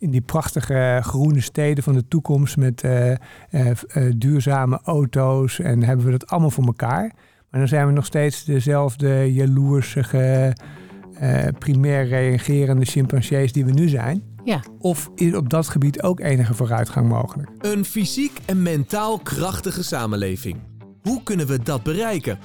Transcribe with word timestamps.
in 0.00 0.10
die 0.10 0.20
prachtige 0.20 1.00
groene 1.02 1.40
steden 1.40 1.84
van 1.84 1.94
de 1.94 2.08
toekomst 2.08 2.56
met 2.56 2.82
eh, 2.82 3.10
eh, 3.10 3.18
eh, 3.50 3.76
duurzame 4.16 4.80
auto's 4.84 5.58
en 5.58 5.82
hebben 5.82 6.04
we 6.04 6.10
dat 6.10 6.26
allemaal 6.26 6.50
voor 6.50 6.64
elkaar. 6.66 7.12
Maar 7.50 7.60
dan 7.60 7.68
zijn 7.68 7.86
we 7.86 7.92
nog 7.92 8.06
steeds 8.06 8.44
dezelfde 8.44 9.32
jaloersige, 9.32 10.56
eh, 11.14 11.46
primair 11.58 12.06
reagerende 12.06 12.84
chimpansees 12.84 13.52
die 13.52 13.64
we 13.64 13.72
nu 13.72 13.88
zijn. 13.88 14.22
Ja. 14.44 14.60
Of 14.78 15.10
is 15.14 15.34
op 15.34 15.50
dat 15.50 15.68
gebied 15.68 16.02
ook 16.02 16.20
enige 16.20 16.54
vooruitgang 16.54 17.08
mogelijk? 17.08 17.50
Een 17.58 17.84
fysiek 17.84 18.40
en 18.46 18.62
mentaal 18.62 19.18
krachtige 19.18 19.84
samenleving. 19.84 20.56
Hoe 21.02 21.22
kunnen 21.22 21.46
we 21.46 21.62
dat 21.62 21.82
bereiken? 21.82 22.38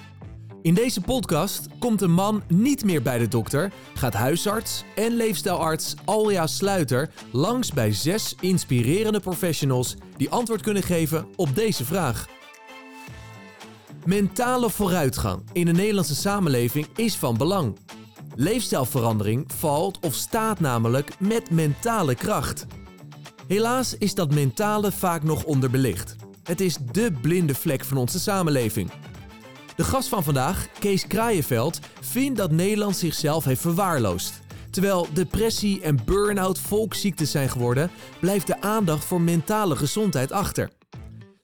In 0.66 0.73
deze 0.73 1.02
podcast 1.02 1.68
komt 1.79 2.02
een 2.02 2.11
man 2.11 2.43
niet 2.48 2.84
meer 2.84 3.02
bij 3.02 3.18
de 3.18 3.27
dokter, 3.27 3.71
gaat 3.93 4.13
huisarts 4.13 4.84
en 4.95 5.16
leefstijlarts 5.16 5.95
Alja 6.05 6.48
Sluiter 6.48 7.09
langs 7.31 7.73
bij 7.73 7.93
zes 7.93 8.36
inspirerende 8.39 9.20
professionals 9.20 9.95
die 10.17 10.30
antwoord 10.30 10.62
kunnen 10.62 10.84
geven 10.84 11.27
op 11.35 11.55
deze 11.55 11.85
vraag. 11.85 12.27
Mentale 14.05 14.70
vooruitgang 14.70 15.43
in 15.54 15.66
de 15.66 15.71
Nederlandse 15.71 16.16
samenleving 16.16 16.88
is 16.95 17.16
van 17.16 17.38
belang. 17.38 17.77
Leefstijlverandering 18.35 19.45
valt 19.55 19.99
of 19.99 20.13
staat 20.13 20.59
namelijk 20.59 21.20
met 21.20 21.49
mentale 21.49 22.16
kracht. 22.16 22.66
Helaas 23.48 23.98
is 23.98 24.13
dat 24.13 24.34
mentale 24.34 24.91
vaak 24.91 25.23
nog 25.23 25.43
onderbelicht. 25.43 26.16
Het 26.43 26.62
is 26.62 26.77
dé 26.91 27.12
blinde 27.21 27.55
vlek 27.55 27.84
van 27.84 27.98
onze 27.98 28.20
samenleving. 28.20 28.91
De 29.75 29.84
gast 29.84 30.09
van 30.09 30.23
vandaag, 30.23 30.67
Kees 30.79 31.07
Kraaienveld, 31.07 31.79
vindt 32.02 32.38
dat 32.38 32.52
Nederland 32.52 32.97
zichzelf 32.97 33.43
heeft 33.43 33.61
verwaarloosd. 33.61 34.39
Terwijl 34.70 35.07
depressie 35.13 35.81
en 35.81 35.99
burn-out 36.05 36.59
volksziektes 36.59 37.31
zijn 37.31 37.49
geworden, 37.49 37.91
blijft 38.20 38.48
de 38.48 38.61
aandacht 38.61 39.05
voor 39.05 39.21
mentale 39.21 39.75
gezondheid 39.75 40.31
achter. 40.31 40.71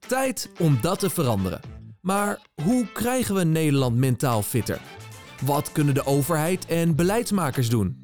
Tijd 0.07 0.49
om 0.59 0.77
dat 0.81 0.99
te 0.99 1.09
veranderen. 1.09 1.59
Maar 2.01 2.39
hoe 2.63 2.91
krijgen 2.91 3.35
we 3.35 3.43
Nederland 3.43 3.95
mentaal 3.95 4.41
fitter? 4.41 4.81
Wat 5.45 5.71
kunnen 5.71 5.93
de 5.93 6.05
overheid 6.05 6.65
en 6.65 6.95
beleidsmakers 6.95 7.69
doen? 7.69 8.01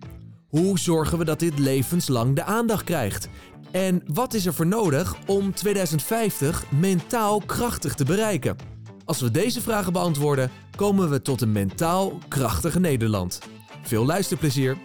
Hoe 0.47 0.79
zorgen 0.79 1.17
we 1.17 1.25
dat 1.25 1.39
dit 1.39 1.59
levenslang 1.59 2.35
de 2.35 2.43
aandacht 2.43 2.83
krijgt? 2.83 3.29
En 3.71 4.01
wat 4.05 4.33
is 4.33 4.45
er 4.45 4.53
voor 4.53 4.67
nodig 4.67 5.15
om 5.25 5.53
2050 5.53 6.65
mentaal 6.71 7.41
krachtig 7.45 7.93
te 7.93 8.05
bereiken? 8.05 8.76
Als 9.07 9.21
we 9.21 9.31
deze 9.31 9.61
vragen 9.61 9.93
beantwoorden, 9.93 10.51
komen 10.75 11.09
we 11.09 11.21
tot 11.21 11.41
een 11.41 11.51
mentaal 11.51 12.17
krachtige 12.27 12.79
Nederland. 12.79 13.39
Veel 13.81 14.05
luisterplezier! 14.05 14.77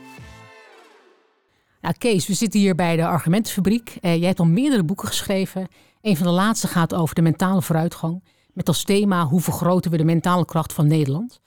Kees, 1.99 2.27
we 2.27 2.35
zitten 2.35 2.61
hier 2.61 2.75
bij 2.75 2.97
de 2.97 3.07
Argumentenfabriek. 3.07 3.99
Uh, 4.01 4.17
jij 4.17 4.27
hebt 4.27 4.39
al 4.39 4.47
meerdere 4.47 4.85
boeken 4.85 5.09
geschreven. 5.09 5.69
Een 6.03 6.17
van 6.17 6.27
de 6.27 6.33
laatste 6.33 6.67
gaat 6.67 6.95
over 6.95 7.15
de 7.15 7.23
mentale 7.23 7.63
vooruitgang. 7.63 8.25
Met 8.53 8.69
als 8.69 8.85
thema 8.85 9.25
hoe 9.25 9.41
vergroten 9.41 9.91
we 9.91 9.97
de 9.97 10.05
mentale 10.05 10.45
kracht 10.45 10.73
van 10.73 10.87
Nederland. 10.87 11.41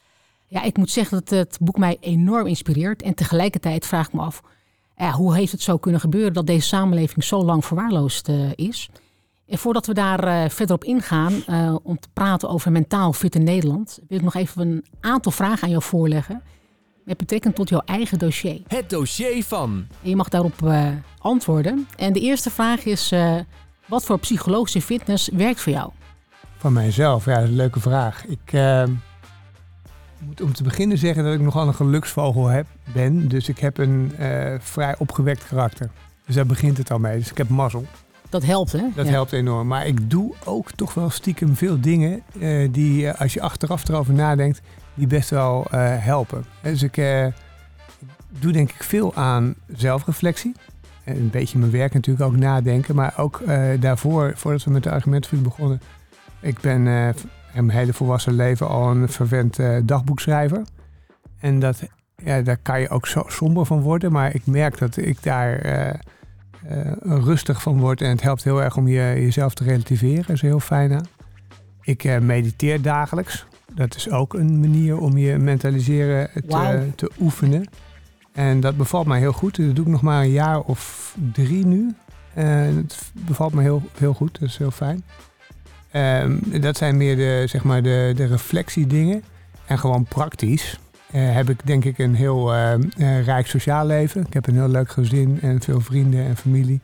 Ja, 0.47 0.63
ik 0.63 0.77
moet 0.77 0.91
zeggen 0.91 1.19
dat 1.19 1.29
het 1.29 1.57
boek 1.61 1.77
mij 1.77 1.97
enorm 1.99 2.47
inspireert. 2.47 3.01
En 3.01 3.13
tegelijkertijd 3.13 3.85
vraag 3.85 4.07
ik 4.07 4.13
me 4.13 4.21
af, 4.21 4.41
uh, 4.97 5.13
hoe 5.13 5.35
heeft 5.35 5.51
het 5.51 5.61
zo 5.61 5.77
kunnen 5.77 6.01
gebeuren 6.01 6.33
dat 6.33 6.47
deze 6.47 6.67
samenleving 6.67 7.23
zo 7.23 7.43
lang 7.43 7.65
verwaarloosd 7.65 8.29
uh, 8.29 8.51
is? 8.55 8.89
En 9.47 9.57
voordat 9.57 9.85
we 9.85 9.93
daar 9.93 10.27
uh, 10.27 10.49
verder 10.49 10.75
op 10.75 10.83
ingaan, 10.83 11.33
uh, 11.49 11.75
om 11.83 11.99
te 11.99 12.07
praten 12.13 12.49
over 12.49 12.71
mentaal 12.71 13.13
fit 13.13 13.35
in 13.35 13.43
Nederland, 13.43 13.99
wil 14.07 14.17
ik 14.17 14.23
nog 14.23 14.35
even 14.35 14.61
een 14.61 14.85
aantal 14.99 15.31
vragen 15.31 15.63
aan 15.63 15.69
jou 15.69 15.81
voorleggen. 15.81 16.41
Met 17.03 17.17
betrekking 17.17 17.55
tot 17.55 17.69
jouw 17.69 17.81
eigen 17.85 18.19
dossier. 18.19 18.61
Het 18.67 18.89
dossier 18.89 19.43
van. 19.43 19.87
En 20.03 20.09
je 20.09 20.15
mag 20.15 20.29
daarop 20.29 20.61
uh, 20.63 20.87
antwoorden. 21.17 21.87
En 21.97 22.13
de 22.13 22.19
eerste 22.19 22.49
vraag 22.49 22.85
is: 22.85 23.13
wat 23.85 24.05
voor 24.05 24.19
psychologische 24.19 24.81
fitness 24.81 25.29
werkt 25.33 25.61
voor 25.61 25.71
jou? 25.71 25.91
Van 26.57 26.73
mijzelf, 26.73 27.25
ja, 27.25 27.33
dat 27.33 27.43
is 27.43 27.49
een 27.49 27.55
leuke 27.55 27.79
vraag. 27.79 28.25
Ik 28.25 28.53
moet 30.19 30.41
om 30.41 30.53
te 30.53 30.63
beginnen 30.63 30.97
zeggen 30.97 31.23
dat 31.23 31.33
ik 31.33 31.39
nogal 31.39 31.67
een 31.67 31.73
geluksvogel 31.73 32.47
heb, 32.47 32.67
ben. 32.93 33.27
Dus 33.27 33.49
ik 33.49 33.59
heb 33.59 33.77
een 33.77 34.11
vrij 34.59 34.95
opgewekt 34.97 35.47
karakter. 35.47 35.89
Dus 36.25 36.35
daar 36.35 36.45
begint 36.45 36.77
het 36.77 36.91
al 36.91 36.99
mee. 36.99 37.17
Dus 37.17 37.31
ik 37.31 37.37
heb 37.37 37.49
mazzel. 37.49 37.85
Dat 38.29 38.45
helpt, 38.45 38.71
hè? 38.71 38.81
Dat 38.95 39.05
ja. 39.05 39.11
helpt 39.11 39.31
enorm. 39.31 39.67
Maar 39.67 39.87
ik 39.87 40.09
doe 40.09 40.33
ook 40.43 40.71
toch 40.71 40.93
wel 40.93 41.09
stiekem 41.09 41.55
veel 41.55 41.81
dingen 41.81 42.21
uh, 42.33 42.67
die, 42.71 43.03
uh, 43.03 43.13
als 43.21 43.33
je 43.33 43.41
achteraf 43.41 43.89
erover 43.89 44.13
nadenkt, 44.13 44.61
die 44.93 45.07
best 45.07 45.29
wel 45.29 45.65
uh, 45.73 45.95
helpen. 45.97 46.45
Dus 46.61 46.83
ik 46.83 46.95
doe 48.39 48.51
denk 48.51 48.71
ik 48.71 48.83
veel 48.83 49.15
aan 49.15 49.55
zelfreflectie. 49.75 50.55
En 51.03 51.15
een 51.15 51.29
beetje 51.29 51.57
mijn 51.57 51.71
werk 51.71 51.93
natuurlijk 51.93 52.25
ook 52.25 52.37
nadenken. 52.37 52.95
Maar 52.95 53.13
ook 53.17 53.41
daarvoor, 53.79 54.33
voordat 54.35 54.63
we 54.63 54.71
met 54.71 54.83
de 54.83 54.91
argumentenvuur 54.91 55.41
begonnen, 55.41 55.81
ik 56.39 56.59
ben 56.59 56.87
in 57.53 57.65
mijn 57.65 57.77
hele 57.77 57.93
volwassen 57.93 58.33
leven 58.33 58.67
al 58.67 58.89
een 58.89 59.09
verwend 59.09 59.59
dagboekschrijver. 59.83 60.61
En 61.39 61.59
dat, 61.59 61.83
ja, 62.23 62.41
daar 62.41 62.57
kan 62.57 62.81
je 62.81 62.89
ook 62.89 63.07
zo 63.07 63.23
somber 63.27 63.65
van 63.65 63.81
worden. 63.81 64.11
Maar 64.11 64.35
ik 64.35 64.45
merk 64.45 64.77
dat 64.77 64.97
ik 64.97 65.23
daar 65.23 65.99
rustig 67.01 67.61
van 67.61 67.79
wordt. 67.79 68.01
En 68.01 68.09
het 68.09 68.21
helpt 68.21 68.43
heel 68.43 68.63
erg 68.63 68.77
om 68.77 68.87
je, 68.87 69.13
jezelf 69.15 69.53
te 69.53 69.63
relativeren. 69.63 70.21
Dat 70.21 70.35
is 70.35 70.41
heel 70.41 70.59
fijn 70.59 70.93
aan. 70.93 71.07
Ik 71.81 72.03
uh, 72.03 72.17
mediteer 72.17 72.81
dagelijks. 72.81 73.45
Dat 73.73 73.95
is 73.95 74.09
ook 74.09 74.33
een 74.33 74.59
manier 74.59 74.97
om 74.97 75.17
je 75.17 75.37
mentaliseren 75.37 76.29
te, 76.33 76.41
wow. 76.47 76.81
te, 76.95 77.11
oefenen. 77.19 77.67
En 78.31 78.59
dat 78.59 78.77
bevalt 78.77 79.07
mij 79.07 79.19
heel 79.19 79.33
goed. 79.33 79.55
Dat 79.55 79.75
doe 79.75 79.85
ik 79.85 79.91
nog 79.91 80.01
maar 80.01 80.23
een 80.23 80.31
jaar 80.31 80.59
of 80.59 81.13
drie 81.33 81.65
nu. 81.65 81.95
En 82.33 82.75
het 82.75 83.11
bevalt 83.13 83.53
me 83.53 83.61
heel, 83.61 83.81
heel 83.97 84.13
goed. 84.13 84.39
Dat 84.39 84.49
is 84.49 84.57
heel 84.57 84.71
fijn. 84.71 85.03
Um, 85.93 86.61
dat 86.61 86.77
zijn 86.77 86.97
meer 86.97 87.15
de, 87.15 87.43
zeg 87.47 87.63
maar 87.63 87.83
de, 87.83 88.13
de 88.15 88.25
reflectiedingen. 88.25 89.23
En 89.65 89.79
gewoon 89.79 90.03
praktisch. 90.03 90.79
Uh, 91.13 91.33
heb 91.33 91.49
ik 91.49 91.65
denk 91.65 91.85
ik 91.85 91.97
een 91.97 92.15
heel 92.15 92.55
uh, 92.55 92.73
uh, 92.97 93.23
rijk 93.23 93.47
sociaal 93.47 93.85
leven. 93.85 94.25
Ik 94.25 94.33
heb 94.33 94.47
een 94.47 94.53
heel 94.53 94.67
leuk 94.67 94.89
gezin 94.89 95.41
en 95.41 95.61
veel 95.61 95.79
vrienden 95.79 96.25
en 96.25 96.37
familie. 96.37 96.79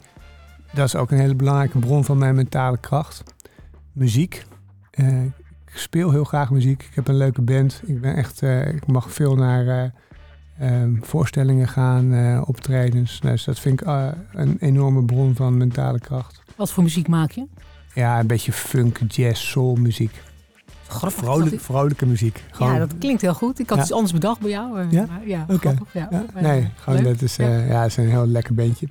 Dat 0.74 0.86
is 0.86 0.96
ook 0.96 1.12
een 1.12 1.20
hele 1.20 1.36
belangrijke 1.36 1.80
bron 1.80 2.04
van 2.04 2.18
mijn 2.18 2.36
mentale 2.36 2.78
kracht. 2.78 3.24
Muziek. 3.92 4.46
ik 4.92 5.74
speel 5.74 6.12
heel 6.12 6.24
graag 6.24 6.52
muziek. 6.52 6.84
Ik 6.84 6.96
heb 6.96 7.08
een 7.08 7.18
leuke 7.18 7.42
band. 7.42 7.82
Ik, 7.86 8.02
ben 8.02 8.16
echt, 8.16 8.42
ik 8.42 8.88
mag 8.88 9.12
veel 9.12 9.36
naar 9.36 9.94
ehm, 10.60 10.96
voorstellingen 11.02 11.68
gaan, 11.68 12.44
optredens. 12.46 13.20
Dus 13.20 13.44
dat 13.44 13.60
vind 13.60 13.82
ik 13.82 13.88
een 14.32 14.58
enorme 14.60 15.04
bron 15.06 15.36
van 15.36 15.58
mentale 15.58 16.00
kracht. 16.00 16.42
Wat 16.56 16.72
voor 16.72 16.84
muziek 16.84 17.08
maak 17.08 17.32
je? 17.32 17.48
Ja, 17.94 18.20
een 18.20 18.28
beetje 18.28 18.52
funk, 18.52 19.00
jazz, 19.08 19.50
soul 19.50 19.76
muziek. 19.76 20.22
Grappig, 20.92 21.24
Vrolijk, 21.24 21.62
vrolijke 21.62 22.06
muziek. 22.06 22.44
Gewoon. 22.52 22.74
Ja, 22.74 22.80
dat 22.80 22.98
klinkt 22.98 23.22
heel 23.22 23.34
goed. 23.34 23.60
Ik 23.60 23.70
had 23.70 23.78
ja. 23.78 23.84
iets 23.84 23.94
anders 23.94 24.14
bedacht 24.14 24.40
bij 24.40 24.50
jou. 24.50 24.88
Ja? 24.90 25.06
Maar 25.06 25.28
ja, 25.28 25.46
okay. 25.50 25.78
Ja. 25.92 26.08
ja. 26.12 26.26
Nee, 26.42 26.70
gewoon 26.76 27.04
dat 27.04 27.22
is, 27.22 27.40
uh, 27.40 27.70
ja. 27.70 27.84
is 27.84 27.98
een 27.98 28.10
heel 28.10 28.28
lekker 28.28 28.54
bandje. 28.54 28.88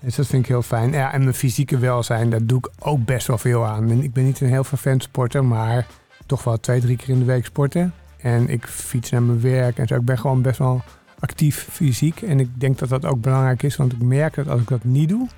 Dus 0.00 0.14
dat 0.14 0.26
vind 0.26 0.42
ik 0.42 0.48
heel 0.48 0.62
fijn. 0.62 0.92
Ja, 0.92 1.12
en 1.12 1.22
mijn 1.22 1.34
fysieke 1.34 1.78
welzijn, 1.78 2.30
daar 2.30 2.46
doe 2.46 2.58
ik 2.58 2.70
ook 2.78 3.04
best 3.04 3.26
wel 3.26 3.38
veel 3.38 3.66
aan. 3.66 3.90
En 3.90 4.02
ik 4.02 4.12
ben 4.12 4.24
niet 4.24 4.40
een 4.40 4.48
heel 4.48 4.64
vervent 4.64 5.02
sporter, 5.02 5.44
maar 5.44 5.86
toch 6.26 6.44
wel 6.44 6.60
twee, 6.60 6.80
drie 6.80 6.96
keer 6.96 7.08
in 7.08 7.18
de 7.18 7.24
week 7.24 7.44
sporten. 7.44 7.94
En 8.16 8.48
ik 8.48 8.66
fiets 8.66 9.10
naar 9.10 9.22
mijn 9.22 9.40
werk 9.40 9.78
en 9.78 9.86
zo. 9.86 9.94
Ik 9.94 10.04
ben 10.04 10.18
gewoon 10.18 10.42
best 10.42 10.58
wel 10.58 10.82
actief 11.18 11.68
fysiek. 11.70 12.22
En 12.22 12.40
ik 12.40 12.60
denk 12.60 12.78
dat 12.78 12.88
dat 12.88 13.04
ook 13.04 13.20
belangrijk 13.20 13.62
is, 13.62 13.76
want 13.76 13.92
ik 13.92 14.02
merk 14.02 14.34
dat 14.34 14.48
als 14.48 14.60
ik 14.60 14.68
dat 14.68 14.84
niet 14.84 15.08
doe, 15.08 15.28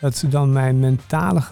dat 0.00 0.16
ze 0.16 0.28
dan 0.28 0.52
mijn 0.52 0.78
mentale 0.78 1.42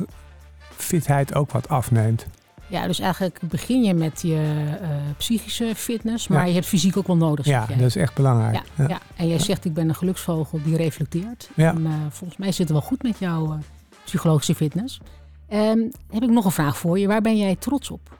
fitheid 0.76 1.34
ook 1.34 1.52
wat 1.52 1.68
afneemt. 1.68 2.26
Ja, 2.68 2.86
dus 2.86 3.00
eigenlijk 3.00 3.40
begin 3.42 3.82
je 3.82 3.94
met 3.94 4.22
je 4.22 4.76
uh, 4.82 4.88
psychische 5.16 5.72
fitness, 5.76 6.28
maar 6.28 6.40
ja. 6.40 6.46
je 6.46 6.54
hebt 6.54 6.66
fysiek 6.66 6.96
ook 6.96 7.06
wel 7.06 7.16
nodig. 7.16 7.46
Ja, 7.46 7.66
dat 7.66 7.80
is 7.80 7.96
echt 7.96 8.14
belangrijk. 8.14 8.54
Ja, 8.54 8.62
ja. 8.76 8.88
ja. 8.88 8.98
En 9.16 9.28
jij 9.28 9.38
zegt, 9.38 9.64
ik 9.64 9.74
ben 9.74 9.88
een 9.88 9.94
geluksvogel 9.94 10.60
die 10.64 10.76
reflecteert. 10.76 11.50
Ja. 11.54 11.74
En, 11.74 11.80
uh, 11.80 11.92
volgens 12.10 12.38
mij 12.38 12.48
zit 12.48 12.58
het 12.58 12.70
wel 12.70 12.80
goed 12.80 13.02
met 13.02 13.18
jouw 13.18 13.52
uh, 13.52 13.58
psychologische 14.04 14.54
fitness. 14.54 15.00
Um, 15.52 15.90
heb 16.10 16.22
ik 16.22 16.30
nog 16.30 16.44
een 16.44 16.50
vraag 16.50 16.78
voor 16.78 16.98
je. 16.98 17.06
Waar 17.06 17.20
ben 17.20 17.38
jij 17.38 17.56
trots 17.56 17.90
op? 17.90 18.16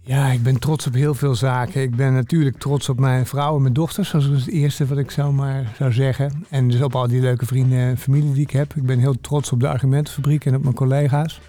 Ja, 0.00 0.30
ik 0.30 0.42
ben 0.42 0.58
trots 0.58 0.86
op 0.86 0.94
heel 0.94 1.14
veel 1.14 1.34
zaken. 1.34 1.82
Ik 1.82 1.96
ben 1.96 2.14
natuurlijk 2.14 2.58
trots 2.58 2.88
op 2.88 2.98
mijn 2.98 3.26
vrouw 3.26 3.56
en 3.56 3.62
mijn 3.62 3.74
dochters. 3.74 4.10
Dat 4.10 4.22
is 4.22 4.28
het 4.28 4.48
eerste 4.48 4.86
wat 4.86 4.98
ik 4.98 5.10
zou 5.10 5.32
maar 5.32 5.72
zou 5.76 5.92
zeggen. 5.92 6.44
En 6.50 6.68
dus 6.68 6.80
op 6.80 6.94
al 6.94 7.08
die 7.08 7.20
leuke 7.20 7.46
vrienden 7.46 7.78
en 7.78 7.98
familie 7.98 8.32
die 8.32 8.42
ik 8.42 8.50
heb. 8.50 8.74
Ik 8.74 8.86
ben 8.86 8.98
heel 8.98 9.20
trots 9.20 9.52
op 9.52 9.60
de 9.60 9.68
argumentenfabriek 9.68 10.44
en 10.44 10.54
op 10.54 10.62
mijn 10.62 10.74
collega's. 10.74 11.40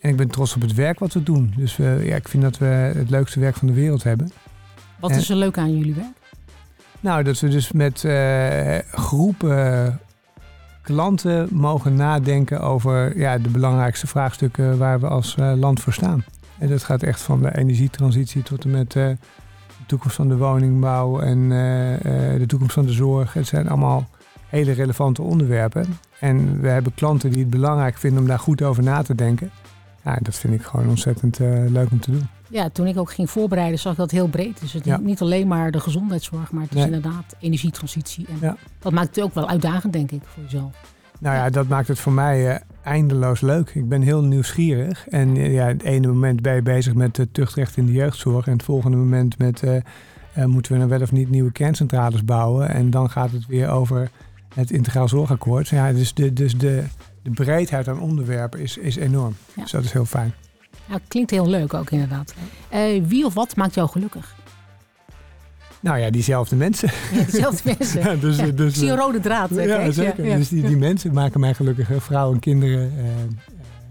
En 0.00 0.10
ik 0.10 0.16
ben 0.16 0.28
trots 0.28 0.54
op 0.54 0.60
het 0.60 0.74
werk 0.74 0.98
wat 0.98 1.12
we 1.12 1.22
doen. 1.22 1.52
Dus 1.56 1.76
we, 1.76 2.00
ja, 2.04 2.16
ik 2.16 2.28
vind 2.28 2.42
dat 2.42 2.58
we 2.58 2.64
het 2.64 3.10
leukste 3.10 3.40
werk 3.40 3.56
van 3.56 3.66
de 3.66 3.74
wereld 3.74 4.02
hebben. 4.02 4.32
Wat 5.00 5.10
is 5.10 5.30
er 5.30 5.36
leuk 5.36 5.58
aan 5.58 5.78
jullie 5.78 5.94
werk? 5.94 6.16
Nou, 7.00 7.22
dat 7.22 7.40
we 7.40 7.48
dus 7.48 7.72
met 7.72 8.02
uh, 8.02 8.76
groepen 8.90 10.00
klanten 10.82 11.48
mogen 11.50 11.94
nadenken 11.94 12.60
over 12.60 13.18
ja, 13.18 13.38
de 13.38 13.48
belangrijkste 13.48 14.06
vraagstukken 14.06 14.78
waar 14.78 15.00
we 15.00 15.08
als 15.08 15.36
uh, 15.38 15.52
land 15.56 15.80
voor 15.80 15.92
staan. 15.92 16.24
En 16.58 16.68
dat 16.68 16.84
gaat 16.84 17.02
echt 17.02 17.20
van 17.20 17.42
de 17.42 17.58
energietransitie 17.58 18.42
tot 18.42 18.64
en 18.64 18.70
met 18.70 18.94
uh, 18.94 19.08
de 19.66 19.86
toekomst 19.86 20.16
van 20.16 20.28
de 20.28 20.36
woningbouw 20.36 21.20
en 21.20 21.48
de 22.38 22.46
toekomst 22.46 22.74
van 22.74 22.86
de 22.86 22.92
zorg. 22.92 23.32
Het 23.32 23.46
zijn 23.46 23.68
allemaal 23.68 24.08
hele 24.48 24.72
relevante 24.72 25.22
onderwerpen. 25.22 25.98
En 26.20 26.60
we 26.60 26.68
hebben 26.68 26.94
klanten 26.94 27.30
die 27.30 27.40
het 27.40 27.50
belangrijk 27.50 27.98
vinden 27.98 28.20
om 28.20 28.26
daar 28.28 28.38
goed 28.38 28.62
over 28.62 28.82
na 28.82 29.02
te 29.02 29.14
denken. 29.14 29.50
Ja, 30.04 30.18
dat 30.22 30.34
vind 30.36 30.54
ik 30.54 30.62
gewoon 30.62 30.88
ontzettend 30.88 31.40
eh, 31.40 31.64
leuk 31.66 31.90
om 31.90 32.00
te 32.00 32.10
doen. 32.10 32.26
Ja, 32.50 32.68
toen 32.68 32.86
ik 32.86 32.98
ook 32.98 33.12
ging 33.12 33.30
voorbereiden, 33.30 33.78
zag 33.78 33.92
ik 33.92 33.98
dat 33.98 34.10
heel 34.10 34.28
breed. 34.28 34.60
Dus 34.60 34.72
het 34.72 34.86
is 34.86 34.92
Ja. 34.92 34.98
niet 34.98 35.20
alleen 35.20 35.48
maar 35.48 35.70
de 35.70 35.80
gezondheidszorg, 35.80 36.52
maar 36.52 36.62
het 36.62 36.70
is 36.70 36.76
Nee. 36.76 36.86
inderdaad 36.86 37.36
energietransitie. 37.40 38.26
En 38.28 38.36
Ja. 38.40 38.56
dat 38.78 38.92
maakt 38.92 39.16
het 39.16 39.24
ook 39.24 39.34
wel 39.34 39.48
uitdagend, 39.48 39.92
denk 39.92 40.10
ik, 40.10 40.22
voor 40.24 40.42
jezelf. 40.42 40.72
Nou 41.20 41.36
ja, 41.36 41.50
dat 41.50 41.68
maakt 41.68 41.88
het 41.88 41.98
voor 41.98 42.12
mij 42.12 42.48
eh, 42.54 42.60
eindeloos 42.82 43.40
leuk. 43.40 43.70
Ik 43.74 43.88
ben 43.88 44.02
heel 44.02 44.22
nieuwsgierig. 44.22 45.08
En 45.08 45.36
eh, 45.36 45.52
ja, 45.52 45.66
het 45.66 45.82
ene 45.82 46.06
moment 46.06 46.42
ben 46.42 46.54
je 46.54 46.62
bezig 46.62 46.94
met 46.94 47.16
het 47.16 47.34
tuchtrecht 47.34 47.76
in 47.76 47.86
de 47.86 47.92
jeugdzorg. 47.92 48.46
En 48.46 48.52
het 48.52 48.62
volgende 48.62 48.96
moment 48.96 49.38
met 49.38 49.62
moeten 50.46 50.72
we 50.72 50.78
nou 50.78 50.90
wel 50.90 51.00
of 51.00 51.12
niet 51.12 51.30
nieuwe 51.30 51.52
kerncentrales 51.52 52.24
bouwen. 52.24 52.68
En 52.68 52.90
dan 52.90 53.10
gaat 53.10 53.30
het 53.30 53.46
weer 53.46 53.68
over 53.68 54.10
het 54.54 54.70
integraal 54.70 55.08
zorgakkoord. 55.08 55.68
Ja, 55.68 55.92
dus 55.92 56.14
de, 56.14 56.32
dus 56.32 56.58
de, 56.58 56.84
de 57.22 57.30
breedheid 57.30 57.88
aan 57.88 58.00
onderwerpen 58.00 58.60
is, 58.60 58.76
is 58.76 58.96
enorm. 58.96 59.36
Ja. 59.54 59.62
Dus 59.62 59.70
dat 59.70 59.84
is 59.84 59.92
heel 59.92 60.04
fijn. 60.04 60.34
Ja, 60.88 60.98
klinkt 61.08 61.30
heel 61.30 61.48
leuk 61.48 61.74
ook 61.74 61.90
inderdaad. 61.90 62.34
Eh, 62.68 63.02
wie 63.06 63.24
of 63.24 63.34
wat 63.34 63.56
maakt 63.56 63.74
jou 63.74 63.88
gelukkig? 63.88 64.36
Nou 65.80 65.98
ja, 65.98 66.10
diezelfde 66.10 66.56
mensen. 66.56 66.90
Ja, 67.12 67.22
dezelfde 67.24 67.74
mensen. 67.78 68.00
Ja, 68.10 68.14
dus, 68.14 68.36
Ja, 68.36 68.42
eh, 68.42 68.56
dus, 68.56 68.68
ik 68.68 68.74
zie 68.74 68.90
een 68.90 68.96
eh, 68.96 69.04
rode 69.04 69.20
draad. 69.20 69.50
ja, 69.50 69.90
zeker. 69.90 70.24
Dus 70.24 70.48
die, 70.48 70.62
die 70.62 70.76
mensen 70.88 71.12
maken 71.12 71.40
mij 71.40 71.54
gelukkig. 71.54 71.88
Vrouwen 71.96 72.34
en 72.34 72.40
kinderen, 72.40 72.92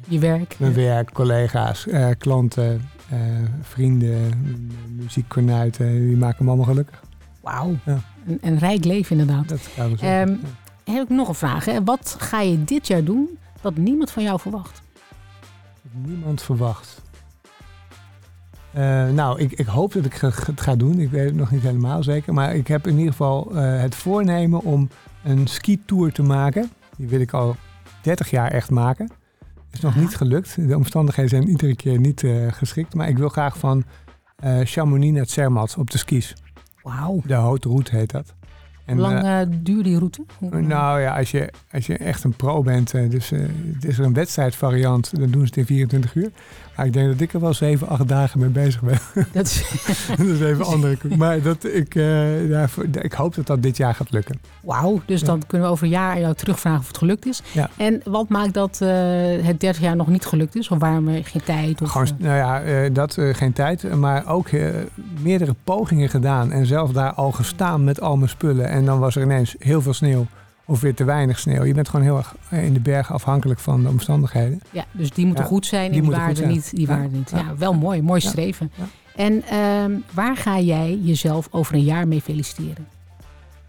Je 0.08 0.20
werk. 0.20 0.56
Mijn 0.60 0.74
werk, 0.74 1.12
collega's, 1.12 1.88
klanten, 2.18 2.90
vrienden, 3.62 4.32
muziekkornuiten, 4.96 6.08
die 6.08 6.18
maken 6.18 6.44
me 6.44 6.50
allemaal 6.50 6.70
gelukkig. 6.70 7.04
Wauw. 7.42 7.76
Ja. 7.86 8.00
Een, 8.28 8.38
een 8.42 8.60
rijk 8.60 8.86
leven 8.86 9.20
inderdaad. 9.20 9.50
Dat 9.50 9.70
gaan 9.76 10.40
Heb 10.92 11.04
ik 11.04 11.10
nog 11.10 11.28
een 11.28 11.36
vraag. 11.36 11.66
Hè? 11.66 11.84
Wat 11.84 12.16
ga 12.20 12.42
je 12.42 12.64
dit 12.64 12.88
jaar 12.88 13.04
doen 13.04 13.38
dat 13.62 13.78
niemand 13.78 14.12
van 14.12 14.24
jou 14.24 14.40
verwacht? 14.40 14.82
Niemand 15.92 16.42
verwacht. 16.42 17.02
Eh, 18.74 19.10
nou, 19.10 19.40
ik, 19.40 19.52
ik 19.52 19.66
hoop 19.66 19.94
dat 19.94 20.06
ik 20.06 20.14
het 20.14 20.62
ga 20.62 20.76
doen. 20.76 21.00
Ik 21.00 21.10
weet 21.10 21.26
het 21.26 21.36
nog 21.36 21.52
niet 21.52 21.62
helemaal 21.62 22.04
zeker. 22.04 22.34
Maar 22.34 22.56
ik 22.56 22.68
heb 22.68 22.88
in 22.88 22.98
ieder 22.98 23.12
geval 23.12 23.56
eh, 23.56 23.80
het 23.80 23.96
voornemen 23.96 24.62
om 24.62 24.90
een 25.24 25.48
skitour 25.48 26.12
te 26.12 26.24
maken. 26.24 26.72
Die 26.98 27.08
wil 27.08 27.20
ik 27.20 27.34
al 27.34 27.56
30 28.02 28.30
jaar 28.30 28.52
echt 28.52 28.70
maken. 28.70 29.12
Is 29.72 29.80
nog 29.80 29.96
niet 29.96 30.16
gelukt. 30.16 30.68
De 30.68 30.76
omstandigheden 30.76 31.30
zijn 31.30 31.50
iedere 31.50 31.76
keer 31.76 32.00
niet 32.00 32.24
eh, 32.24 32.52
geschikt. 32.52 32.94
Maar 32.94 33.10
ik 33.10 33.18
wil 33.18 33.30
graag 33.30 33.58
van 33.58 33.84
Chamonix 34.64 35.16
naar 35.16 35.28
Zermatt 35.28 35.78
op 35.78 35.92
de 35.92 35.98
skis. 35.98 36.36
Wauw. 36.82 37.22
De 37.26 37.34
Haute 37.34 37.68
Route 37.68 37.96
heet 37.96 38.12
dat. 38.12 38.37
En, 38.88 38.94
Hoe 38.94 39.02
lang 39.02 39.24
eh, 39.24 39.42
eh, 39.42 39.48
duurt 39.52 39.84
die 39.84 39.98
route? 39.98 40.22
Nou 40.40 41.02
ja, 41.02 41.18
als 41.18 41.32
je, 41.32 41.50
als 41.72 41.86
je 41.86 41.98
echt 41.98 42.24
een 42.24 42.36
pro 42.36 42.62
bent, 42.62 42.94
eh, 42.94 43.10
dus 43.10 43.30
het 43.74 43.86
is 43.86 44.00
er 44.00 44.06
een 44.06 44.14
wedstrijdvariant, 44.14 45.20
dan 45.20 45.30
doen 45.30 45.42
ze 45.42 45.48
het 45.48 45.58
in 45.58 45.66
24 45.66 46.16
uur. 46.16 46.32
Maar 46.78 46.86
ik 46.86 46.94
denk 46.94 47.08
dat 47.08 47.20
ik 47.22 47.34
er 47.34 47.40
wel 47.40 47.54
7, 47.54 47.88
8 47.88 48.08
dagen 48.08 48.40
mee 48.40 48.50
bezig 48.50 48.82
ben. 48.82 48.98
dat 49.34 49.46
is, 49.46 49.64
dat 50.18 50.26
is 50.28 50.40
even 50.42 50.66
andere. 50.66 50.98
Maar 51.18 51.42
dat, 51.42 51.64
ik, 51.64 51.96
eh, 51.96 52.50
ja, 52.50 52.68
ik 53.02 53.14
hoop 53.14 53.36
dat 53.36 53.46
dat 53.48 53.62
dit 53.64 53.78
jaar 53.78 53.96
gaat 53.96 54.12
lukken. 54.12 54.40
Wauw, 54.64 55.02
dus 55.06 55.20
Ja. 55.20 55.26
dan 55.26 55.44
kunnen 55.48 55.68
we 55.68 55.74
over 55.74 55.86
een 55.86 55.92
jaar 55.92 56.20
jou 56.20 56.34
terugvragen 56.34 56.80
of 56.80 56.88
het 56.88 56.98
gelukt 56.98 57.26
is. 57.26 57.42
Ja. 57.52 57.70
En 57.78 58.02
wat 58.04 58.30
maakt 58.30 58.54
dat 58.54 58.82
eh, 58.82 58.90
het 59.42 59.60
30 59.60 59.82
jaar 59.82 59.96
nog 59.96 60.08
niet 60.08 60.26
gelukt 60.26 60.56
is? 60.56 60.70
Of 60.70 60.80
waarom 60.80 61.08
er 61.08 61.26
geen 61.26 61.44
tijd? 61.44 61.82
Of, 61.82 61.92
Gewoon, 61.92 62.08
eh, 62.08 62.14
nou 62.18 62.36
ja, 62.38 62.62
eh, 62.62 62.94
dat 62.94 63.18
geen 63.32 63.54
tijd, 63.54 63.96
maar 63.96 64.28
ook 64.28 64.50
meerdere 65.22 65.56
pogingen 65.64 66.10
gedaan. 66.10 66.52
En 66.52 66.66
zelf 66.66 66.92
daar 66.92 67.14
al 67.14 67.32
gestaan 67.32 67.84
met 67.84 68.02
al 68.02 68.18
mijn 68.18 68.30
spullen. 68.30 68.70
En 68.70 68.86
dan 68.86 69.00
was 69.00 69.16
er 69.16 69.22
ineens 69.22 69.56
heel 69.60 69.82
veel 69.82 69.94
sneeuw 69.94 70.26
of 70.68 70.82
weer 70.82 70.96
te 70.96 71.04
weinig 71.04 71.40
sneeuw. 71.40 71.64
Je 71.64 71.74
bent 71.74 71.90
gewoon 71.90 72.06
heel 72.06 72.18
erg 72.18 72.36
eh, 72.50 72.66
in 72.66 72.74
de 72.74 72.80
bergen 72.80 73.16
afhankelijk 73.16 73.60
van 73.60 73.84
de 73.84 73.90
omstandigheden. 73.90 74.62
ja, 74.72 74.86
dus 74.92 75.12
die 75.12 75.26
moeten 75.26 75.44
Ja, 75.44 75.50
goed 75.50 75.66
zijn 75.66 75.92
die 75.92 76.02
en 76.14 76.26
die 76.28 76.36
zijn. 76.36 76.50
niet. 76.50 76.70
Die 76.76 76.88
Ja, 76.88 76.88
waren 76.88 77.12
niet. 77.12 77.30
Ja, 77.30 77.56
wel 77.58 77.74
mooi, 77.74 78.02
mooi 78.02 78.22
streven. 78.22 78.72
En 79.16 79.44
ehm, 79.44 79.92
waar 80.14 80.38
ga 80.38 80.60
jij 80.60 81.00
jezelf 81.02 81.48
over 81.52 81.74
een 81.76 81.84
jaar 81.84 82.08
mee 82.08 82.22
feliciteren? 82.22 82.88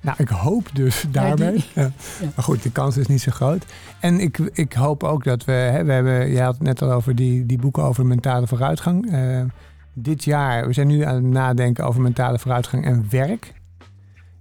Nou, 0.01 0.17
ik 0.21 0.29
hoop 0.29 0.69
dus 0.73 1.05
daarmee. 1.11 1.53
die- 1.53 1.65
Ja. 1.75 1.91
Maar 2.35 2.45
goed, 2.45 2.63
de 2.63 2.71
kans 2.71 2.97
is 2.97 3.07
niet 3.07 3.21
zo 3.21 3.31
groot. 3.33 3.65
En 4.01 4.21
ik, 4.21 4.39
ik 4.39 4.73
hoop 4.73 5.03
ook 5.05 5.25
dat 5.25 5.45
we, 5.45 5.53
hè, 5.53 5.85
we 5.85 5.93
hebben, 5.93 6.29
je 6.31 6.41
had 6.41 6.55
het 6.55 6.63
net 6.63 6.83
al 6.83 6.93
over 6.93 7.15
die, 7.15 7.47
die 7.47 7.59
boeken 7.59 7.83
over 7.83 8.07
mentale 8.07 8.47
vooruitgang. 8.47 9.13
Eh, 9.13 9.41
dit 9.93 10.25
jaar, 10.25 10.67
we 10.67 10.73
zijn 10.73 10.87
nu 10.87 11.03
aan 11.03 11.15
het 11.15 11.25
nadenken 11.25 11.85
over 11.87 12.01
mentale 12.01 12.39
vooruitgang 12.39 12.85
en 12.85 13.07
werk. 13.11 13.53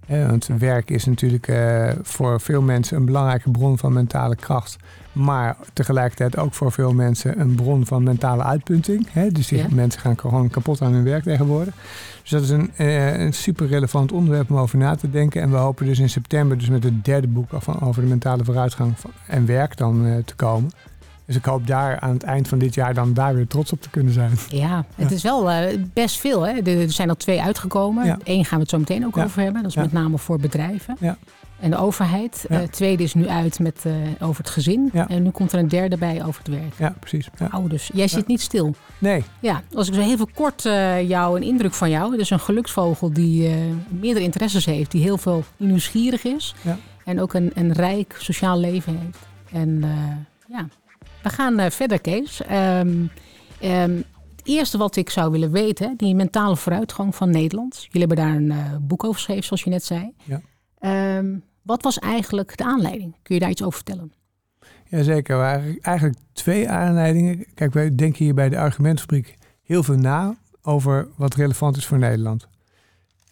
Want 0.08 0.48
werk 0.58 0.90
is 0.90 1.04
natuurlijk 1.04 1.48
eh, 1.48 1.88
voor 2.02 2.40
veel 2.40 2.62
mensen 2.62 2.96
een 2.96 3.04
belangrijke 3.04 3.50
bron 3.50 3.78
van 3.78 3.92
mentale 3.92 4.36
kracht. 4.36 4.76
Maar 5.12 5.56
tegelijkertijd 5.72 6.36
ook 6.38 6.54
voor 6.54 6.72
veel 6.72 6.92
mensen 6.92 7.40
een 7.40 7.54
bron 7.54 7.86
van 7.86 8.02
mentale 8.02 8.42
uitpunting. 8.42 9.06
Hè? 9.10 9.30
Dus 9.30 9.48
die 9.48 9.58
Ja. 9.58 9.66
mensen 9.70 10.00
gaan 10.00 10.18
gewoon 10.18 10.50
kapot 10.50 10.82
aan 10.82 10.92
hun 10.92 11.04
werk 11.04 11.22
tegenwoordig. 11.22 11.74
Dus 12.22 12.30
dat 12.30 12.42
is 12.42 12.50
een, 12.50 12.70
eh, 12.76 13.18
een 13.20 13.32
super 13.32 13.66
relevant 13.66 14.12
onderwerp 14.12 14.50
om 14.50 14.56
over 14.56 14.78
na 14.78 14.94
te 14.94 15.10
denken. 15.10 15.42
En 15.42 15.50
we 15.50 15.56
hopen 15.56 15.86
dus 15.86 15.98
in 15.98 16.08
september 16.10 16.58
dus 16.58 16.68
met 16.68 16.84
het 16.84 17.04
derde 17.04 17.26
boek 17.26 17.48
over 17.80 18.02
de 18.02 18.08
mentale 18.08 18.44
vooruitgang 18.44 18.92
van, 18.98 19.10
en 19.26 19.46
werk 19.46 19.76
dan 19.76 20.06
eh, 20.06 20.16
te 20.24 20.34
komen. 20.34 20.70
Dus 21.28 21.36
ik 21.36 21.44
hoop 21.44 21.66
daar 21.66 22.00
aan 22.00 22.12
het 22.12 22.22
eind 22.22 22.48
van 22.48 22.58
dit 22.58 22.74
jaar 22.74 22.94
dan 22.94 23.12
daar 23.14 23.34
weer 23.34 23.46
trots 23.46 23.72
op 23.72 23.82
te 23.82 23.90
kunnen 23.90 24.12
zijn. 24.12 24.30
Ja, 24.48 24.84
het 24.94 25.08
Ja. 25.10 25.14
is 25.16 25.22
wel 25.22 25.50
eh, 25.50 25.78
best 25.92 26.18
veel. 26.18 26.42
Hè? 26.42 26.52
Er 26.60 26.90
zijn 26.90 27.08
al 27.08 27.16
twee 27.16 27.42
uitgekomen. 27.42 28.04
Ja. 28.06 28.18
Eén 28.24 28.44
gaan 28.44 28.54
we 28.56 28.62
het 28.62 28.70
zo 28.70 28.78
meteen 28.78 29.06
ook 29.06 29.16
Ja. 29.16 29.24
over 29.24 29.42
hebben. 29.42 29.62
Dat 29.62 29.70
is 29.70 29.76
met 29.76 29.92
name 29.92 30.18
voor 30.18 30.38
bedrijven 30.38 30.96
Ja. 31.00 31.16
en 31.60 31.70
de 31.70 31.76
overheid. 31.76 32.44
Het 32.48 32.72
tweede 32.72 33.02
is 33.02 33.14
nu 33.14 33.28
uit 33.28 33.58
met, 33.58 33.84
eh, 33.84 33.92
over 34.26 34.42
het 34.44 34.52
gezin. 34.52 34.90
En 34.92 35.22
nu 35.22 35.30
komt 35.30 35.52
er 35.52 35.58
een 35.58 35.68
derde 35.68 35.96
bij 35.98 36.24
over 36.24 36.42
het 36.44 36.52
werk. 36.54 36.74
Ja, 36.78 36.94
precies. 37.00 37.28
Ja. 37.38 37.60
Dus 37.68 37.90
jij 37.94 38.08
zit 38.08 38.26
niet 38.26 38.40
stil. 38.40 38.74
Nee, 38.98 39.24
Ja, 39.40 39.62
als 39.74 39.88
ik 39.88 39.94
zo 39.94 40.00
heel 40.00 40.28
kort 40.34 40.62
jou 41.06 41.36
een 41.36 41.42
indruk 41.46 41.74
van 41.74 41.90
jou. 41.90 42.16
Dus 42.16 42.30
een 42.30 42.40
geluksvogel 42.40 43.12
die 43.12 43.50
meerdere 43.88 44.24
interesses 44.24 44.64
heeft. 44.64 44.90
Die 44.90 45.02
heel 45.02 45.18
veel 45.18 45.44
nieuwsgierig 45.56 46.24
is. 46.24 46.54
Ja. 46.62 46.76
En 47.04 47.20
ook 47.20 47.34
een, 47.34 47.50
een 47.54 47.72
rijk 47.72 48.14
sociaal 48.18 48.58
leven 48.60 48.98
heeft. 48.98 49.18
En 49.52 49.84
ja, 50.48 50.66
we 51.22 51.28
gaan 51.28 51.58
eh, 51.58 51.70
verder 51.70 52.00
Kees. 52.00 52.42
Ehm, 52.42 53.06
ehm, 53.60 53.96
het 54.36 54.40
eerste 54.44 54.78
wat 54.78 54.96
ik 54.96 55.10
zou 55.10 55.30
willen 55.30 55.50
weten. 55.50 55.96
Die 55.96 56.14
mentale 56.14 56.56
vooruitgang 56.56 57.14
van 57.14 57.30
Nederland. 57.30 57.86
Jullie 57.90 58.06
hebben 58.06 58.16
daar 58.16 58.34
een 58.34 58.50
eh, 58.50 58.76
boek 58.80 59.04
over 59.04 59.16
geschreven 59.16 59.44
zoals 59.44 59.62
je 59.62 59.70
net 59.70 59.84
zei. 59.84 60.14
Ja. 60.24 60.40
Ehm, 60.78 61.36
wat 61.62 61.82
was 61.82 61.98
eigenlijk 61.98 62.56
de 62.56 62.64
aanleiding? 62.64 63.16
Kun 63.22 63.34
je 63.34 63.40
daar 63.40 63.50
iets 63.50 63.62
over 63.62 63.74
vertellen? 63.74 64.12
Jazeker, 64.84 65.34
er 65.34 65.40
waren 65.40 65.78
eigenlijk 65.80 66.18
twee 66.32 66.68
aanleidingen. 66.68 67.46
Kijk, 67.54 67.72
wij 67.72 67.94
denken 67.94 68.24
hier 68.24 68.34
bij 68.34 68.48
de 68.48 68.58
argumentfabriek 68.58 69.36
heel 69.62 69.82
veel 69.82 69.96
na 69.96 70.36
over 70.62 71.08
wat 71.16 71.34
relevant 71.34 71.76
is 71.76 71.86
voor 71.86 71.98
Nederland. 71.98 72.48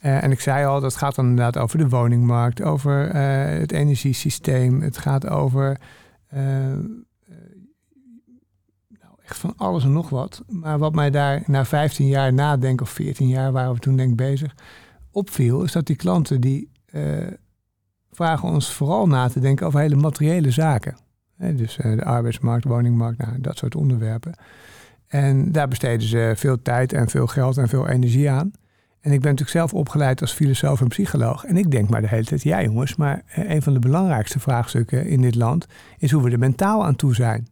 Eh, 0.01 0.23
en 0.23 0.31
ik 0.31 0.41
zei 0.41 0.67
al, 0.67 0.81
dat 0.81 0.97
gaat 0.97 1.15
dan 1.15 1.27
inderdaad 1.29 1.59
over 1.59 1.79
de 1.79 1.89
woningmarkt, 1.89 2.63
over 2.63 3.15
het 3.61 3.73
energiesysteem. 3.73 4.83
Het 4.83 4.99
gaat 4.99 5.29
over 5.29 5.79
echt 9.29 9.39
van 9.39 9.55
alles 9.57 9.85
en 9.85 9.93
nog 9.93 10.09
wat. 10.09 10.43
Maar 10.49 10.79
wat 10.79 10.95
mij 10.95 11.11
daar 11.11 11.43
na 11.47 11.65
15 11.65 12.07
jaar 12.07 12.33
nadenken, 12.33 12.87
of 12.87 12.91
14 12.91 13.29
jaar 13.29 13.53
waren 13.53 13.75
we 13.75 13.79
toen 13.79 13.97
denk 13.97 14.17
bezig, 14.17 14.55
opviel, 15.11 15.63
is 15.63 15.73
dat 15.73 15.87
die 15.87 15.97
klanten 15.97 16.41
die 16.41 16.71
eh, 16.87 17.03
vragen 18.13 18.49
ons 18.49 18.73
vooral 18.73 19.07
na 19.07 19.29
te 19.29 19.41
denken 19.41 19.67
over 19.67 19.81
hele 19.81 19.97
materiële 19.97 20.51
zaken. 20.51 20.97
Dus 21.37 21.79
eh, 21.79 21.97
de 21.97 22.05
arbeidsmarkt, 22.05 22.65
woningmarkt, 22.65 23.19
nou, 23.19 23.41
dat 23.41 23.59
soort 23.59 23.75
onderwerpen. 23.75 24.35
En 25.07 25.53
daar 25.53 25.69
besteden 25.69 26.09
ze 26.09 26.33
veel 26.37 26.63
tijd 26.63 26.93
en 26.93 27.09
veel 27.09 27.27
geld 27.27 27.57
en 27.57 27.69
veel 27.69 27.89
energie 27.89 28.31
aan. 28.31 28.51
En 29.01 29.13
ik 29.13 29.21
ben 29.21 29.31
natuurlijk 29.31 29.59
zelf 29.59 29.75
opgeleid 29.75 30.21
als 30.21 30.33
filosoof 30.33 30.81
en 30.81 30.89
psycholoog. 30.89 31.45
En 31.45 31.57
ik 31.57 31.71
denk 31.71 31.89
maar 31.89 32.01
de 32.01 32.09
hele 32.09 32.25
tijd, 32.25 32.43
ja 32.43 32.63
jongens, 32.63 32.97
maar 32.97 33.23
eh, 33.27 33.51
een 33.51 33.63
van 33.63 33.73
de 33.73 33.79
belangrijkste 33.79 34.41
vraagstukken 34.41 35.07
in 35.07 35.21
dit 35.21 35.35
land 35.35 35.67
is 35.99 36.11
hoe 36.11 36.23
we 36.23 36.31
er 36.31 36.39
mentaal 36.39 36.85
aan 36.85 36.97
toe 36.97 37.15
zijn. 37.15 37.49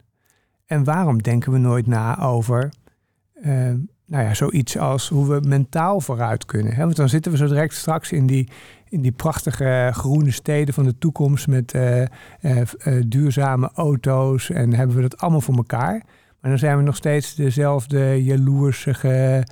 En 0.65 0.83
waarom 0.83 1.21
denken 1.21 1.51
we 1.51 1.57
nooit 1.57 1.87
na 1.87 2.19
over 2.21 2.69
eh, 3.45 3.71
nou 4.05 4.23
ja, 4.23 4.33
zoiets 4.33 4.77
als 4.77 5.09
hoe 5.09 5.27
we 5.27 5.47
mentaal 5.47 6.01
vooruit 6.01 6.45
kunnen? 6.45 6.73
Hè? 6.73 6.83
Want 6.83 6.95
dan 6.95 7.09
zitten 7.09 7.31
we 7.31 7.37
zo 7.37 7.47
direct 7.47 7.73
straks 7.73 8.11
in 8.11 8.27
die, 8.27 8.49
in 8.89 9.01
die 9.01 9.11
prachtige 9.11 9.89
groene 9.93 10.31
steden 10.31 10.73
van 10.73 10.83
de 10.83 10.97
toekomst 10.97 11.47
met 11.47 11.73
eh, 11.73 12.01
eh, 12.01 12.57
duurzame 13.07 13.69
auto's 13.73 14.49
en 14.49 14.73
hebben 14.73 14.95
we 14.95 15.01
dat 15.01 15.17
allemaal 15.17 15.41
voor 15.41 15.55
elkaar. 15.55 16.03
Maar 16.41 16.49
dan 16.51 16.59
zijn 16.59 16.77
we 16.77 16.83
nog 16.83 16.95
steeds 16.95 17.35
dezelfde 17.35 18.23
jaloersige, 18.23 19.47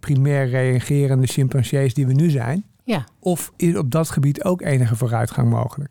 primair 0.00 0.48
reagerende 0.48 1.26
chimpansees 1.26 1.94
die 1.94 2.06
we 2.06 2.12
nu 2.12 2.30
zijn. 2.30 2.64
Ja. 2.84 3.04
Of 3.18 3.52
is 3.56 3.76
op 3.76 3.90
dat 3.90 4.10
gebied 4.10 4.44
ook 4.44 4.62
enige 4.62 4.96
vooruitgang 4.96 5.50
mogelijk? 5.50 5.90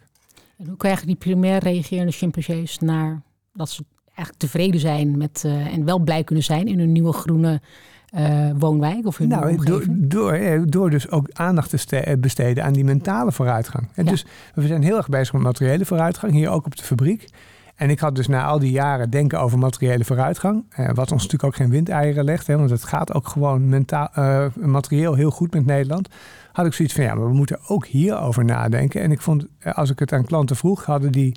En 0.58 0.68
hoe 0.68 0.78
krijgen 0.78 1.08
die 1.08 1.16
primair 1.16 1.60
reagerende 1.60 2.12
chimpansees 2.12 2.80
naar 2.80 3.22
dat 3.54 3.70
ze 3.70 3.84
eigenlijk 4.16 4.38
tevreden 4.38 4.80
zijn 4.80 5.18
met, 5.18 5.44
en 5.74 5.86
wel 5.86 6.00
blij 6.00 6.24
kunnen 6.24 6.44
zijn 6.44 6.68
in 6.68 6.80
hun 6.80 6.92
nieuwe 6.92 7.14
groene 7.14 7.62
woonwijk 8.58 9.06
of 9.06 9.18
hun 9.18 9.28
nou, 9.28 9.66
door, 9.66 9.86
door, 9.90 10.64
door 10.66 10.90
dus 10.90 11.10
ook 11.12 11.30
aandacht 11.34 11.88
te 11.88 12.18
besteden 12.20 12.64
aan 12.64 12.74
die 12.74 12.84
mentale 12.84 13.32
vooruitgang. 13.32 13.88
En 13.94 14.06
Dus 14.06 14.26
we 14.54 14.68
zijn 14.68 14.84
heel 14.84 14.98
erg 14.98 15.10
bezig 15.10 15.34
met 15.34 15.42
materiële 15.42 15.86
vooruitgang, 15.86 16.34
hier 16.34 16.50
ook 16.50 16.66
op 16.66 16.76
de 16.76 16.84
fabriek. 16.84 17.28
En 17.76 17.90
ik 17.90 18.00
had 18.00 18.16
dus 18.16 18.28
na 18.28 18.46
al 18.46 18.60
die 18.60 18.72
jaren 18.72 19.10
denken 19.10 19.40
over 19.40 19.58
materiële 19.58 20.06
vooruitgang, 20.06 20.64
eh, 20.70 20.86
wat 20.86 21.12
ons 21.12 21.24
natuurlijk 21.24 21.44
ook 21.44 21.56
geen 21.56 21.70
windeieren 21.70 22.24
legt, 22.24 22.48
hè, 22.48 22.58
want 22.58 22.70
het 22.70 22.84
gaat 22.84 23.14
ook 23.14 23.28
gewoon 23.28 23.70
mentaal, 23.70 24.10
uh, 24.18 24.46
materieel 24.56 25.14
heel 25.14 25.32
goed 25.32 25.54
met 25.54 25.66
Nederland. 25.66 26.10
Had 26.52 26.66
ik 26.66 26.74
zoiets 26.74 26.94
van 26.94 27.04
ja, 27.04 27.16
maar 27.16 27.28
we 27.28 27.34
moeten 27.34 27.60
ook 27.68 27.86
hierover 27.86 28.46
nadenken. 28.46 29.02
En 29.02 29.12
ik 29.12 29.22
vond, 29.22 29.46
eh, 29.60 29.74
als 29.74 29.90
ik 29.90 30.00
het 30.00 30.14
aan 30.14 30.26
klanten 30.26 30.56
vroeg, 30.56 30.86
hadden 30.86 31.12
die 31.12 31.36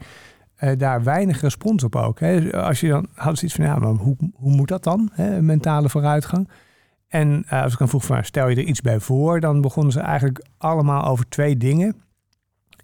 uh, 0.61 0.71
daar 0.77 1.03
weinig 1.03 1.41
respons 1.41 1.85
op 1.85 1.97
ook. 1.97 2.21
Hè. 2.21 2.53
Als 2.63 2.81
je 2.81 2.89
dan 2.89 3.07
had 3.15 3.39
zoiets 3.39 3.57
van 3.57 3.65
ja, 3.65 3.77
maar 3.77 3.89
hoe, 3.89 4.17
hoe 4.35 4.53
moet 4.53 4.69
dat 4.69 4.85
dan, 4.85 5.11
hè, 5.13 5.43
mentale 5.43 5.89
vooruitgang? 5.89 6.49
En 7.09 7.45
als 7.49 7.73
ik 7.73 7.79
dan 7.79 7.89
vroeg 7.89 8.05
van 8.05 8.25
stel 8.25 8.49
je 8.49 8.57
er 8.57 8.63
iets 8.63 8.81
bij 8.81 9.01
voor, 9.01 9.41
dan 9.41 9.61
begonnen 9.61 9.93
ze 9.93 10.01
eigenlijk 10.01 10.45
allemaal 10.59 11.05
over 11.05 11.29
twee 11.29 11.57
dingen. 11.57 11.97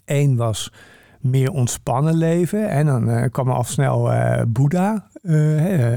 Eén 0.05 0.35
was 0.35 0.71
meer 1.19 1.51
ontspannen 1.51 2.15
leven. 2.15 2.69
En 2.69 2.85
dan 2.85 3.09
uh, 3.09 3.23
kwam 3.31 3.47
er 3.47 3.53
al 3.53 3.63
snel 3.63 4.11
Boeddha, 4.47 5.07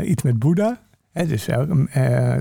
iets 0.02 0.22
met 0.22 0.38
Boeddha. 0.38 0.78
Dus, 1.26 1.46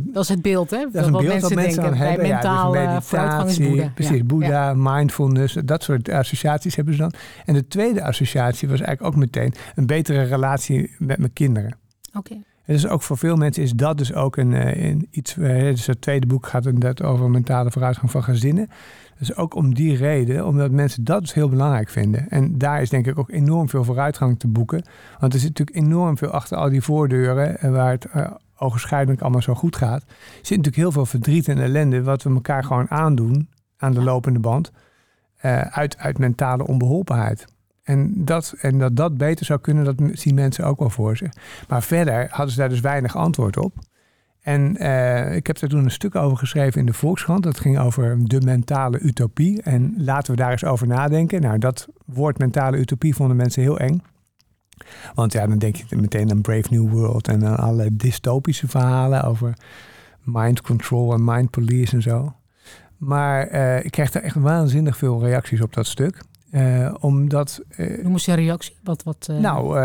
dat 0.04 0.24
is 0.24 0.30
het 0.30 0.42
beeld, 0.42 0.70
hè? 0.70 0.86
Dat 0.92 1.02
is 1.02 1.06
een 1.06 1.12
beeld 1.12 1.28
mensen 1.28 1.56
mensen 1.56 1.82
denken, 1.82 2.00
hebben. 2.00 2.18
Bij 2.18 2.30
mentaal 2.30 2.76
ja, 2.76 2.96
dus 2.96 3.12
meditatie, 3.12 3.92
Precies, 3.92 4.26
Boeddha, 4.26 4.74
mindfulness, 4.76 5.58
dat 5.66 5.84
soort 5.84 6.10
associaties 6.10 6.76
hebben 6.76 6.94
ze 6.94 7.00
dan. 7.00 7.14
En 7.46 7.54
de 7.54 7.68
tweede 7.68 8.04
associatie 8.04 8.68
was 8.68 8.82
eigenlijk 8.82 9.16
ook 9.16 9.20
meteen 9.22 9.54
een 9.76 9.86
betere 9.86 10.24
relatie 10.24 10.96
met 10.98 11.18
mijn 11.18 11.34
kinderen. 11.34 11.78
Oké. 12.14 12.36
Dus 12.66 12.88
ook 12.88 13.02
voor 13.02 13.18
veel 13.18 13.36
mensen 13.36 13.64
is 13.64 13.72
dat 13.72 13.98
dus 13.98 14.14
ook 14.14 14.38
een, 14.38 14.84
een 14.84 15.08
iets. 15.12 15.34
Dus 15.34 15.86
het 15.86 16.02
tweede 16.02 16.28
boek 16.28 16.48
gaat 16.48 16.66
inderdaad 16.66 17.04
over 17.04 17.30
mentale 17.30 17.72
vooruitgang 17.72 18.12
van 18.12 18.24
gezinnen. 18.24 18.70
Dus 19.18 19.36
ook 19.36 19.56
om 19.56 19.74
die 19.74 19.96
reden, 19.96 20.46
omdat 20.46 20.72
mensen 20.72 21.04
dat 21.04 21.22
dus 21.22 21.34
heel 21.34 21.50
belangrijk 21.50 21.90
vinden. 21.90 22.30
En 22.30 22.58
daar 22.58 22.82
is 22.82 22.90
denk 22.90 23.08
ik 23.08 23.20
ook 23.20 23.32
enorm 23.32 23.70
veel 23.70 23.84
vooruitgang 23.84 24.40
te 24.40 24.48
boeken. 24.48 24.84
Want 25.20 25.34
er 25.34 25.40
zit 25.40 25.58
natuurlijk 25.58 25.78
enorm 25.78 26.18
veel 26.18 26.30
achter 26.30 26.58
al 26.58 26.70
die 26.70 26.82
voordeuren 26.82 27.60
eh, 27.60 27.72
waar 27.72 27.92
het 27.92 28.08
ogenschijnlijk 28.58 29.22
allemaal 29.22 29.42
zo 29.42 29.54
goed 29.54 29.76
gaat. 29.76 30.02
Er 30.02 30.08
zit 30.32 30.58
natuurlijk 30.58 30.76
heel 30.76 30.92
veel 30.92 31.06
verdriet 31.06 31.48
en 31.48 31.58
ellende 31.58 32.04
wat 32.04 32.24
we 32.24 32.30
elkaar 32.30 32.64
gewoon 32.64 32.92
aandoen 32.92 33.50
aan 33.78 33.94
de 33.94 34.04
lopende 34.04 34.40
band. 34.40 34.72
Uh, 35.42 35.62
uit, 35.62 35.98
uit 35.98 36.18
mentale 36.18 36.68
onbeholpenheid. 36.68 37.46
En 37.84 38.26
dat, 38.26 38.56
en 38.60 38.80
dat 38.80 38.96
dat 38.96 39.18
beter 39.18 39.46
zou 39.46 39.60
kunnen, 39.60 39.84
dat 39.84 39.96
zien 40.12 40.36
mensen 40.36 40.66
ook 40.66 40.80
wel 40.80 40.90
voor 40.90 41.18
zich. 41.18 41.32
Maar 41.68 41.84
verder 41.84 42.28
hadden 42.30 42.52
ze 42.54 42.60
daar 42.60 42.70
dus 42.70 42.80
weinig 42.80 43.16
antwoord 43.16 43.58
op. 43.58 43.74
En 44.42 44.84
uh, 44.84 45.36
ik 45.36 45.48
heb 45.48 45.60
daar 45.60 45.70
toen 45.70 45.84
een 45.84 45.92
stuk 45.92 46.16
over 46.16 46.38
geschreven 46.38 46.80
in 46.80 46.86
de 46.86 46.94
Volkskrant. 46.94 47.44
Dat 47.44 47.60
ging 47.60 47.80
over 47.80 48.18
de 48.24 48.42
mentale 48.42 49.00
utopie. 49.00 49.62
En 49.62 49.94
laten 49.98 50.32
we 50.32 50.38
daar 50.38 50.52
eens 50.52 50.66
over 50.66 50.88
nadenken. 50.88 51.42
Nou, 51.42 51.58
dat 51.58 51.88
woord 52.06 52.38
mentale 52.38 52.78
utopie 52.78 53.16
vonden 53.16 53.38
mensen 53.38 53.62
heel 53.62 53.80
eng. 53.80 54.02
Want 55.14 55.34
ja, 55.34 55.48
dan 55.48 55.58
denk 55.58 55.76
je 55.76 55.96
meteen 55.96 56.32
aan 56.32 56.42
Brave 56.42 56.68
New 56.70 56.90
World 56.90 57.28
en 57.28 57.46
aan 57.46 57.58
alle 57.58 57.88
dystopische 57.92 58.68
verhalen 58.68 59.24
over 59.24 59.54
mind 60.24 60.62
control 60.62 61.14
en 61.14 61.24
mind 61.24 61.50
police 61.50 61.96
en 61.96 62.02
zo. 62.02 62.36
Maar 62.98 63.52
uh, 63.52 63.86
ik 63.86 63.92
kreeg 63.92 64.12
daar 64.12 64.24
echt 64.24 64.36
waanzinnig 64.36 64.98
veel 64.98 65.24
reacties 65.24 65.62
op 65.62 65.74
dat 65.74 65.88
stuk. 65.88 66.22
Uh, 66.52 66.94
omdat. 67.00 67.62
Uh, 67.78 68.04
Noem 68.04 68.12
eens 68.12 68.28
een 68.28 68.36
reactie. 68.36 68.76
Wat, 68.84 69.04
wat, 69.04 69.28
Nou, 69.40 69.78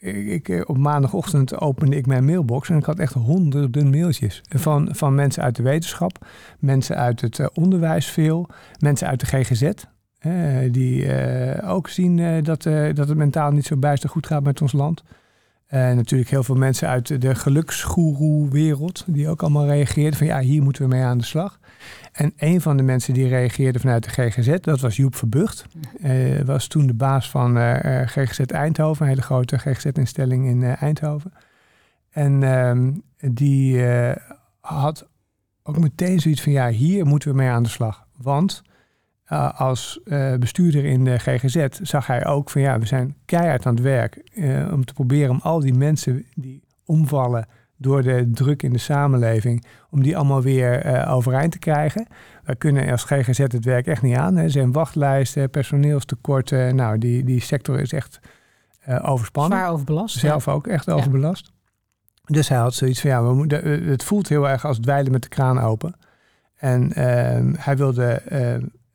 ik, 0.00 0.48
eh, 0.48 0.60
op 0.66 0.78
maandagochtend 0.78 1.60
opende 1.60 1.96
ik 1.96 2.06
mijn 2.06 2.24
mailbox 2.24 2.68
en 2.68 2.76
ik 2.76 2.84
had 2.84 2.98
echt 2.98 3.12
honderden 3.12 3.90
mailtjes. 3.90 4.42
Van, 4.48 4.88
van 4.92 5.14
mensen 5.14 5.42
uit 5.42 5.56
de 5.56 5.62
wetenschap, 5.62 6.26
mensen 6.58 6.96
uit 6.96 7.20
het 7.20 7.38
eh, 7.38 7.46
onderwijs 7.54 8.06
veel, 8.06 8.48
mensen 8.78 9.08
uit 9.08 9.20
de 9.20 9.26
GGZ. 9.26 9.70
Die 10.70 11.04
uh, 11.04 11.70
ook 11.70 11.88
zien 11.88 12.42
dat, 12.42 12.62
dat 12.94 13.08
het 13.08 13.14
mentaal 13.14 13.50
niet 13.50 13.66
zo 13.66 13.76
bijster 13.76 14.10
goed 14.10 14.26
gaat 14.26 14.42
met 14.42 14.62
ons 14.62 14.72
land. 14.72 15.02
En 15.68 15.96
natuurlijk 15.96 16.30
heel 16.30 16.42
veel 16.42 16.54
mensen 16.54 16.88
uit 16.88 17.20
de 17.20 17.34
geluksgoeroe-wereld, 17.34 19.04
die 19.06 19.28
ook 19.28 19.42
allemaal 19.42 19.66
reageerden 19.66 20.18
van 20.18 20.26
ja, 20.26 20.40
hier 20.40 20.62
moeten 20.62 20.82
we 20.82 20.88
mee 20.88 21.02
aan 21.02 21.18
de 21.18 21.24
slag. 21.24 21.58
En 22.12 22.32
een 22.36 22.60
van 22.60 22.76
de 22.76 22.82
mensen 22.82 23.14
die 23.14 23.28
reageerde 23.28 23.78
vanuit 23.78 24.04
de 24.04 24.10
GGZ, 24.10 24.56
dat 24.60 24.80
was 24.80 24.96
Joep 24.96 25.14
Verbucht. 25.14 25.66
Uh, 26.00 26.40
was 26.40 26.66
toen 26.66 26.86
de 26.86 26.94
baas 26.94 27.30
van 27.30 27.58
eh, 27.58 28.06
GGZ 28.06 28.40
Eindhoven, 28.40 29.02
een 29.02 29.08
hele 29.08 29.22
grote 29.22 29.58
GGZ-instelling 29.58 30.46
in 30.46 30.62
Eindhoven. 30.62 31.32
En 32.10 32.42
ehm, 32.42 32.92
die 33.32 33.82
had 34.60 35.06
ook 35.62 35.78
meteen 35.78 36.20
zoiets 36.20 36.42
van, 36.42 36.52
ja, 36.52 36.68
hier 36.68 37.06
moeten 37.06 37.30
we 37.30 37.36
mee 37.36 37.48
aan 37.48 37.62
de 37.62 37.68
slag. 37.68 38.06
Want 38.16 38.62
als 39.54 40.00
bestuurder 40.38 40.84
in 40.84 41.04
de 41.04 41.18
GGZ 41.18 41.66
zag 41.82 42.06
hij 42.06 42.26
ook 42.26 42.50
van, 42.50 42.60
ja, 42.60 42.78
we 42.78 42.86
zijn 42.86 43.16
keihard 43.24 43.66
aan 43.66 43.74
het 43.74 43.82
werk 43.82 44.22
om 44.72 44.84
te 44.84 44.94
proberen 44.94 45.30
om 45.30 45.40
al 45.42 45.60
die 45.60 45.74
mensen 45.74 46.26
die 46.34 46.62
omvallen 46.84 47.46
door 47.76 48.02
de 48.02 48.30
druk 48.30 48.62
in 48.62 48.72
de 48.72 48.78
samenleving, 48.78 49.64
om 49.90 50.02
die 50.02 50.16
allemaal 50.16 50.42
weer 50.42 51.06
overeind 51.08 51.52
te 51.52 51.58
krijgen. 51.58 52.06
Wij 52.44 52.56
kunnen 52.56 52.90
als 52.90 53.04
GGZ 53.04 53.38
het 53.38 53.64
werk 53.64 53.86
echt 53.86 54.02
niet 54.02 54.16
aan. 54.16 54.36
Hè. 54.36 54.42
Er 54.42 54.50
zijn 54.50 54.72
wachtlijsten, 54.72 55.50
personeelstekorten. 55.50 56.74
Nou, 56.74 56.98
die, 56.98 57.24
die 57.24 57.40
sector 57.40 57.80
is 57.80 57.92
echt 57.92 58.20
overspannen. 59.02 59.58
Zwaar 59.58 59.70
overbelast. 59.70 60.18
Zelf 60.18 60.48
ook 60.48 60.66
echt 60.66 60.90
overbelast. 60.90 61.52
Dus 62.24 62.48
hij 62.48 62.58
had 62.58 62.74
zoiets 62.74 63.00
van, 63.00 63.10
ja, 63.10 63.22
we 63.22 63.34
moeten, 63.34 63.62
eh, 63.62 63.88
het 63.88 64.04
voelt 64.04 64.28
heel 64.28 64.48
erg 64.48 64.64
als 64.64 64.78
dweilen 64.78 65.12
met 65.12 65.22
de 65.22 65.28
kraan 65.28 65.60
open. 65.60 65.94
En 66.56 66.82
uh, 66.88 66.94
hij 67.58 67.76
wilde 67.76 68.22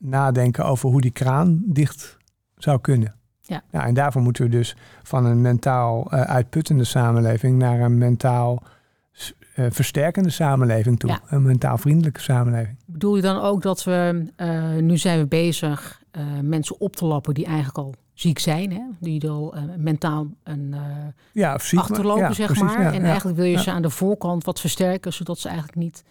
nadenken 0.04 0.64
over 0.64 0.88
hoe 0.88 1.00
die 1.00 1.10
kraan 1.10 1.62
dicht 1.66 2.16
zou 2.56 2.80
kunnen. 2.80 3.14
Ja. 3.40 3.62
Nou, 3.70 3.86
en 3.86 3.94
daarvoor 3.94 4.22
moeten 4.22 4.44
we 4.44 4.50
dus 4.50 4.76
van 5.02 5.24
een 5.24 5.40
mentaal 5.40 6.10
uitputtende 6.10 6.84
samenleving 6.84 7.58
naar 7.58 7.80
een 7.80 7.98
mentaal 7.98 8.62
uh, 9.56 9.66
versterkende 9.70 10.30
samenleving 10.30 10.98
toe. 10.98 11.18
Een 11.26 11.42
mentaal 11.42 11.78
vriendelijke 11.78 12.20
samenleving. 12.20 12.76
Bedoel 12.86 13.16
je 13.16 13.22
dan 13.22 13.40
ook 13.40 13.62
dat 13.62 13.84
we, 13.84 14.30
uh, 14.36 14.82
nu 14.82 14.98
zijn 14.98 15.18
we 15.18 15.26
bezig 15.26 16.02
mensen 16.42 16.80
op 16.80 16.96
te 16.96 17.04
lappen 17.04 17.34
die 17.34 17.44
eigenlijk 17.44 17.78
al 17.78 17.94
ziek 18.12 18.38
zijn, 18.38 18.72
hè? 18.72 18.82
die 19.00 19.28
al 19.28 19.54
mentaal 19.76 20.26
een, 20.42 20.74
ja, 21.32 21.58
ziek, 21.58 21.78
achterlopen, 21.78 22.22
ja, 22.22 22.32
zeg 22.32 22.46
precies, 22.46 22.76
maar. 22.76 22.92
en 22.92 23.04
eigenlijk 23.04 23.36
wil 23.36 23.46
je 23.46 23.58
ze 23.58 23.70
aan 23.70 23.82
de 23.82 23.90
voorkant 23.90 24.44
wat 24.44 24.60
versterken, 24.60 25.12
zodat 25.12 25.38
ze 25.38 25.48
eigenlijk 25.48 25.78
niet 25.78 26.04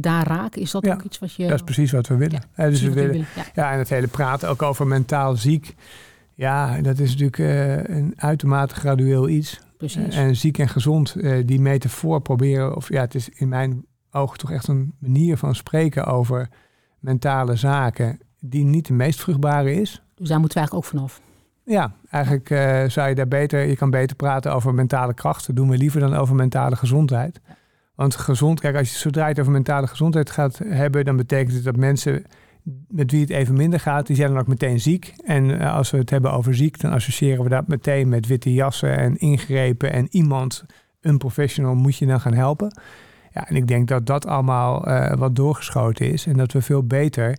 daar 0.00 0.26
raken. 0.26 0.60
Is 0.60 0.70
dat 0.70 0.88
ook 0.88 1.02
iets 1.02 1.18
wat 1.18 1.32
je... 1.32 1.46
Dat 1.46 1.54
is 1.54 1.62
precies 1.62 1.92
wat 1.92 2.06
we 2.06 2.16
willen. 2.16 2.42
Ja, 2.56 2.68
dus 2.68 2.82
we 2.82 2.92
willen, 2.92 3.10
willen. 3.10 3.26
Ja. 3.54 3.72
en 3.72 3.78
het 3.78 3.88
hele 3.88 4.06
praten 4.06 4.48
ook 4.48 4.62
over 4.62 4.86
mentaal 4.86 5.36
ziek. 5.36 5.74
Ja, 6.34 6.80
dat 6.80 6.98
is 6.98 7.16
natuurlijk 7.16 7.38
een 7.88 8.12
uitermate 8.16 8.74
gradueel 8.74 9.28
iets. 9.28 9.60
En 10.10 10.36
ziek 10.36 10.58
en 10.58 10.68
gezond, 10.68 11.14
uh, 11.16 11.46
die 11.46 11.60
metafoor 11.60 12.20
proberen, 12.20 12.76
of 12.76 12.88
ja, 12.88 13.00
het 13.00 13.14
is 13.14 13.28
in 13.28 13.48
mijn 13.48 13.84
ogen 14.10 14.38
toch 14.38 14.50
echt 14.50 14.68
een 14.68 14.94
manier 14.98 15.36
van 15.36 15.54
spreken 15.54 16.06
over 16.06 16.48
mentale 16.98 17.56
zaken 17.56 18.20
die 18.40 18.64
niet 18.64 18.86
de 18.86 18.92
meest 18.92 19.20
vruchtbare 19.20 19.74
is. 19.74 20.02
Dus 20.14 20.28
daar 20.28 20.40
moeten 20.40 20.60
we 20.60 20.66
eigenlijk 20.66 20.74
ook 20.74 20.84
vanaf. 20.84 21.20
Ja, 21.64 21.92
eigenlijk 22.10 22.50
uh, 22.50 22.84
zou 22.88 23.08
je 23.08 23.14
daar 23.14 23.28
beter, 23.28 23.66
je 23.66 23.76
kan 23.76 23.90
beter 23.90 24.16
praten 24.16 24.54
over 24.54 24.74
mentale 24.74 25.14
kracht. 25.14 25.46
Dat 25.46 25.56
doen 25.56 25.68
we 25.68 25.76
liever 25.76 26.00
dan 26.00 26.14
over 26.14 26.34
mentale 26.34 26.76
gezondheid. 26.76 27.40
Want 28.02 28.14
gezond, 28.14 28.60
kijk, 28.60 28.76
als 28.76 28.92
je 28.92 28.98
zodra 28.98 29.22
je 29.22 29.28
het 29.28 29.40
over 29.40 29.52
mentale 29.52 29.86
gezondheid 29.86 30.30
gaat 30.30 30.60
hebben, 30.64 31.04
dan 31.04 31.16
betekent 31.16 31.54
het 31.54 31.64
dat 31.64 31.76
mensen 31.76 32.24
met 32.88 33.10
wie 33.10 33.20
het 33.20 33.30
even 33.30 33.56
minder 33.56 33.80
gaat, 33.80 34.06
die 34.06 34.16
zijn 34.16 34.28
dan 34.28 34.38
ook 34.38 34.46
meteen 34.46 34.80
ziek. 34.80 35.14
En 35.24 35.60
eh, 35.60 35.74
als 35.74 35.90
we 35.90 35.98
het 35.98 36.10
hebben 36.10 36.32
over 36.32 36.54
ziek, 36.54 36.80
dan 36.80 36.92
associëren 36.92 37.42
we 37.42 37.48
dat 37.48 37.68
meteen 37.68 38.08
met 38.08 38.26
witte 38.26 38.52
jassen 38.52 38.96
en 38.96 39.16
ingrepen. 39.16 39.92
En 39.92 40.06
iemand, 40.10 40.64
een 41.00 41.18
professional, 41.18 41.74
moet 41.74 41.96
je 41.96 42.06
dan 42.06 42.20
gaan 42.20 42.34
helpen. 42.34 42.80
Ja, 43.32 43.48
en 43.48 43.56
ik 43.56 43.66
denk 43.66 43.88
dat 43.88 44.06
dat 44.06 44.26
allemaal 44.26 44.88
uh, 44.88 45.12
wat 45.12 45.36
doorgeschoten 45.36 46.12
is. 46.12 46.26
En 46.26 46.36
dat 46.36 46.52
we 46.52 46.62
veel 46.62 46.86
beter 46.86 47.38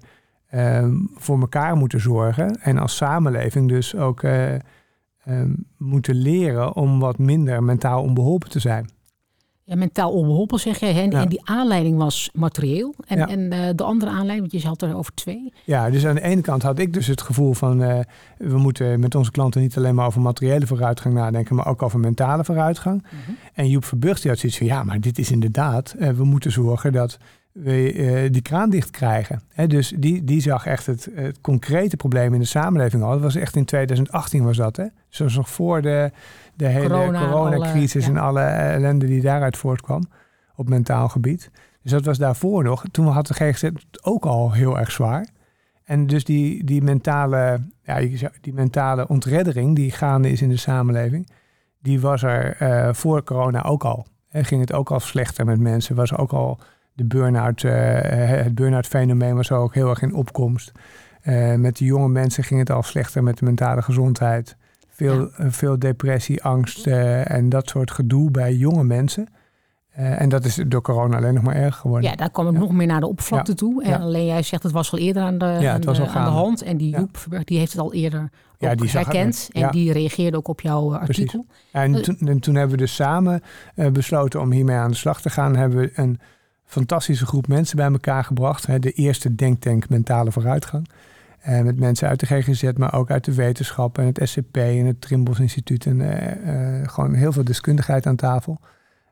uh, 0.53 0.87
voor 1.15 1.39
elkaar 1.39 1.75
moeten 1.75 1.99
zorgen. 1.99 2.61
En 2.61 2.77
als 2.77 2.95
samenleving 2.95 3.69
dus 3.69 3.95
ook 3.95 4.23
uh, 4.23 4.53
moeten 5.77 6.15
leren 6.15 6.73
om 6.75 6.99
wat 6.99 7.17
minder 7.17 7.63
mentaal 7.63 8.01
onbeholpen 8.01 8.49
te 8.49 8.59
zijn. 8.59 8.89
Ja, 9.65 9.75
mentaal 9.75 10.11
onbeholpen 10.11 10.59
zeg 10.59 10.79
jij. 10.79 11.01
En, 11.01 11.11
en 11.11 11.29
die 11.29 11.41
aanleiding 11.43 11.97
was 11.97 12.29
materieel. 12.33 12.95
En, 13.07 13.27
en 13.27 13.39
uh, 13.39 13.69
de 13.75 13.83
andere 13.83 14.11
aanleiding, 14.11 14.51
want 14.51 14.61
je 14.61 14.67
had 14.67 14.81
er 14.81 14.95
over 14.95 15.13
twee. 15.13 15.53
Ja, 15.63 15.89
dus 15.89 16.05
aan 16.05 16.15
de 16.15 16.21
ene 16.21 16.41
kant 16.41 16.61
had 16.61 16.79
ik 16.79 16.93
dus 16.93 17.07
het 17.07 17.21
gevoel 17.21 17.53
van... 17.53 17.81
Uh, 17.81 17.99
we 18.37 18.57
moeten 18.57 18.99
met 18.99 19.15
onze 19.15 19.31
klanten 19.31 19.61
niet 19.61 19.77
alleen 19.77 19.95
maar 19.95 20.05
over 20.05 20.21
materiële 20.21 20.67
vooruitgang 20.67 21.13
nadenken... 21.13 21.55
maar 21.55 21.67
ook 21.67 21.81
over 21.81 21.99
mentale 21.99 22.43
vooruitgang. 22.43 23.01
Mm 23.01 23.19
-hmm. 23.25 23.37
En 23.53 23.69
Joep 23.69 23.85
Verburg 23.85 24.21
die 24.21 24.29
had 24.31 24.39
zoiets 24.39 24.57
van... 24.57 24.67
ja, 24.67 24.83
maar 24.83 24.99
dit 24.99 25.17
is 25.17 25.31
inderdaad... 25.31 25.95
Uh, 25.99 26.09
we 26.09 26.23
moeten 26.23 26.51
zorgen 26.51 26.91
dat 26.91 27.17
we 27.53 27.93
uh, 27.93 28.31
die 28.31 28.41
kraan 28.41 28.69
dicht 28.69 28.89
krijgen. 28.89 29.41
He, 29.49 29.67
dus 29.67 29.93
die, 29.97 30.23
die 30.23 30.41
zag 30.41 30.65
echt 30.65 30.85
het, 30.85 31.09
het, 31.15 31.41
concrete 31.41 31.97
probleem 31.97 32.33
in 32.33 32.39
de 32.39 32.45
samenleving 32.45 33.03
al. 33.03 33.11
Dat 33.11 33.21
was 33.21 33.35
echt 33.35 33.55
in 33.55 33.65
2018 33.65 34.43
was 34.43 34.57
dat. 34.57 34.75
Hè? 34.75 34.83
Dus 34.83 35.17
dat 35.17 35.27
was 35.27 35.35
nog 35.35 35.49
voor 35.49 35.81
de, 35.81 36.11
de 36.55 36.67
hele 36.67 36.87
Corona, 36.87 37.19
coronacrisis 37.19 38.05
alle- 38.05 38.13
ja. 38.13 38.19
en 38.19 38.23
alle 38.23 38.41
ellende 38.41 39.05
die 39.05 39.21
daaruit 39.21 39.57
voortkwam 39.57 40.03
op 40.55 40.69
mentaal 40.69 41.09
gebied. 41.09 41.51
Dus 41.81 41.91
dat 41.91 42.05
was 42.05 42.17
daarvoor 42.17 42.63
nog. 42.63 42.83
Toen 42.91 43.07
had 43.07 43.27
de 43.27 43.33
GGZ 43.33 43.61
het 43.61 44.03
ook 44.03 44.25
al 44.25 44.51
heel 44.51 44.79
erg 44.79 44.91
zwaar. 44.91 45.27
En 45.83 46.07
dus 46.07 46.23
die, 46.23 46.63
die, 46.63 46.81
mentale, 46.81 47.59
ja, 47.83 47.99
die 48.41 48.53
mentale 48.53 49.07
ontreddering 49.07 49.75
die 49.75 49.91
gaande 49.91 50.31
is 50.31 50.41
in 50.41 50.49
de 50.49 50.57
samenleving, 50.57 51.29
die 51.81 51.99
was 51.99 52.23
er 52.23 52.55
eh, 52.55 52.93
voor 52.93 53.23
corona 53.23 53.63
ook 53.63 53.83
al. 53.83 54.05
En 54.29 54.45
ging 54.45 54.61
het 54.61 54.73
ook 54.73 54.91
al 54.91 54.99
slechter 54.99 55.45
met 55.45 55.59
mensen. 55.59 55.95
Was 55.95 56.15
ook 56.15 56.31
al 56.31 56.59
de 56.93 57.05
burn-out, 57.05 57.63
eh, 57.63 57.71
het 58.43 58.55
burn-out 58.55 58.87
fenomeen 58.87 59.35
was 59.35 59.51
ook 59.51 59.73
heel 59.73 59.89
erg 59.89 60.01
in 60.01 60.13
opkomst. 60.13 60.71
Eh, 61.21 61.53
met 61.55 61.77
de 61.77 61.85
jonge 61.85 62.09
mensen 62.09 62.43
ging 62.43 62.59
het 62.59 62.69
al 62.71 62.83
slechter 62.83 63.23
met 63.23 63.37
de 63.37 63.45
mentale 63.45 63.81
gezondheid. 63.81 64.55
Veel, 64.89 65.31
eh, 65.31 65.45
veel 65.49 65.79
depressie, 65.79 66.43
angst 66.43 66.87
en 66.87 67.49
dat 67.49 67.69
soort 67.69 67.91
gedoe 67.91 68.31
bij 68.31 68.53
jonge 68.53 68.83
mensen. 68.83 69.27
En 69.93 70.29
dat 70.29 70.45
is 70.45 70.55
door 70.67 70.81
corona 70.81 71.17
alleen 71.17 71.33
nog 71.33 71.43
maar 71.43 71.55
erg 71.55 71.75
geworden. 71.75 72.09
Ja, 72.09 72.15
daar 72.15 72.29
kwam 72.31 72.45
het 72.45 72.55
Ja. 72.55 72.61
nog 72.61 72.71
meer 72.71 72.87
naar 72.87 72.99
de 72.99 73.07
oppervlakte 73.07 73.51
Ja. 73.51 73.57
toe. 73.57 73.83
En 73.83 73.89
Ja. 73.89 73.97
alleen 73.97 74.25
jij 74.25 74.41
zegt 74.41 74.63
het 74.63 74.71
was 74.71 74.91
al 74.91 74.99
eerder 74.99 75.23
aan 75.23 75.37
de, 75.37 75.45
Ja, 75.45 75.69
aan 75.69 75.75
het 75.75 75.85
was 75.85 75.97
de, 75.97 76.03
al 76.03 76.09
aan 76.09 76.23
de 76.25 76.31
hand. 76.31 76.61
En 76.61 76.77
die. 76.77 76.89
Joep 76.97 77.25
die 77.43 77.57
heeft 77.57 77.71
het 77.71 77.81
al 77.81 77.93
eerder 77.93 78.29
die 78.57 78.69
zag 78.89 79.05
het 79.05 79.13
herkend. 79.13 79.49
En 79.51 79.71
die 79.71 79.91
reageerde 79.91 80.37
ook 80.37 80.47
op 80.47 80.61
jouw 80.61 80.95
artikel. 80.95 81.45
En 81.71 82.01
toen, 82.01 82.17
en 82.17 82.39
toen 82.39 82.55
hebben 82.55 82.71
we 82.75 82.81
dus 82.81 82.95
samen 82.95 83.41
besloten 83.91 84.41
om 84.41 84.51
hiermee 84.51 84.75
aan 84.75 84.91
de 84.91 84.97
slag 84.97 85.21
te 85.21 85.29
gaan. 85.29 85.55
Hebben 85.55 85.79
we 85.79 85.91
een 85.93 86.19
fantastische 86.65 87.25
groep 87.25 87.47
mensen 87.47 87.77
bij 87.77 87.91
elkaar 87.91 88.23
gebracht. 88.23 88.81
De 88.81 88.91
eerste 88.91 89.35
denktank 89.35 89.89
mentale 89.89 90.31
vooruitgang. 90.31 90.87
Eh, 91.43 91.61
met 91.61 91.79
mensen 91.79 92.07
uit 92.07 92.19
de 92.19 92.25
GGZ, 92.25 92.71
maar 92.77 92.93
ook 92.93 93.11
uit 93.11 93.25
de 93.25 93.33
wetenschap 93.33 93.97
en 93.97 94.05
het 94.05 94.19
SCP 94.23 94.57
en 94.57 94.85
het 94.85 95.01
Trimbos 95.01 95.39
Instituut. 95.39 95.85
En 95.85 96.01
eh, 96.01 96.81
eh, 96.81 96.89
gewoon 96.89 97.13
heel 97.13 97.31
veel 97.31 97.43
deskundigheid 97.43 98.05
aan 98.05 98.15
tafel. 98.15 98.59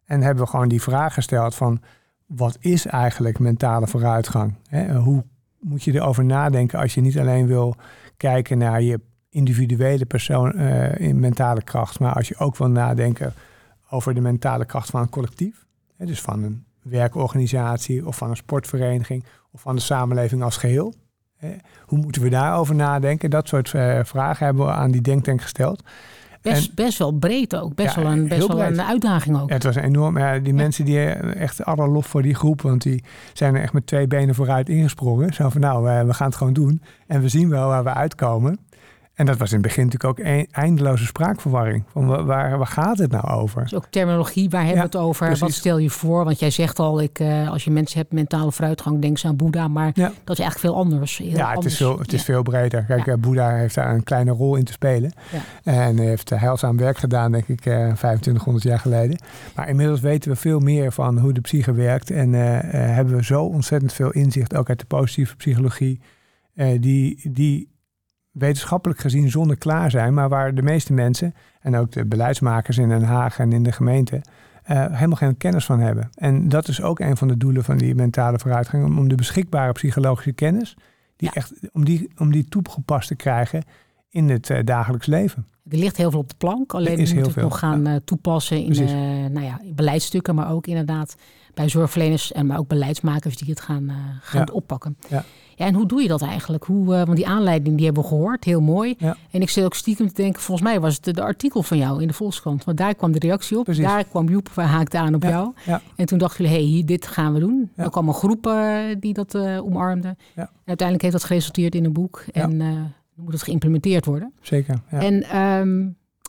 En 0.06 0.22
hebben 0.22 0.44
we 0.44 0.50
gewoon 0.50 0.68
die 0.68 0.82
vraag 0.82 1.14
gesteld 1.14 1.56
van... 1.56 1.82
wat 2.26 2.58
is 2.60 2.86
eigenlijk 2.86 3.40
mentale 3.40 3.88
vooruitgang? 3.88 4.56
Hoe 5.04 5.24
moet 5.60 5.84
je 5.84 5.94
erover 5.94 6.26
nadenken 6.26 6.80
als 6.80 6.94
je 6.94 7.02
niet 7.02 7.20
alleen 7.20 7.48
wil 7.48 7.76
kijken 8.18 8.58
naar 8.58 8.82
je 8.82 9.00
individuele 9.30 10.06
persoon 10.06 10.60
in 10.98 11.20
mentale 11.20 11.62
kracht, 11.62 12.00
maar 12.00 12.14
als 12.14 12.28
je 12.28 12.38
ook 12.38 12.58
wil 12.58 12.70
nadenken 12.70 13.34
over 13.90 14.14
de 14.14 14.22
mentale 14.22 14.66
kracht 14.66 14.90
van 14.90 15.02
een 15.02 15.10
collectief, 15.10 15.66
dus 15.98 16.22
van 16.22 16.44
een 16.44 16.66
werkorganisatie 16.82 18.08
of 18.08 18.18
van 18.18 18.30
een 18.30 18.36
sportvereniging 18.36 19.26
of 19.52 19.62
van 19.62 19.76
de 19.76 19.82
samenleving 19.82 20.44
als 20.44 20.58
geheel. 20.58 20.94
Hè, 21.38 21.56
hoe 21.86 22.00
moeten 22.00 22.22
we 22.22 22.30
daarover 22.30 22.76
nadenken? 22.76 23.30
Dat 23.30 23.48
soort 23.48 23.74
eh, 23.74 24.00
vragen 24.04 24.46
hebben 24.46 24.66
we 24.66 24.72
aan 24.72 24.92
die 24.92 25.02
denktank 25.02 25.42
gesteld. 25.42 25.84
Best, 26.42 26.76
best 26.76 26.98
wel 26.98 27.12
breed 27.12 27.56
ook. 27.56 27.76
Best 27.76 27.96
Ja, 27.96 28.02
wel, 28.02 28.12
een, 28.12 28.28
best 28.28 28.48
wel 28.48 28.64
een 28.64 28.82
uitdaging 28.82 29.40
ook. 29.40 29.48
Ja, 29.48 29.54
het 29.54 29.64
was 29.64 29.76
enorm. 29.76 30.18
Ja, 30.18 30.40
die 30.40 30.54
mensen 30.54 30.86
die 30.86 31.00
eh, 31.00 31.42
echt 31.42 31.66
alle 31.66 31.88
lof 31.88 32.06
voor 32.06 32.22
die 32.22 32.36
groep, 32.36 32.62
want 32.62 32.82
die 32.82 33.04
zijn 33.34 33.56
er 33.56 33.62
echt 33.62 33.74
met 33.74 33.88
twee 33.88 34.08
benen 34.08 34.36
vooruit 34.36 34.70
ingesprongen. 34.70 35.34
Zo 35.34 35.50
van 35.50 35.62
nou, 35.62 35.90
eh, 35.90 36.06
we 36.06 36.14
gaan 36.14 36.28
het 36.28 36.36
gewoon 36.36 36.54
doen 36.54 36.82
en 37.08 37.22
we 37.22 37.28
zien 37.30 37.50
wel 37.50 37.68
waar 37.68 37.84
we 37.84 37.94
uitkomen. 37.94 38.60
En 39.22 39.28
dat 39.28 39.38
was 39.38 39.50
in 39.50 39.58
het 39.58 39.66
begin 39.68 39.84
natuurlijk 39.86 40.20
ook 40.20 40.26
een 40.26 40.48
eindeloze 40.52 41.06
spraakverwarring. 41.06 41.84
Van 41.92 42.08
wa- 42.08 42.24
waar, 42.24 42.58
waar 42.58 42.68
gaat 42.68 42.98
het 42.98 43.12
nou 43.12 43.28
over? 43.28 43.62
Dus 43.62 43.74
ook 43.76 43.86
terminologie, 43.90 44.50
waar 44.50 44.60
hebben 44.66 44.84
we 44.84 44.90
Ja, 44.92 45.00
het 45.00 45.08
over? 45.08 45.38
Wat 45.40 45.52
stel 45.52 45.78
je 45.78 45.90
voor? 45.90 46.24
Want 46.26 46.40
jij 46.40 46.50
zegt 46.50 46.80
al, 46.80 47.02
ik, 47.02 47.20
eh, 47.20 47.50
als 47.50 47.64
je 47.64 47.72
mensen 47.72 48.00
hebt 48.00 48.12
mentale 48.14 48.52
vooruitgang, 48.52 49.02
denk 49.02 49.18
ze 49.18 49.28
aan 49.28 49.36
Boeddha. 49.36 49.68
Maar 49.68 49.92
Ja. 49.94 50.12
dat 50.24 50.38
is 50.38 50.44
eigenlijk 50.44 50.60
veel 50.60 50.76
anders. 50.76 51.18
Heel 51.18 51.30
Ja, 51.30 51.54
het 51.54 51.66
is, 51.66 51.78
veel, 51.78 52.00
het 52.00 52.14
is 52.14 52.24
veel 52.24 52.42
breder. 52.42 52.84
Kijk, 52.84 53.08
eh, 53.08 53.14
Boeddha 53.20 53.56
heeft 53.56 53.76
daar 53.76 53.94
een 53.94 54.04
kleine 54.04 54.32
rol 54.32 54.56
in 54.56 54.64
te 54.64 54.72
spelen. 54.72 55.12
En 55.64 55.98
heeft 55.98 56.32
eh, 56.32 56.42
heilzaam 56.42 56.78
werk 56.78 56.98
gedaan, 56.98 57.32
denk 57.32 57.48
ik, 57.48 57.66
eh 57.66 57.74
2500 57.74 58.64
jaar 58.64 58.80
geleden. 58.80 59.20
Maar 59.56 59.70
inmiddels 59.70 60.00
weten 60.00 60.32
we 60.32 60.38
veel 60.38 60.60
meer 60.60 60.92
van 60.92 61.18
hoe 61.20 61.34
de 61.34 61.42
psyche 61.42 61.74
werkt. 61.74 62.10
En 62.12 62.34
eh, 62.34 62.58
eh, 62.58 62.96
hebben 62.96 63.16
we 63.16 63.24
zo 63.24 63.44
ontzettend 63.44 63.94
veel 63.94 64.12
inzicht, 64.12 64.56
ook 64.56 64.70
uit 64.70 64.80
de 64.80 64.86
positieve 64.86 65.36
psychologie, 65.36 66.00
eh, 66.54 66.82
die, 66.82 67.30
die 67.32 67.70
wetenschappelijk 68.32 69.00
gezien 69.00 69.30
zonder 69.30 69.58
klaar 69.58 69.92
zijn. 69.92 70.14
Maar 70.14 70.30
waar 70.30 70.56
de 70.56 70.62
meeste 70.62 70.94
mensen, 70.94 71.34
en 71.62 71.76
ook 71.76 71.92
de 71.92 72.06
beleidsmakers 72.06 72.78
in 72.78 72.90
Den 72.90 73.04
Haag 73.04 73.40
en 73.40 73.52
in 73.54 73.64
de 73.64 73.72
gemeente, 73.72 74.22
eh, 74.64 74.86
helemaal 74.90 75.16
geen 75.18 75.38
kennis 75.38 75.66
van 75.66 75.80
hebben. 75.80 76.10
En 76.16 76.50
dat 76.50 76.68
is 76.68 76.82
ook 76.82 77.00
een 77.00 77.18
van 77.18 77.28
de 77.28 77.38
doelen 77.38 77.64
van 77.64 77.78
die 77.78 77.96
mentale 77.96 78.40
vooruitgang, 78.40 78.86
om, 78.86 78.98
om 79.00 79.08
de 79.08 79.16
beschikbare 79.16 79.72
psychologische 79.72 80.32
kennis, 80.34 80.76
die 81.16 81.30
Ja. 81.34 81.34
echt, 81.34 81.54
om, 81.74 81.86
die, 81.86 82.12
om 82.18 82.32
die 82.32 82.46
toegepast 82.46 83.08
te 83.08 83.16
krijgen 83.16 83.64
in 84.10 84.30
het 84.30 84.50
eh, 84.50 84.64
dagelijks 84.64 85.06
leven. 85.08 85.48
Er 85.70 85.78
ligt 85.78 85.98
heel 85.98 86.12
veel 86.12 86.20
op 86.20 86.30
de 86.30 86.36
plank. 86.38 86.74
Alleen 86.74 86.96
we 86.96 87.02
moeten 87.02 87.18
het 87.18 87.32
veel, 87.32 87.44
nog 87.44 87.60
gaan 87.60 87.88
eh, 87.88 87.96
toepassen 88.06 88.64
in, 88.64 89.32
nou 89.34 89.46
ja. 89.46 90.34
Maar 90.34 90.52
ook 90.52 90.68
inderdaad 90.68 91.16
bij 91.54 91.70
zorgverleners 91.70 92.32
en 92.32 92.46
maar 92.46 92.58
ook 92.58 92.68
beleidsmakers 92.68 93.38
die 93.38 93.50
het 93.50 93.62
gaan, 93.62 93.92
gaan 94.22 94.46
Ja. 94.46 94.54
oppakken. 94.54 94.98
Ja. 95.10 95.24
Ja, 95.62 95.68
en 95.68 95.74
hoe 95.74 95.86
doe 95.86 96.02
je 96.02 96.08
dat 96.08 96.22
eigenlijk? 96.22 96.64
Hoe, 96.64 96.96
eh, 96.96 97.06
want 97.06 97.16
die 97.16 97.28
aanleiding 97.28 97.76
die 97.76 97.86
hebben 97.86 98.04
we 98.04 98.10
gehoord, 98.10 98.44
heel 98.44 98.62
mooi. 98.62 98.96
Ja. 98.98 99.18
En 99.32 99.42
ik 99.42 99.50
zit 99.50 99.64
ook 99.64 99.74
stiekem 99.74 100.08
te 100.08 100.14
denken, 100.14 100.42
volgens 100.42 100.68
mij 100.68 100.80
was 100.80 100.96
het 100.96 101.04
de, 101.04 101.14
de 101.14 101.22
artikel 101.22 101.64
van 101.64 101.78
jou 101.78 102.02
in 102.02 102.08
de 102.08 102.14
Volkskrant. 102.14 102.64
Want 102.64 102.78
daar 102.78 102.96
kwam 102.96 103.12
de 103.12 103.20
reactie 103.20 103.58
op. 103.58 103.64
Precies. 103.64 103.84
Daar 103.84 104.04
kwam 104.04 104.30
Joep, 104.30 104.50
we 104.50 104.62
haakte 104.62 104.98
aan 105.00 105.16
op 105.16 105.24
Ja, 105.24 105.30
jou. 105.30 105.54
ja. 105.66 105.82
En 105.96 106.06
toen 106.06 106.18
dachten 106.18 106.44
jullie, 106.44 106.60
hé, 106.60 106.64
hey, 106.64 106.72
hier, 106.74 106.86
dit 106.86 107.08
gaan 107.08 107.34
we 107.34 107.40
doen. 107.40 107.72
Er 107.76 107.90
kwam 107.90 108.08
een 108.08 108.14
groep 108.14 108.48
eh, 108.48 108.80
die 109.00 109.14
dat 109.14 109.36
eh, 109.36 109.64
omarmde. 109.66 110.16
Ja. 110.36 110.42
En 110.42 110.50
uiteindelijk 110.66 111.02
heeft 111.02 111.14
dat 111.14 111.24
geresulteerd 111.24 111.76
in 111.76 111.86
een 111.86 111.94
boek. 111.94 112.24
En 112.32 112.58
dan 112.58 112.94
moet 113.16 113.34
het 113.34 113.44
geïmplementeerd 113.44 114.06
worden. 114.06 114.34
Zeker. 114.42 114.82
Ja. 114.92 115.00
En 115.00 115.24
ehm, 115.24 115.80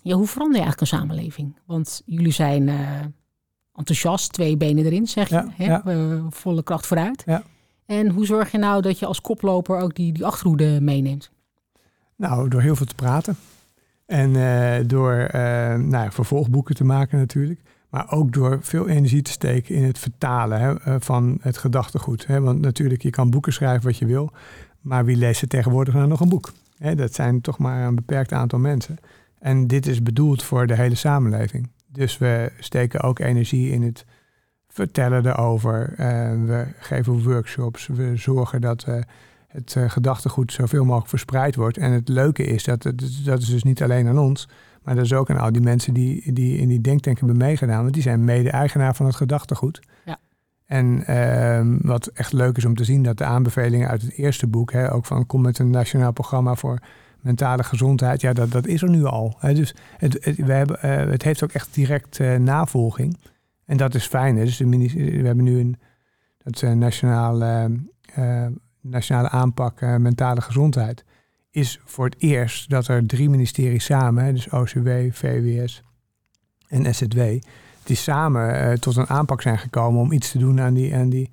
ja, 0.03 0.15
hoe 0.17 0.27
verander 0.27 0.57
je 0.57 0.63
eigenlijk 0.63 0.81
een 0.81 0.99
samenleving? 0.99 1.57
Want 1.67 2.03
jullie 2.07 2.33
zijn 2.33 2.71
enthousiast, 3.75 4.33
twee 4.33 4.57
benen 4.57 4.85
erin, 4.85 5.07
zeg 5.07 5.29
je. 5.29 5.45
Hè? 5.53 5.79
volle 6.31 6.63
kracht 6.63 6.87
vooruit. 6.87 7.23
Ja. 7.27 7.43
En 7.87 8.09
hoe 8.09 8.27
zorg 8.27 8.53
je 8.53 8.59
nou 8.59 8.83
dat 8.83 8.99
je 8.99 9.07
als 9.07 9.21
koploper 9.21 9.79
ook 9.79 9.95
die, 9.95 10.13
die 10.13 10.27
achterhoede 10.27 10.81
meeneemt? 10.81 11.31
Nou, 12.17 12.49
door 12.49 12.61
heel 12.61 12.77
veel 12.77 12.87
te 12.87 12.95
praten. 12.95 13.37
En 14.07 14.37
eh, 14.37 14.87
door 14.87 15.13
eh, 15.13 15.75
nou 15.75 16.13
vervolgboeken 16.13 16.75
te 16.75 16.85
maken 16.85 17.19
natuurlijk. 17.19 17.61
Maar 17.89 18.11
ook 18.11 18.33
door 18.33 18.59
veel 18.61 18.89
energie 18.89 19.23
te 19.23 19.31
steken 19.31 19.75
in 19.75 19.85
het 19.85 19.99
vertalen 19.99 20.61
hè, 20.61 20.81
eh, 20.81 20.95
van 20.99 21.39
het 21.41 21.59
gedachtegoed. 21.59 22.27
Hè. 22.27 22.41
Want 22.41 22.61
natuurlijk, 22.61 23.03
je 23.03 23.11
kan 23.11 23.31
boeken 23.31 23.53
schrijven 23.53 23.85
wat 23.85 23.99
je 23.99 24.07
wil. 24.07 24.31
Maar 24.81 25.05
wie 25.05 25.17
leest 25.17 25.43
er 25.43 25.49
tegenwoordig 25.49 25.95
nou 25.95 26.09
nog 26.09 26.21
een 26.21 26.29
boek? 26.29 26.53
Hè, 26.77 26.95
dat 26.95 27.15
zijn 27.15 27.41
toch 27.41 27.59
maar 27.59 27.87
een 27.87 27.95
beperkt 27.95 28.33
aantal 28.33 28.59
mensen. 28.59 28.97
En 29.39 29.67
dit 29.67 29.87
is 29.87 30.03
bedoeld 30.03 30.43
voor 30.43 30.67
de 30.67 30.77
hele 30.77 30.95
samenleving. 30.95 31.69
Dus 31.87 32.19
we 32.19 32.53
steken 32.59 33.01
ook 33.01 33.19
energie 33.19 33.71
in 33.71 33.83
het 33.83 34.05
vertellen 34.73 35.27
erover. 35.27 35.95
Eh, 35.97 36.07
we 36.47 36.67
geven 36.79 37.23
workshops. 37.23 37.87
We 37.87 38.17
zorgen 38.17 38.61
dat 38.61 38.85
we 38.85 39.05
het 39.49 39.77
eh, 39.77 39.91
gedachtegoed 39.91 40.53
zoveel 40.53 40.85
mogelijk 40.85 41.09
verspreid 41.09 41.55
wordt. 41.55 41.77
En 41.77 41.93
het 41.93 42.09
leuke 42.09 42.45
is 42.45 42.65
dat 42.65 42.83
dat 43.25 43.41
is 43.41 43.49
dus 43.49 43.63
niet 43.63 43.83
alleen 43.83 44.09
aan 44.09 44.19
ons, 44.19 44.49
maar 44.83 44.95
dat 44.95 45.05
is 45.05 45.13
ook 45.13 45.31
aan 45.31 45.39
al 45.39 45.53
die 45.53 45.63
mensen 45.63 45.95
die, 45.95 46.33
die 46.33 46.59
in 46.59 46.69
die 46.69 46.81
denktank 46.81 47.19
hebben 47.19 47.37
meegedaan. 47.37 47.83
Want 47.83 47.95
die 47.95 48.03
zijn 48.03 48.25
mede-eigenaar 48.25 48.95
van 48.95 49.07
het 49.07 49.15
gedachtegoed. 49.15 49.81
Ja. 50.05 50.19
En 50.67 51.07
ehm, 51.07 51.77
wat 51.81 52.07
echt 52.07 52.33
leuk 52.33 52.57
is 52.57 52.65
om 52.65 52.75
te 52.75 52.85
zien, 52.85 53.03
dat 53.03 53.19
de 53.19 53.25
aanbevelingen 53.25 53.89
uit 53.89 54.03
het 54.03 54.13
eerste 54.13 54.47
boek, 54.47 54.73
hè, 54.73 54.93
ook 54.93 55.05
van 55.05 55.27
kom 55.27 55.43
met 55.43 55.59
een 55.59 55.71
nationaal 55.71 56.13
programma 56.13 56.55
voor 56.55 56.79
mentale 57.21 57.65
gezondheid, 57.65 58.21
ja, 58.21 58.33
dat, 58.33 58.51
dat 58.51 58.67
is 58.67 58.83
er 58.83 58.91
nu 58.91 59.05
al. 59.05 59.37
Hè. 59.39 59.55
Dus 59.55 59.75
het, 59.97 60.25
het, 60.25 60.37
we 60.37 60.53
hebben, 60.53 60.83
eh, 60.83 61.11
het 61.11 61.23
heeft 61.23 61.45
ook 61.45 61.53
echt 61.53 61.75
direct 61.75 62.21
eh, 62.21 62.37
navolging. 62.37 63.19
En 63.65 63.77
dat 63.77 63.95
is 63.95 64.07
fijn. 64.07 64.37
Hè. 64.37 64.45
Dus 64.45 64.57
de 64.57 64.69
we 65.21 65.27
hebben 65.27 65.45
nu 65.45 65.59
een 65.59 65.77
dat, 66.39 66.63
eh, 66.63 66.73
nationaal 66.73 67.43
eh, 67.43 67.65
eh, 68.15 68.47
nationale 68.83 69.29
aanpak 69.29 69.81
eh, 69.81 69.97
mentale 69.97 70.41
gezondheid 70.41 71.05
is 71.51 71.81
voor 71.85 72.05
het 72.05 72.15
eerst 72.19 72.71
dat 72.71 72.89
er 72.89 73.07
drie 73.07 73.31
ministeries 73.31 73.85
samen, 73.85 74.35
dus 74.35 74.49
OCW, 74.51 74.89
VWS 75.11 75.83
en 76.69 76.95
SZW, 76.95 77.21
die 77.83 77.97
samen 77.97 78.61
eh, 78.61 78.73
tot 78.73 78.97
een 78.97 79.09
aanpak 79.09 79.43
zijn 79.43 79.59
gekomen 79.59 80.01
om 80.01 80.13
iets 80.13 80.31
te 80.31 80.39
doen 80.39 80.61
aan 80.61 80.75
die, 80.75 80.95
aan 80.95 81.09
die 81.09 81.31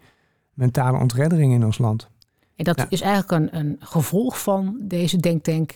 mentale 0.53 0.97
ontreddering 0.97 1.53
in 1.53 1.65
ons 1.65 1.77
land. 1.77 2.09
En 2.55 2.63
dat 2.63 2.85
is 2.89 3.01
eigenlijk 3.01 3.31
een, 3.31 3.59
een 3.59 3.75
gevolg 3.79 4.41
van 4.41 4.77
deze 4.81 5.17
denktank. 5.17 5.71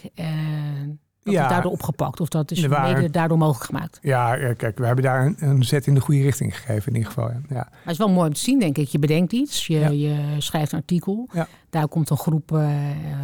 Dat 1.24 1.34
Ja. 1.34 1.44
is 1.44 1.50
daardoor 1.50 1.72
opgepakt. 1.72 2.20
Of 2.20 2.28
dat 2.28 2.52
is 2.52 2.66
waren- 2.66 2.96
mede 2.96 3.10
daardoor 3.10 3.38
mogelijk 3.38 3.66
gemaakt. 3.66 4.00
Ja, 4.02 4.54
kijk, 4.54 4.78
we 4.78 4.86
hebben 4.86 5.04
daar 5.04 5.26
een, 5.26 5.36
een 5.40 5.64
zet 5.64 5.88
in 5.88 5.94
de 5.94 6.00
goede 6.00 6.22
richting 6.22 6.58
gegeven 6.58 6.88
in 6.92 6.98
ieder 6.98 7.12
geval. 7.12 7.30
Ja. 7.30 7.40
Maar 7.50 7.70
het 7.84 7.92
is 7.92 7.98
wel 7.98 8.10
mooi 8.10 8.28
om 8.28 8.34
te 8.34 8.40
zien, 8.40 8.60
denk 8.60 8.78
ik. 8.78 8.88
Je 8.88 9.00
bedenkt 9.00 9.32
iets, 9.32 9.68
je, 9.68 9.80
Ja. 9.80 9.90
je 9.90 10.16
schrijft 10.38 10.72
een 10.72 10.78
artikel. 10.80 11.30
Ja. 11.34 11.48
Daar 11.70 11.88
komt 11.88 12.10
een 12.10 12.18
groep 12.18 12.52
eh, 12.52 12.70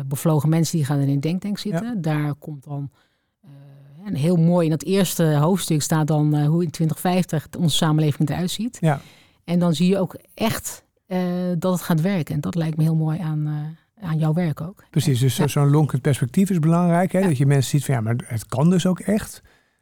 bevlogen 0.05 0.49
mensen 0.49 0.77
die 0.77 0.85
gaan 0.85 0.99
in 0.99 1.09
een 1.09 1.19
denktank 1.19 1.57
zitten. 1.57 2.01
Daar 2.01 2.35
komt 2.35 2.63
dan 2.63 2.89
eh, 3.43 3.49
een 4.05 4.15
heel 4.15 4.35
mooi, 4.35 4.65
in 4.65 4.71
het 4.71 4.85
eerste 4.85 5.23
hoofdstuk 5.35 5.81
staat 5.81 6.07
dan 6.07 6.35
eh, 6.35 6.47
hoe 6.47 6.63
in 6.63 6.69
2050 6.69 7.47
onze 7.59 7.75
samenleving 7.75 8.29
eruit 8.29 8.51
ziet. 8.51 8.77
Ja. 8.81 9.01
En 9.43 9.59
dan 9.59 9.73
zie 9.73 9.89
je 9.89 9.97
ook 9.97 10.15
echt 10.33 10.87
dat 11.57 11.71
het 11.73 11.81
gaat 11.81 12.01
werken. 12.01 12.35
En 12.35 12.41
dat 12.41 12.55
lijkt 12.55 12.77
me 12.77 12.83
heel 12.83 12.95
mooi 12.95 13.19
aan, 13.19 13.75
aan 14.01 14.17
jouw 14.17 14.33
werk 14.33 14.61
ook. 14.61 14.83
Precies, 14.89 15.19
dus 15.19 15.35
zo'n 15.35 15.69
lonkend 15.69 16.01
perspectief 16.01 16.49
is 16.49 16.59
belangrijk. 16.59 17.11
Hè? 17.11 17.21
Dat 17.21 17.37
je 17.37 17.45
mensen 17.45 17.69
ziet 17.69 17.85
van 17.85 17.95
ja, 17.95 18.01
maar 18.01 18.15
het 18.25 18.45
kan 18.45 18.69
dus 18.69 18.85
ook 18.85 18.99
echt. 18.99 19.41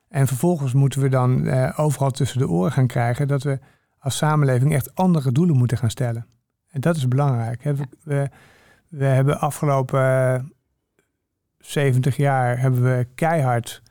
En 0.10 0.28
vervolgens 0.28 0.74
moeten 0.74 1.02
we 1.02 1.10
dan 1.10 1.52
overal 1.76 2.12
tussen 2.12 2.40
de 2.40 2.48
oren 2.48 2.72
gaan 2.72 2.88
krijgen 2.88 3.28
dat 3.28 3.44
we 3.44 3.60
als 4.00 4.18
samenleving 4.18 4.74
echt 4.74 4.96
andere 4.96 5.32
doelen 5.32 5.58
moeten 5.58 5.78
gaan 5.78 5.90
stellen. 5.90 6.26
En 6.72 6.82
dat 6.82 6.96
is 6.96 7.08
belangrijk. 7.08 7.64
Hè? 7.64 7.74
We, 8.04 8.30
we, 8.90 9.06
hebben 9.06 9.40
afgelopen 9.40 10.52
70 11.60 12.16
jaar 12.16 12.60
hebben 12.60 12.84
we 12.84 13.08
keihard 13.16 13.82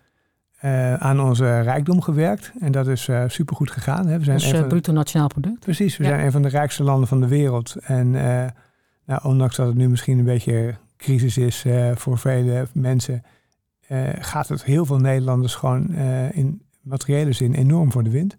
uh, 0.64 0.94
aan 0.94 1.20
onze 1.20 1.60
rijkdom 1.60 2.02
gewerkt. 2.02 2.52
En 2.60 2.72
dat 2.72 2.86
is 2.86 3.08
uh, 3.08 3.24
supergoed 3.26 3.70
gegaan. 3.70 4.06
Hè. 4.06 4.18
We 4.18 4.24
zijn 4.24 4.36
Ons 4.36 4.52
uh, 4.52 4.66
bruto 4.66 4.92
nationaal 4.92 5.28
product. 5.28 5.60
Precies, 5.60 5.96
we 5.96 6.04
zijn 6.04 6.24
een 6.24 6.32
van 6.32 6.42
de 6.42 6.48
rijkste 6.48 6.82
landen 6.82 7.08
van 7.08 7.20
de 7.20 7.28
wereld. 7.28 7.76
En 7.76 8.14
nou, 9.06 9.20
ondanks 9.22 9.56
dat 9.56 9.66
het 9.66 9.76
nu 9.76 9.88
misschien 9.88 10.18
een 10.18 10.24
beetje 10.24 10.74
crisis 10.96 11.36
is 11.36 11.64
voor 11.94 12.18
vele 12.18 12.66
mensen, 12.72 13.22
gaat 14.18 14.48
het 14.48 14.64
heel 14.64 14.86
veel 14.86 14.98
Nederlanders 14.98 15.54
gewoon 15.54 15.94
in 16.32 16.62
materiële 16.80 17.32
zin 17.32 17.54
enorm 17.54 17.92
voor 17.92 18.04
de 18.04 18.10
wind. 18.10 18.36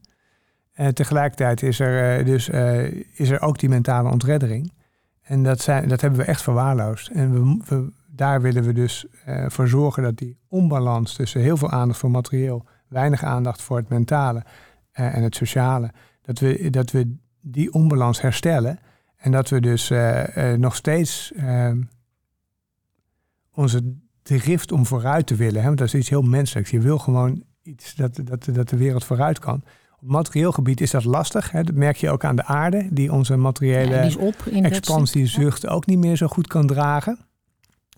En 0.74 0.94
tegelijkertijd 0.94 1.64
is 1.64 1.80
er, 1.80 2.26
dus, 2.26 2.50
is 3.14 3.30
er 3.30 3.42
ook 3.42 3.60
die 3.60 3.70
mentale 3.70 4.12
ontreddering. 4.12 4.74
En 5.22 5.44
dat, 5.44 5.62
zijn, 5.62 5.88
dat 5.88 6.02
hebben 6.02 6.20
we 6.20 6.26
echt 6.26 6.42
verwaarloosd. 6.42 7.08
En 7.08 7.34
we, 7.34 7.64
we 7.68 7.92
daar 8.08 8.42
willen 8.42 8.64
we 8.64 8.74
dus 8.74 9.06
voor 9.48 9.68
zorgen 9.68 10.04
dat 10.04 10.18
die 10.18 10.38
onbalans 10.48 11.14
tussen 11.14 11.42
heel 11.42 11.58
veel 11.58 11.72
aandacht 11.72 12.00
voor 12.00 12.12
materieel, 12.12 12.66
weinig 12.88 13.24
aandacht 13.24 13.62
voor 13.62 13.78
het 13.78 13.90
mentale 13.90 14.44
en 14.92 15.24
het 15.24 15.36
sociale, 15.36 15.92
dat 16.22 16.40
we, 16.40 16.70
dat 16.70 16.92
we 16.92 17.16
die 17.42 17.74
onbalans 17.74 18.22
herstellen. 18.22 18.80
En 19.18 19.32
dat 19.32 19.50
we 19.50 19.62
dus 19.62 19.92
uh, 19.92 20.54
nog 20.54 20.76
steeds 20.76 21.32
ehm, 21.36 21.82
onze 23.54 23.96
drift 24.22 24.72
om 24.72 24.86
vooruit 24.86 25.28
te 25.28 25.36
willen, 25.36 25.62
hè, 25.62 25.66
want 25.66 25.78
dat 25.78 25.88
is 25.88 25.96
iets 25.96 26.10
heel 26.10 26.22
menselijks. 26.22 26.70
Je 26.70 26.80
wil 26.80 26.98
gewoon 26.98 27.44
iets 27.64 27.96
dat, 27.96 28.20
dat, 28.24 28.50
dat 28.52 28.70
de 28.70 28.78
wereld 28.78 29.04
vooruit 29.04 29.40
kan. 29.40 29.64
Op 30.02 30.08
materieel 30.08 30.52
gebied 30.52 30.82
is 30.82 30.92
dat 30.92 31.04
lastig. 31.04 31.52
Hè. 31.52 31.64
Dat 31.64 31.76
merk 31.76 31.98
je 31.98 32.10
ook 32.10 32.24
aan 32.24 32.36
de 32.36 32.44
aarde, 32.44 32.88
die 32.92 33.12
onze 33.12 33.36
materiële 33.36 33.96
ja, 33.96 34.18
op, 34.20 34.36
expansiezucht 34.46 35.68
ook 35.68 35.86
niet 35.86 36.00
meer 36.00 36.16
zo 36.16 36.28
goed 36.28 36.48
kan 36.48 36.68
dragen. 36.68 37.20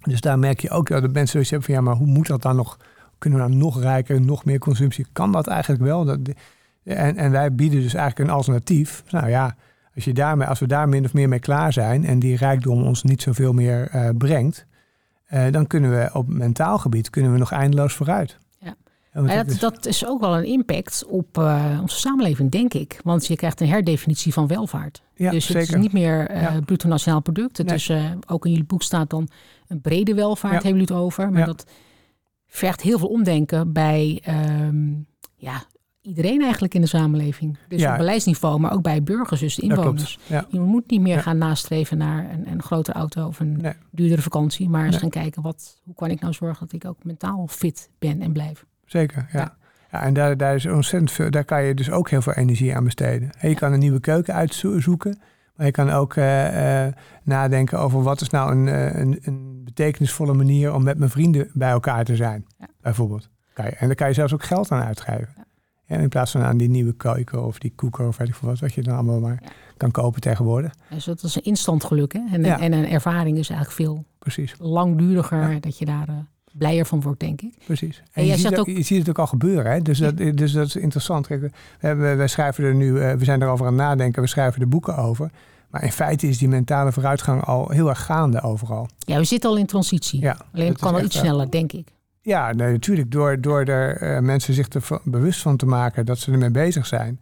Dus 0.02 0.22
daar 0.22 0.40
merk 0.40 0.60
je 0.60 0.70
ook 0.70 0.88
dat 0.88 1.02
mensen 1.02 1.28
zoiets 1.28 1.50
hebben 1.50 1.68
van 1.68 1.78
ja, 1.78 1.82
maar 1.82 1.96
hoe 1.96 2.08
moet 2.08 2.28
dat 2.28 2.42
dan 2.42 2.56
nog? 2.56 2.78
Kunnen 3.18 3.40
we 3.40 3.48
dan 3.48 3.58
nog 3.58 3.82
rijker, 3.82 4.22
nog 4.22 4.46
meer 4.46 4.60
consumptie? 4.60 5.06
Kan 5.12 5.32
dat 5.32 5.48
eigenlijk 5.48 5.82
wel? 5.82 6.06
Dat, 6.06 6.20
en, 6.84 7.18
en 7.18 7.32
wij 7.32 7.56
bieden 7.56 7.82
dus 7.82 7.94
eigenlijk 7.94 8.30
een 8.30 8.36
alternatief. 8.36 9.04
Nou 9.10 9.30
ja, 9.30 9.56
als, 10.00 10.08
je 10.08 10.22
daarmee, 10.22 10.48
als 10.48 10.60
we 10.60 10.68
daar 10.68 10.90
min 10.90 11.06
of 11.06 11.14
meer 11.14 11.30
mee 11.30 11.40
klaar 11.40 11.74
zijn 11.74 12.06
en 12.06 12.20
die 12.20 12.36
rijkdom 12.36 12.84
ons 12.84 13.04
niet 13.04 13.22
zoveel 13.22 13.54
meer 13.54 13.96
uh, 13.96 14.10
brengt, 14.18 14.66
uh, 15.34 15.52
dan 15.52 15.68
kunnen 15.68 15.92
we 15.92 16.10
op 16.14 16.28
mentaal 16.28 16.78
gebied 16.78 17.10
kunnen 17.10 17.32
we 17.32 17.38
nog 17.38 17.52
eindeloos 17.52 17.94
vooruit. 17.94 18.38
Ja. 18.60 18.76
dat, 19.12 19.48
is... 19.48 19.60
dat, 19.60 19.86
is 19.86 20.06
ook 20.06 20.20
wel 20.20 20.38
een 20.38 20.46
impact 20.46 21.06
op 21.08 21.38
uh, 21.38 21.78
onze 21.82 22.00
samenleving, 22.00 22.52
denk 22.52 22.74
ik. 22.74 23.00
Want 23.04 23.28
je 23.28 23.36
krijgt 23.36 23.62
een 23.62 23.68
herdefinitie 23.68 24.34
van 24.34 24.48
welvaart. 24.48 25.02
Ja, 25.16 25.32
dus 25.32 25.48
het 25.48 25.58
zeker. 25.58 25.76
is 25.76 25.82
niet 25.82 25.94
meer 25.94 26.32
uh, 26.32 26.42
ja. 26.42 26.60
bruto 26.66 26.88
nationaal 26.88 27.22
product. 27.22 27.58
Het 27.58 27.68
nee. 27.68 27.76
is, 27.76 27.92
ook 28.28 28.46
in 28.46 28.52
jullie 28.52 28.66
boek 28.66 28.84
staat 28.84 29.10
dan 29.10 29.30
een 29.68 29.82
brede 29.82 30.14
welvaart, 30.14 30.64
hebben 30.64 30.72
jullie 30.72 30.96
het 30.96 31.04
over. 31.04 31.32
Maar 31.32 31.46
dat 31.46 31.66
vergt 32.48 32.82
heel 32.82 33.00
veel 33.00 33.08
omdenken 33.08 33.74
bij 33.74 34.24
um, 34.28 35.08
ja, 35.36 35.64
iedereen 36.10 36.42
eigenlijk 36.42 36.74
in 36.74 36.82
de 36.82 36.88
samenleving. 36.88 37.58
Dus 37.68 37.86
op 37.86 37.98
beleidsniveau, 37.98 38.60
maar 38.60 38.74
ook 38.74 38.82
bij 38.82 39.04
burgers, 39.04 39.40
dus 39.40 39.56
de 39.56 39.62
inwoners. 39.62 40.20
Je 40.50 40.60
moet 40.60 40.90
niet 40.90 41.02
meer 41.02 41.20
gaan 41.20 41.38
nastreven 41.38 41.98
naar 41.98 42.30
een, 42.32 42.52
een 42.52 42.64
grotere 42.64 42.98
auto 42.98 43.28
of 43.28 43.40
een 43.40 43.66
duurdere 43.92 44.22
vakantie. 44.22 44.70
Maar 44.70 44.86
eens 44.86 44.98
gaan 44.98 45.10
kijken, 45.10 45.42
wat, 45.42 45.82
hoe 45.84 45.96
kan 45.96 46.10
ik 46.10 46.22
nou 46.22 46.34
zorgen 46.34 46.66
dat 46.66 46.76
ik 46.82 46.90
ook 46.90 47.04
mentaal 47.04 47.48
fit 47.48 47.90
ben 48.00 48.22
en 48.22 48.32
blijf. 48.32 48.66
Zeker, 48.86 49.28
ja. 49.32 49.58
Ja, 49.92 50.02
en 50.02 50.14
daar, 50.14 50.38
daar 50.38 50.56
is 50.56 50.66
ontzettend 50.66 51.12
veel, 51.12 51.32
daar 51.32 51.46
kan 51.46 51.64
je 51.64 51.74
dus 51.74 51.92
ook 51.92 52.10
heel 52.10 52.22
veel 52.22 52.34
energie 52.34 52.76
aan 52.76 52.84
besteden. 52.84 53.30
je 53.42 53.56
kan 53.56 53.74
een 53.74 53.80
nieuwe 53.80 54.00
keuken 54.00 54.34
uitzoeken. 54.34 55.20
Maar 55.56 55.66
je 55.66 55.74
kan 55.74 55.90
ook 55.90 56.16
uh, 56.16 56.86
uh, 56.86 56.94
nadenken 57.24 57.80
over 57.80 58.04
wat 58.04 58.22
is 58.22 58.30
nou 58.30 58.52
een, 58.52 58.68
uh, 58.68 59.00
een, 59.00 59.20
een, 59.22 59.62
betekenisvolle 59.64 60.34
manier 60.34 60.74
om 60.74 60.84
met 60.84 60.98
mijn 60.98 61.10
vrienden 61.10 61.50
bij 61.54 61.70
elkaar 61.70 62.04
te 62.04 62.16
zijn. 62.16 62.46
Bijvoorbeeld. 62.82 63.30
Kan 63.54 63.66
je, 63.66 63.72
en 63.72 63.88
daar 63.88 63.96
kan 63.96 64.08
je 64.08 64.14
zelfs 64.14 64.34
ook 64.34 64.44
geld 64.44 64.72
aan 64.72 64.84
uitgeven. 64.84 65.30
Ja, 65.90 65.98
in 65.98 66.10
plaats 66.10 66.32
van 66.32 66.42
aan 66.42 66.58
die 66.58 66.70
nieuwe 66.70 66.94
keuken 66.94 67.46
of 67.46 67.60
die 67.60 67.74
koeker 67.76 68.08
of 68.08 68.18
weet 68.18 68.28
ik 68.28 68.36
veel 68.36 68.50
wat, 68.50 68.60
wat 68.60 68.74
je 68.74 68.84
dan 68.84 68.94
allemaal 68.94 69.20
maar 69.20 69.44
kan 69.78 69.92
kopen 69.92 70.22
tegenwoordig. 70.22 70.74
Dus 70.90 71.06
dat 71.06 71.24
is 71.24 71.36
een 71.36 71.44
instant 71.44 71.84
geluk 71.84 72.14
hè? 72.14 72.20
En, 72.32 72.44
en 72.44 72.74
een 72.74 72.88
ervaring 72.90 73.38
is 73.38 73.50
eigenlijk 73.50 73.80
veel 73.82 74.06
Precies. 74.20 74.56
langduriger 74.58 75.62
dat 75.62 75.78
je 75.78 75.86
daar 75.86 76.08
blijer 76.54 76.86
van 76.86 77.02
wordt, 77.02 77.20
denk 77.20 77.42
ik. 77.42 77.54
Precies. 77.66 78.04
En, 78.12 78.26
je, 78.26 78.38
ziet 78.38 78.58
ook... 78.58 78.66
je, 78.66 78.82
ziet 78.82 79.00
het 79.00 79.10
ook 79.10 79.20
al 79.20 79.28
gebeuren. 79.28 79.72
Hè? 79.72 79.82
Dus, 79.82 79.98
dat, 79.98 80.18
dus 80.18 80.52
dat 80.52 80.66
is 80.68 80.76
interessant. 80.76 81.28
Kijk, 81.28 81.42
we, 81.42 81.52
hebben, 81.80 82.18
we 82.18 82.28
schrijven 82.28 82.64
er 82.64 82.76
nu, 82.76 82.94
we 82.94 83.24
zijn 83.24 83.42
erover 83.42 83.66
aan 83.66 83.74
het 83.74 83.82
nadenken, 83.82 84.22
we 84.22 84.28
schrijven 84.28 84.62
er 84.62 84.68
boeken 84.68 84.98
over. 84.98 85.32
Maar 85.70 85.84
in 85.84 85.92
feite 85.92 86.28
is 86.28 86.38
die 86.38 86.48
mentale 86.48 86.92
vooruitgang 86.92 87.44
al 87.44 87.70
heel 87.70 87.90
erg 87.90 88.06
gaande 88.06 88.42
overal. 88.42 88.88
Ja, 89.00 89.18
we 89.18 89.24
zitten 89.24 89.50
al 89.50 89.58
in 89.58 89.66
transitie. 89.66 90.22
Ja, 90.22 90.38
Alleen 90.54 90.68
het 90.68 90.80
kan 90.80 90.94
wel 90.94 91.04
iets 91.04 91.18
sneller, 91.18 91.52
denk 91.52 91.72
ik. 91.72 91.88
Ja, 92.30 92.54
nee, 92.54 92.72
natuurlijk. 92.72 93.12
Door, 93.12 93.42
door 93.42 93.64
er 93.64 94.04
uh, 94.04 94.20
mensen 94.20 94.54
zich 94.54 94.70
er 94.70 95.00
bewust 95.04 95.42
van 95.42 95.58
te 95.58 95.66
maken 95.66 96.06
dat 96.06 96.20
ze 96.20 96.32
ermee 96.32 96.52
bezig 96.52 96.86
zijn, 96.86 97.20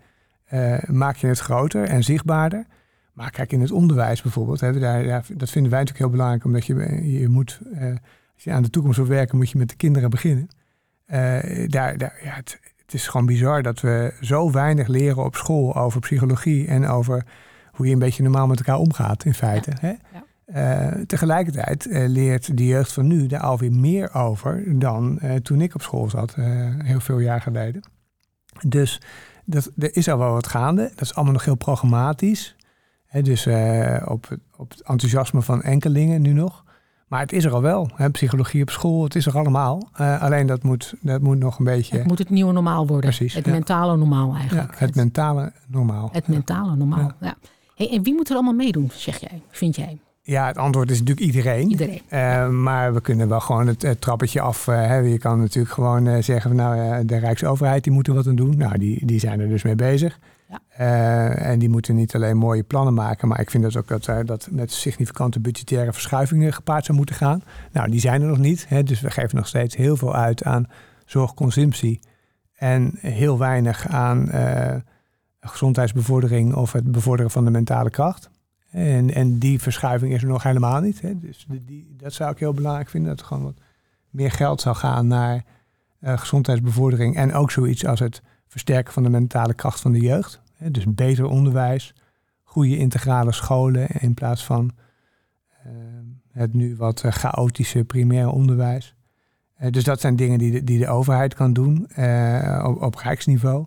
uh, 0.53 0.83
maak 0.83 1.15
je 1.15 1.27
het 1.27 1.39
groter 1.39 1.83
en 1.83 2.03
zichtbaarder. 2.03 2.65
Maar 3.13 3.31
kijk, 3.31 3.51
in 3.51 3.61
het 3.61 3.71
onderwijs 3.71 4.21
bijvoorbeeld, 4.21 4.59
hè, 4.59 4.79
daar, 4.79 5.05
ja, 5.05 5.21
dat 5.33 5.49
vinden 5.49 5.71
wij 5.71 5.79
natuurlijk 5.79 5.97
heel 5.97 6.09
belangrijk, 6.09 6.45
omdat 6.45 6.65
je, 6.65 6.75
je 7.19 7.27
moet, 7.27 7.59
uh, 7.73 7.89
als 8.33 8.43
je 8.43 8.51
aan 8.51 8.63
de 8.63 8.69
toekomst 8.69 8.97
wil 8.97 9.07
werken, 9.07 9.37
moet 9.37 9.49
je 9.49 9.57
met 9.57 9.69
de 9.69 9.75
kinderen 9.75 10.09
beginnen. 10.09 10.47
daar, 11.67 11.97
daar, 11.97 12.19
ja, 12.23 12.33
het, 12.33 12.59
het 12.77 12.93
is 12.93 13.07
gewoon 13.07 13.25
bizar 13.25 13.61
dat 13.61 13.79
we 13.79 14.13
zo 14.21 14.51
weinig 14.51 14.87
leren 14.87 15.23
op 15.23 15.35
school 15.35 15.75
over 15.75 15.99
psychologie 15.99 16.67
en 16.67 16.87
over 16.87 17.23
hoe 17.71 17.85
je 17.85 17.93
een 17.93 17.99
beetje 17.99 18.23
normaal 18.23 18.47
met 18.47 18.57
elkaar 18.57 18.77
omgaat 18.77 19.25
in 19.25 19.33
feite. 19.33 19.71
Hè? 19.79 19.93
Uh, 20.55 20.87
tegelijkertijd 20.91 21.85
uh, 21.85 22.07
leert 22.07 22.57
de 22.57 22.65
jeugd 22.65 22.93
van 22.93 23.07
nu 23.07 23.27
daar 23.27 23.39
alweer 23.39 23.71
meer 23.71 24.13
over 24.13 24.79
dan 24.79 25.19
uh, 25.21 25.35
toen 25.35 25.61
ik 25.61 25.75
op 25.75 25.81
school 25.81 26.09
zat, 26.09 26.35
heel 26.83 26.99
veel 26.99 27.19
jaar 27.19 27.41
geleden. 27.41 27.81
Dus 28.67 29.01
dat, 29.45 29.71
er 29.77 29.95
is 29.95 30.09
al 30.09 30.17
wel 30.17 30.31
wat 30.31 30.47
gaande. 30.47 30.89
Dat 30.89 31.01
is 31.01 31.15
allemaal 31.15 31.33
nog 31.33 31.45
heel 31.45 31.55
programmatisch. 31.55 32.55
Dus 33.21 33.47
op, 34.05 34.37
op 34.57 34.71
het 34.71 34.81
enthousiasme 34.81 35.41
van 35.41 35.61
enkelingen 35.61 36.21
nu 36.21 36.33
nog. 36.33 36.63
Maar 37.07 37.19
het 37.19 37.31
is 37.31 37.45
er 37.45 37.53
al 37.53 37.61
wel. 37.61 37.89
Psychologie 38.11 38.61
op 38.61 38.69
school, 38.69 39.03
het 39.03 39.15
is 39.15 39.25
er 39.25 39.37
allemaal. 39.37 39.89
alleen 39.93 40.47
dat 40.47 40.63
moet, 40.63 40.93
dat 41.01 41.21
moet 41.21 41.37
nog 41.37 41.59
een 41.59 41.65
beetje... 41.65 41.97
Het 41.97 42.07
moet 42.07 42.19
het 42.19 42.29
nieuwe 42.29 42.53
normaal 42.53 42.87
worden. 42.87 43.09
Precies. 43.09 43.33
Het 43.33 43.45
mentale 43.45 43.97
normaal 43.97 44.35
eigenlijk. 44.35 44.71
Ja, 44.71 44.77
het, 44.85 44.95
mentale 44.95 45.51
normaal. 45.67 46.09
Het 46.11 46.27
mentale 46.27 46.75
normaal, 46.75 47.11
ja. 47.19 47.37
Hey, 47.75 47.89
en 47.91 48.03
wie 48.03 48.13
moet 48.13 48.29
er 48.29 48.35
allemaal 48.35 48.53
meedoen, 48.53 48.89
zeg 48.93 49.17
jij, 49.17 49.41
vind 49.49 49.75
jij? 49.75 49.99
Ja, 50.27 50.47
het 50.47 50.57
antwoord 50.57 50.91
is 50.91 50.99
natuurlijk 50.99 51.27
iedereen. 51.27 51.69
Iedereen. 51.69 52.01
Uh, 52.09 52.49
maar 52.49 52.93
we 52.93 53.01
kunnen 53.01 53.27
wel 53.27 53.39
gewoon 53.39 53.67
het, 53.67 53.81
het 53.81 54.01
trappetje 54.01 54.41
af. 54.41 54.67
Uh, 54.67 55.11
je 55.11 55.17
kan 55.17 55.39
natuurlijk 55.39 55.73
gewoon 55.73 56.05
uh, 56.05 56.21
zeggen, 56.21 56.55
nou, 56.55 57.05
de 57.05 57.17
Rijksoverheid 57.17 57.83
die 57.83 57.93
moet 57.93 58.07
er 58.07 58.13
wat 58.13 58.27
aan 58.27 58.35
doen. 58.35 58.57
Nou, 58.57 58.77
die, 58.77 59.05
die 59.05 59.19
zijn 59.19 59.39
er 59.39 59.49
dus 59.49 59.63
mee 59.63 59.75
bezig. 59.75 60.19
Ja. 60.49 61.29
en 61.29 61.59
die 61.59 61.69
moeten 61.69 61.95
niet 61.95 62.15
alleen 62.15 62.37
mooie 62.37 62.63
plannen 62.63 62.93
maken, 62.93 63.27
maar 63.27 63.39
ik 63.39 63.49
vind 63.49 63.63
dat 63.63 63.77
ook 63.77 63.87
dat, 63.87 64.27
dat 64.27 64.47
met 64.51 64.71
significante 64.71 65.39
budgettaire 65.39 65.93
verschuivingen 65.93 66.53
gepaard 66.53 66.85
zou 66.85 66.97
moeten 66.97 67.15
gaan. 67.15 67.43
Nou, 67.71 67.89
die 67.89 67.99
zijn 67.99 68.21
er 68.21 68.27
nog 68.27 68.37
niet. 68.37 68.65
Hè, 68.67 68.83
dus 68.83 69.01
we 69.01 69.11
geven 69.11 69.35
nog 69.35 69.47
steeds 69.47 69.75
heel 69.75 69.97
veel 69.97 70.15
uit 70.15 70.43
aan 70.43 70.67
zorgconsumptie 71.05 71.99
en 72.53 72.97
heel 72.99 73.37
weinig 73.37 73.87
aan 73.87 74.29
gezondheidsbevordering 75.39 76.53
of 76.53 76.71
het 76.71 76.91
bevorderen 76.91 77.31
van 77.31 77.45
de 77.45 77.51
mentale 77.51 77.89
kracht. 77.89 78.29
En, 78.71 79.13
en 79.13 79.37
die 79.37 79.61
verschuiving 79.61 80.13
is 80.13 80.21
er 80.21 80.27
nog 80.27 80.43
helemaal 80.43 80.81
niet. 80.81 81.01
Hè. 81.01 81.19
Dus 81.19 81.45
die, 81.65 81.95
dat 81.97 82.13
zou 82.13 82.31
ik 82.31 82.39
heel 82.39 82.53
belangrijk 82.53 82.89
vinden. 82.89 83.09
Dat 83.09 83.19
er 83.19 83.25
gewoon 83.25 83.43
wat 83.43 83.59
meer 84.09 84.31
geld 84.31 84.61
zou 84.61 84.75
gaan 84.75 85.07
naar 85.07 85.43
uh, 86.01 86.17
gezondheidsbevordering. 86.17 87.15
En 87.15 87.33
ook 87.33 87.51
zoiets 87.51 87.85
als 87.85 87.99
het 87.99 88.21
versterken 88.47 88.93
van 88.93 89.03
de 89.03 89.09
mentale 89.09 89.53
kracht 89.53 89.81
van 89.81 89.91
de 89.91 89.99
jeugd. 89.99 90.41
Hè. 90.55 90.71
Dus 90.71 90.93
beter 90.93 91.25
onderwijs, 91.25 91.93
goede 92.43 92.77
integrale 92.77 93.31
scholen 93.31 93.87
in 93.87 94.13
plaats 94.13 94.45
van 94.45 94.71
uh, 95.65 95.71
het 96.31 96.53
nu 96.53 96.75
wat 96.75 97.03
uh, 97.03 97.11
chaotische 97.11 97.83
primaire 97.83 98.29
onderwijs. 98.29 98.95
dus 99.69 99.83
dat 99.83 99.99
zijn 99.99 100.15
dingen 100.15 100.39
die 100.39 100.51
de, 100.51 100.63
die 100.63 100.79
de 100.79 100.87
overheid 100.87 101.33
kan 101.33 101.53
doen 101.53 101.87
op, 102.63 102.81
op 102.81 102.95
rijksniveau 102.95 103.65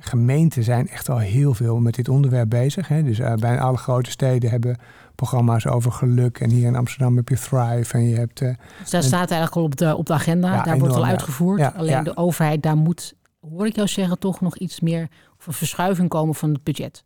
gemeenten 0.00 0.62
zijn 0.64 0.88
echt 0.88 1.08
al 1.08 1.18
heel 1.18 1.54
veel 1.54 1.80
met 1.80 1.94
dit 1.94 2.08
onderwerp 2.08 2.48
bezig. 2.48 2.88
Hè. 2.88 3.02
Dus 3.02 3.18
uh, 3.18 3.34
bijna 3.34 3.60
alle 3.60 3.76
grote 3.76 4.10
steden 4.10 4.50
hebben 4.50 4.78
programma's 5.14 5.66
over 5.66 5.92
geluk. 5.92 6.38
En 6.38 6.50
hier 6.50 6.66
in 6.66 6.76
Amsterdam 6.76 7.16
heb 7.16 7.28
je 7.28 7.38
Thrive. 7.38 7.94
En 7.94 8.08
je 8.08 8.16
hebt, 8.16 8.40
uh, 8.40 8.54
dus 8.80 8.90
daar 8.90 9.02
staat 9.02 9.30
eigenlijk 9.30 9.54
al 9.54 9.62
op 9.62 9.76
de, 9.76 9.96
op 9.96 10.06
de 10.06 10.12
agenda. 10.12 10.62
daar 10.62 10.78
wordt 10.78 10.94
al 10.94 11.04
uitgevoerd. 11.04 11.74
Alleen 11.74 12.04
de 12.04 12.16
overheid, 12.16 12.62
daar 12.62 12.76
moet, 12.76 13.14
hoor 13.40 13.66
ik 13.66 13.76
jou 13.76 13.88
zeggen, 13.88 14.18
toch 14.18 14.40
nog 14.40 14.56
iets 14.56 14.80
meer 14.80 15.08
of 15.38 15.46
een 15.46 15.52
verschuiving 15.52 16.08
komen 16.08 16.34
van 16.34 16.52
het 16.52 16.64
budget. 16.64 17.04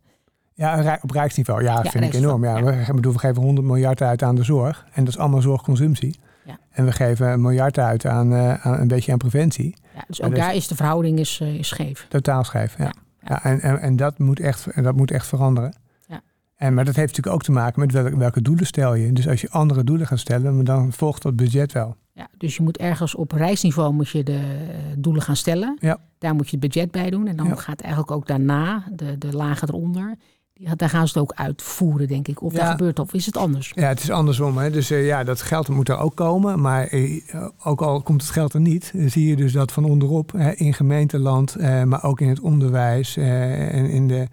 Ja, 0.53 0.99
op 1.01 1.11
rijksniveau. 1.11 1.63
Ja, 1.63 1.75
dat 1.75 1.83
Ja, 1.83 1.91
vind 1.91 2.03
ik 2.03 2.13
enorm. 2.13 2.43
Ja, 2.43 2.63
We, 2.63 2.71
ik 2.71 2.95
bedoel, 2.95 3.13
we 3.13 3.19
geven 3.19 3.41
100 3.41 3.67
miljard 3.67 4.01
uit 4.01 4.23
aan 4.23 4.35
de 4.35 4.43
zorg. 4.43 4.85
En 4.93 5.03
dat 5.03 5.13
is 5.13 5.19
allemaal 5.19 5.41
zorgconsumptie. 5.41 6.19
Ja. 6.45 6.59
En 6.71 6.85
we 6.85 6.91
geven 6.91 7.27
een 7.27 7.41
miljard 7.41 7.79
uit 7.79 8.05
aan, 8.05 8.33
eh, 8.33 8.65
aan 8.65 8.79
een 8.79 8.87
beetje 8.87 9.11
aan 9.11 9.17
preventie. 9.17 9.75
Ja, 9.95 10.03
dus 10.07 10.21
ook 10.21 10.29
dus- 10.29 10.39
daar 10.39 10.55
is 10.55 10.67
de 10.67 10.75
verhouding 10.75 11.19
is, 11.19 11.39
eh, 11.41 11.53
is 11.53 11.67
scheef. 11.67 12.05
Totaal 12.09 12.43
scheef. 12.43 12.77
Ja. 12.77 12.93
Ja, 13.27 13.43
en, 13.43 13.61
en, 13.61 13.81
en 13.81 13.95
dat, 13.95 14.19
moet 14.19 14.39
echt, 14.39 14.67
en 14.67 14.83
dat 14.83 14.95
moet 14.95 15.11
echt 15.11 15.27
veranderen. 15.27 15.75
Ja. 16.07 16.21
En, 16.55 16.73
maar 16.73 16.85
dat 16.85 16.95
heeft 16.95 17.07
natuurlijk 17.07 17.35
ook 17.35 17.43
te 17.43 17.51
maken 17.51 17.79
met 17.79 17.91
welke, 17.91 18.17
welke 18.17 18.41
doelen 18.41 18.65
stel 18.65 18.93
je. 18.93 19.13
Dus 19.13 19.27
als 19.27 19.41
je 19.41 19.49
andere 19.49 19.83
doelen 19.83 20.07
gaat 20.07 20.19
stellen, 20.19 20.63
dan 20.63 20.93
volgt 20.93 21.21
dat 21.21 21.35
budget 21.35 21.71
wel. 21.71 21.95
Ja, 22.13 22.27
dus 22.37 22.55
je 22.55 22.63
moet 22.63 22.77
ergens 22.77 23.15
op 23.15 23.31
reisniveau 23.31 23.93
moet 23.93 24.09
je 24.09 24.23
de 24.23 24.33
eh, 24.33 24.75
doelen 24.97 25.21
gaan 25.21 25.35
stellen. 25.35 25.77
Ja. 25.79 25.97
Daar 26.17 26.35
moet 26.35 26.49
je 26.49 26.57
het 26.57 26.59
budget 26.59 26.91
bij 26.91 27.09
doen. 27.09 27.27
En 27.27 27.35
dan 27.35 27.57
gaat 27.57 27.81
eigenlijk 27.81 28.11
ook 28.11 28.27
daarna, 28.27 28.83
de, 28.91 29.17
de 29.17 29.33
lagen 29.33 29.67
eronder, 29.67 30.15
daar 30.75 30.89
gaan 30.89 31.07
ze 31.07 31.13
het 31.19 31.21
ook 31.29 31.37
uitvoeren, 31.37 32.07
denk 32.07 32.27
ik. 32.27 32.41
Of 32.41 32.51
Ja. 32.53 32.59
daar 32.59 32.71
gebeurt 32.71 32.99
of 32.99 33.13
is 33.13 33.25
het 33.25 33.37
anders? 33.37 33.71
Ja, 33.75 33.87
het 33.87 34.03
is 34.03 34.09
andersom. 34.09 34.57
Hè? 34.57 34.69
Dus 34.69 34.91
eh, 34.91 35.05
ja, 35.05 35.23
dat 35.23 35.41
geld 35.41 35.67
moet 35.69 35.89
er 35.89 35.97
ook 35.97 36.15
komen. 36.15 36.61
Maar 36.61 36.87
eh, 36.87 37.21
ook 37.63 37.81
al 37.81 38.01
komt 38.01 38.21
het 38.21 38.31
geld 38.31 38.53
er 38.53 38.59
niet, 38.61 38.91
eh, 38.95 39.09
zie 39.09 39.27
je 39.27 39.35
dus 39.35 39.51
dat 39.51 39.71
van 39.71 39.83
onderop 39.83 40.31
hè, 40.31 40.51
in 40.51 40.73
gemeenteland, 40.73 41.55
eh, 41.55 41.83
maar 41.83 42.03
ook 42.03 42.21
in 42.21 42.29
het 42.29 42.39
onderwijs 42.39 43.17
eh, 43.17 43.73
en 43.75 43.89
in 43.89 44.07
de, 44.07 44.27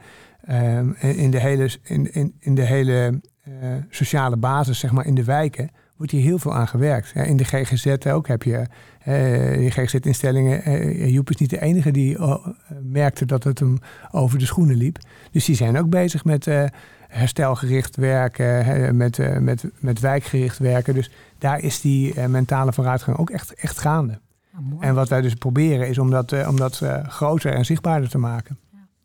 ehm, 0.45 0.91
in 1.01 1.31
de 1.31 1.41
hele, 1.41 1.71
in, 1.83 2.13
in, 2.15 2.35
in 2.39 2.55
de 2.55 2.65
hele 2.65 3.21
eh, 3.43 3.53
sociale 3.91 4.37
basis, 4.37 4.79
zeg 4.79 4.93
maar, 4.93 5.07
in 5.07 5.15
de 5.15 5.25
wijken, 5.25 5.71
wordt 5.97 6.13
hier 6.13 6.23
heel 6.23 6.39
veel 6.39 6.55
aan 6.55 6.69
gewerkt. 6.69 7.13
In 7.15 7.37
de 7.37 7.45
GGZ 7.45 8.07
ook 8.07 8.29
heb 8.29 8.43
je, 8.43 8.67
eh 9.05 9.59
die 9.59 9.71
GGZ-instellingen, 9.71 10.63
eh, 10.65 11.09
Joep 11.09 11.31
is 11.31 11.37
niet 11.37 11.51
de 11.51 11.61
enige 11.61 11.91
die 11.91 12.23
oh, 12.23 12.47
eh, 12.47 12.77
merkte 12.83 13.25
dat 13.27 13.45
het 13.45 13.59
hem 13.59 13.79
over 14.11 14.39
de 14.39 14.47
schoenen 14.47 14.77
liep. 14.77 14.99
Dus 15.33 15.45
die 15.45 15.57
zijn 15.57 15.79
ook 15.79 15.89
bezig 15.89 16.25
met 16.25 16.47
eh, 16.47 16.65
herstelgericht 17.09 17.97
werken, 17.97 18.65
hè, 18.65 18.93
met, 18.93 19.19
eh, 19.19 19.39
met, 19.39 19.65
met 19.79 20.01
wijkgericht 20.01 20.59
werken. 20.59 20.95
Dus 20.95 21.11
daar 21.39 21.61
is 21.61 21.81
die 21.81 22.15
eh, 22.15 22.27
mentale 22.27 22.73
vooruitgang 22.73 23.19
ook 23.19 23.31
echt, 23.31 23.55
echt 23.55 23.79
gaande. 23.79 24.19
Ja, 24.53 24.61
mooi. 24.61 24.87
En 24.87 24.95
wat 24.95 25.09
wij 25.09 25.21
dus 25.21 25.35
proberen 25.35 25.89
is 25.89 25.99
om 25.99 26.11
dat, 26.11 26.47
om 26.49 26.57
dat 26.57 26.83
groter 27.09 27.53
en 27.53 27.65
zichtbaarder 27.65 28.11
te 28.11 28.19
maken. 28.19 28.59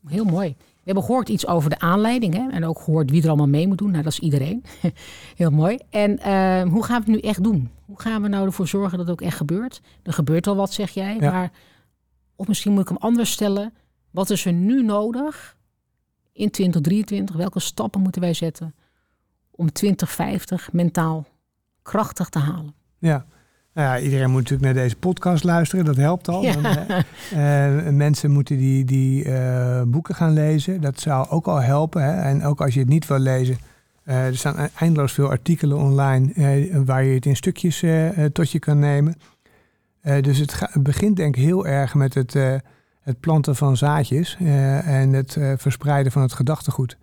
Heel 0.06 0.24
mooi. 0.24 0.56
We 0.58 0.94
hebben 0.94 1.04
gehoord 1.04 1.28
iets 1.28 1.46
over 1.46 1.70
de 1.70 1.78
aanleiding 1.78 2.34
hè? 2.34 2.48
en 2.50 2.64
ook 2.64 2.80
gehoord 2.80 3.10
wie 3.10 3.22
er 3.22 3.28
allemaal 3.28 3.48
mee 3.48 3.68
moet 3.68 3.78
doen. 3.78 3.90
Nou, 3.90 4.02
dat 4.02 4.12
is 4.12 4.18
iedereen. 4.18 4.64
Heel 5.36 5.50
mooi. 5.50 5.78
En 5.90 6.10
hoe 6.68 6.84
gaan 6.84 7.02
we 7.04 7.12
het 7.12 7.22
nu 7.22 7.28
echt 7.28 7.42
doen? 7.42 7.70
Hoe 7.84 8.00
gaan 8.00 8.22
we 8.22 8.28
nou 8.28 8.46
ervoor 8.46 8.68
zorgen 8.68 8.98
dat 8.98 9.06
het 9.06 9.20
ook 9.20 9.26
echt 9.26 9.36
gebeurt? 9.36 9.80
Er 10.02 10.12
gebeurt 10.12 10.46
al 10.46 10.56
wat, 10.56 10.72
zeg 10.72 10.90
jij. 10.90 11.16
Ja. 11.20 11.30
Maar, 11.30 11.50
of 12.36 12.48
misschien 12.48 12.72
moet 12.72 12.82
ik 12.82 12.88
hem 12.88 12.96
anders 12.96 13.30
stellen. 13.30 13.72
Wat 14.10 14.30
is 14.30 14.44
er 14.44 14.52
nu 14.52 14.82
nodig 14.82 15.56
in 16.38 16.50
2023? 16.50 17.36
Welke 17.36 17.60
stappen 17.60 18.00
moeten 18.00 18.20
wij 18.20 18.34
zetten 18.34 18.74
om 19.50 19.72
2050 19.72 20.72
mentaal 20.72 21.26
krachtig 21.82 22.28
te 22.28 22.38
halen? 22.38 22.74
Ja. 22.98 23.26
Nou 23.74 23.88
ja, 23.88 24.04
iedereen 24.04 24.30
moet 24.30 24.42
natuurlijk 24.42 24.74
naar 24.74 24.82
deze 24.82 24.96
podcast 24.96 25.44
luisteren, 25.44 25.84
dat 25.84 25.96
helpt 25.96 26.28
al. 26.28 26.42
Ja. 26.42 26.86
Eh, 27.30 27.86
eh, 27.86 27.94
mensen 27.94 28.30
moeten 28.30 28.56
die, 28.56 28.84
die 28.84 29.24
eh, 29.24 29.82
boeken 29.82 30.14
gaan 30.14 30.32
lezen, 30.32 30.80
dat 30.80 31.00
zou 31.00 31.28
ook 31.28 31.46
al 31.46 31.60
helpen. 31.60 32.02
Hè? 32.02 32.22
En 32.22 32.44
ook 32.44 32.60
als 32.60 32.74
je 32.74 32.80
het 32.80 32.88
niet 32.88 33.06
wil 33.06 33.18
lezen, 33.18 33.58
er 34.04 34.36
staan 34.36 34.58
e- 34.58 34.68
eindeloos 34.78 35.12
veel 35.12 35.28
artikelen 35.28 35.78
online 35.78 36.32
waar 36.84 37.04
je 37.04 37.14
het 37.14 37.26
in 37.26 37.36
stukjes 37.36 37.84
tot 38.32 38.50
je 38.50 38.58
kan 38.58 38.78
nemen. 38.78 39.14
Dus 40.20 40.38
het, 40.38 40.60
het 40.60 40.82
begint 40.82 41.16
denk 41.16 41.36
ik 41.36 41.42
heel 41.42 41.66
erg 41.66 41.94
met 41.94 42.14
het, 42.14 42.36
het 43.08 43.20
planten 43.20 43.56
van 43.56 43.76
zaadjes 43.76 44.36
eh, 44.40 45.00
en 45.00 45.12
het 45.12 45.36
eh, 45.36 45.52
verspreiden 45.56 46.12
van 46.12 46.22
het 46.22 46.32
gedachtegoed. 46.32 46.96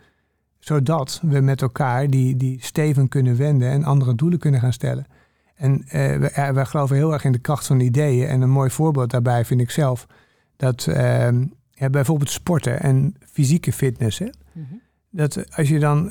Zodat 0.60 1.20
we 1.24 1.40
met 1.40 1.62
elkaar 1.62 2.10
die, 2.10 2.38
die 2.38 2.58
steven 2.62 3.08
kunnen 3.08 3.38
wenden 3.38 3.70
en 3.70 3.84
andere 3.84 4.16
doelen 4.16 4.40
kunnen 4.40 4.60
gaan 4.60 4.74
stellen. 4.74 5.06
En 5.56 5.84
eh, 5.88 6.52
wij, 6.52 6.66
geloven 6.66 6.96
heel 6.96 7.14
erg 7.14 7.24
in 7.24 7.32
de 7.32 7.40
kracht 7.40 7.66
van 7.68 7.80
ideeën. 7.80 8.28
En 8.28 8.42
een 8.42 8.50
mooi 8.50 8.70
voorbeeld 8.70 9.12
daarbij 9.12 9.46
vind 9.46 9.62
ik 9.62 9.70
zelf 9.70 10.08
dat 10.56 10.88
ehm, 10.88 11.46
ja, 11.72 11.90
bijvoorbeeld 11.90 12.30
sporten 12.30 12.80
en 12.80 13.16
fysieke 13.32 13.74
fitness. 13.74 14.20
Hè, 14.20 14.30
Mhm. 14.52 14.74
dat 15.10 15.56
als 15.56 15.70
je 15.70 15.80
dan 15.80 16.10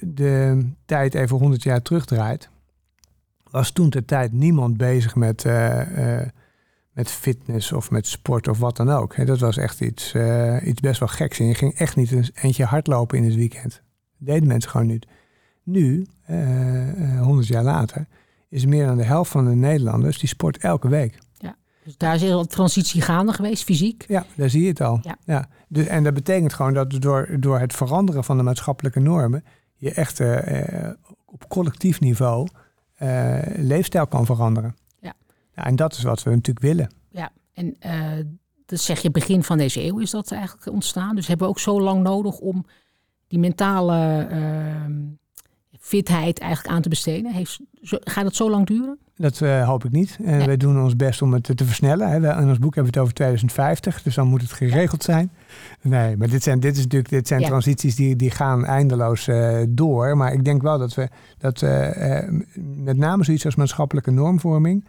de 0.00 0.66
tijd 0.84 1.14
even 1.14 1.36
100 1.36 1.62
jaar 1.62 1.82
terugdraait, 1.82 2.48
was 3.50 3.70
toen 3.70 3.90
ter 3.90 4.04
tijd 4.04 4.32
niemand 4.32 4.76
bezig 4.76 5.14
met, 5.14 5.44
met 6.96 7.10
fitness 7.10 7.72
of 7.72 7.90
met 7.90 8.06
sport 8.06 8.48
of 8.48 8.58
wat 8.58 8.76
dan 8.76 8.90
ook. 8.90 9.26
Dat 9.26 9.38
was 9.38 9.56
echt 9.56 9.80
iets, 9.80 10.12
eh, 10.14 10.66
iets 10.66 10.80
best 10.80 10.98
wel 10.98 11.08
geks. 11.08 11.38
En 11.38 11.46
je 11.46 11.54
ging 11.54 11.74
echt 11.74 11.96
niet 11.96 12.12
een 12.12 12.28
eentje 12.34 12.64
hardlopen 12.64 13.18
in 13.18 13.24
het 13.24 13.34
weekend. 13.34 13.82
Dat 14.18 14.28
deden 14.28 14.48
mensen 14.48 14.70
gewoon 14.70 14.86
niet. 14.86 15.06
Nu, 15.62 16.06
eh, 16.26 17.14
eh, 17.16 17.22
100 17.22 17.46
jaar 17.46 17.62
later, 17.62 18.06
is 18.48 18.66
meer 18.66 18.86
dan 18.86 18.96
de 18.96 19.04
helft 19.04 19.30
van 19.30 19.44
de 19.44 19.54
Nederlanders 19.54 20.18
die 20.18 20.28
sport 20.28 20.58
elke 20.58 20.88
week. 20.88 21.18
Dus 21.84 21.96
daar 21.96 22.14
is 22.14 22.20
heel 22.20 22.36
wat 22.36 22.50
transitie 22.50 23.00
gaande 23.00 23.32
geweest, 23.32 23.64
fysiek. 23.64 24.04
Ja, 24.08 24.24
daar 24.36 24.50
zie 24.50 24.62
je 24.62 24.68
het 24.68 24.80
al. 24.80 25.00
Ja. 25.24 25.48
Dus, 25.68 25.86
en 25.86 26.04
dat 26.04 26.14
betekent 26.14 26.52
gewoon 26.52 26.74
dat 26.74 26.90
door, 27.00 27.36
door 27.40 27.58
het 27.58 27.72
veranderen 27.72 28.24
van 28.24 28.36
de 28.36 28.42
maatschappelijke 28.42 29.00
normen 29.00 29.44
je 29.76 29.92
echt 29.92 30.20
op 31.24 31.48
collectief 31.48 32.00
niveau 32.00 32.48
leefstijl 33.56 34.06
kan 34.06 34.26
veranderen. 34.26 34.74
Ja. 35.56 35.64
en 35.64 35.76
dat 35.76 35.92
is 35.92 36.02
wat 36.02 36.22
we 36.22 36.30
natuurlijk 36.30 36.66
willen. 36.66 36.90
Ja, 37.10 37.30
en 37.54 37.76
eh, 37.78 38.00
dat 38.66 38.80
zeg 38.80 39.00
je 39.00 39.10
begin 39.10 39.42
van 39.42 39.58
deze 39.58 39.84
eeuw 39.84 39.98
is 39.98 40.10
dat 40.10 40.30
eigenlijk 40.32 40.72
ontstaan. 40.72 41.14
Dus 41.14 41.26
hebben 41.26 41.46
we 41.46 41.52
ook 41.52 41.58
zo 41.60 41.80
lang 41.80 42.02
nodig 42.02 42.38
om 42.38 42.64
die 43.28 43.38
mentale 43.38 44.26
ehm, 44.30 44.92
fitheid 45.80 46.38
eigenlijk 46.38 46.74
aan 46.74 46.82
te 46.82 46.88
besteden. 46.88 47.32
Heeft, 47.32 47.58
gaat 47.82 48.24
het 48.24 48.36
zo 48.36 48.50
lang 48.50 48.66
duren? 48.66 48.98
Dat 49.16 49.40
eh, 49.40 49.68
hoop 49.68 49.84
ik 49.84 49.90
niet. 49.92 50.18
En 50.24 50.36
Nee. 50.36 50.46
wij 50.46 50.56
doen 50.56 50.82
ons 50.82 50.96
best 50.96 51.22
om 51.22 51.32
het 51.32 51.56
te 51.56 51.64
versnellen. 51.64 52.10
Hè. 52.10 52.20
We- 52.20 52.40
In 52.42 52.48
ons 52.48 52.58
boek 52.58 52.74
hebben 52.74 52.92
we 52.92 52.98
het 52.98 52.98
over 52.98 53.14
2050, 53.14 54.02
dus 54.02 54.14
dan 54.14 54.26
moet 54.28 54.40
het 54.42 54.52
geregeld 54.52 55.02
zijn. 55.02 55.30
Nee, 55.82 56.16
maar 56.16 56.28
dit 56.28 56.42
zijn, 56.42 56.60
dit 56.60 56.76
is 56.76 56.82
natuurlijk, 56.82 57.10
dit 57.10 57.28
zijn 57.28 57.40
Ja. 57.40 57.46
transities 57.46 57.94
die, 57.96 58.16
die 58.16 58.30
gaan 58.30 58.64
eindeloos 58.64 59.28
eh, 59.28 59.62
door. 59.68 60.16
Maar 60.16 60.32
ik 60.32 60.44
denk 60.44 60.62
wel 60.62 60.78
dat 60.78 60.94
we 60.94 61.08
dat 61.38 61.62
eh, 61.62 62.18
eh, 62.24 62.32
met 62.76 62.96
name 62.96 63.24
zoiets 63.24 63.44
als 63.44 63.54
maatschappelijke 63.54 64.10
normvorming, 64.10 64.84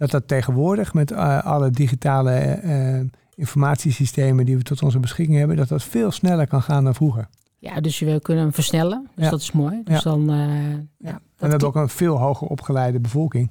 dat 0.00 0.10
dat 0.10 0.28
tegenwoordig 0.28 0.94
met 0.94 1.10
eh, 1.10 1.44
alle 1.44 1.70
digitale 1.70 2.30
eh, 2.32 3.00
informatiesystemen 3.34 4.44
die 4.44 4.56
we 4.56 4.62
tot 4.62 4.82
onze 4.82 4.98
beschikking 5.00 5.38
hebben, 5.38 5.56
dat 5.56 5.68
dat 5.68 5.82
veel 5.82 6.10
sneller 6.10 6.46
kan 6.46 6.62
gaan 6.62 6.84
dan 6.84 6.94
vroeger. 6.94 7.28
Ja, 7.58 7.80
dus 7.80 7.98
we 7.98 8.20
kunnen 8.22 8.42
hem 8.44 8.52
versnellen. 8.52 9.08
Dus 9.14 9.24
Ja. 9.24 9.30
dat 9.30 9.40
is 9.40 9.52
mooi. 9.52 9.80
Dus 9.84 10.02
Ja. 10.02 10.10
dan, 10.10 10.30
eh, 10.30 10.36
ja, 10.36 11.10
En 11.10 11.12
dat 11.12 11.20
we 11.36 11.46
hebben 11.46 11.68
ook 11.68 11.74
een 11.74 11.88
veel 11.88 12.18
hoger 12.18 12.46
opgeleide 12.48 13.00
bevolking. 13.00 13.50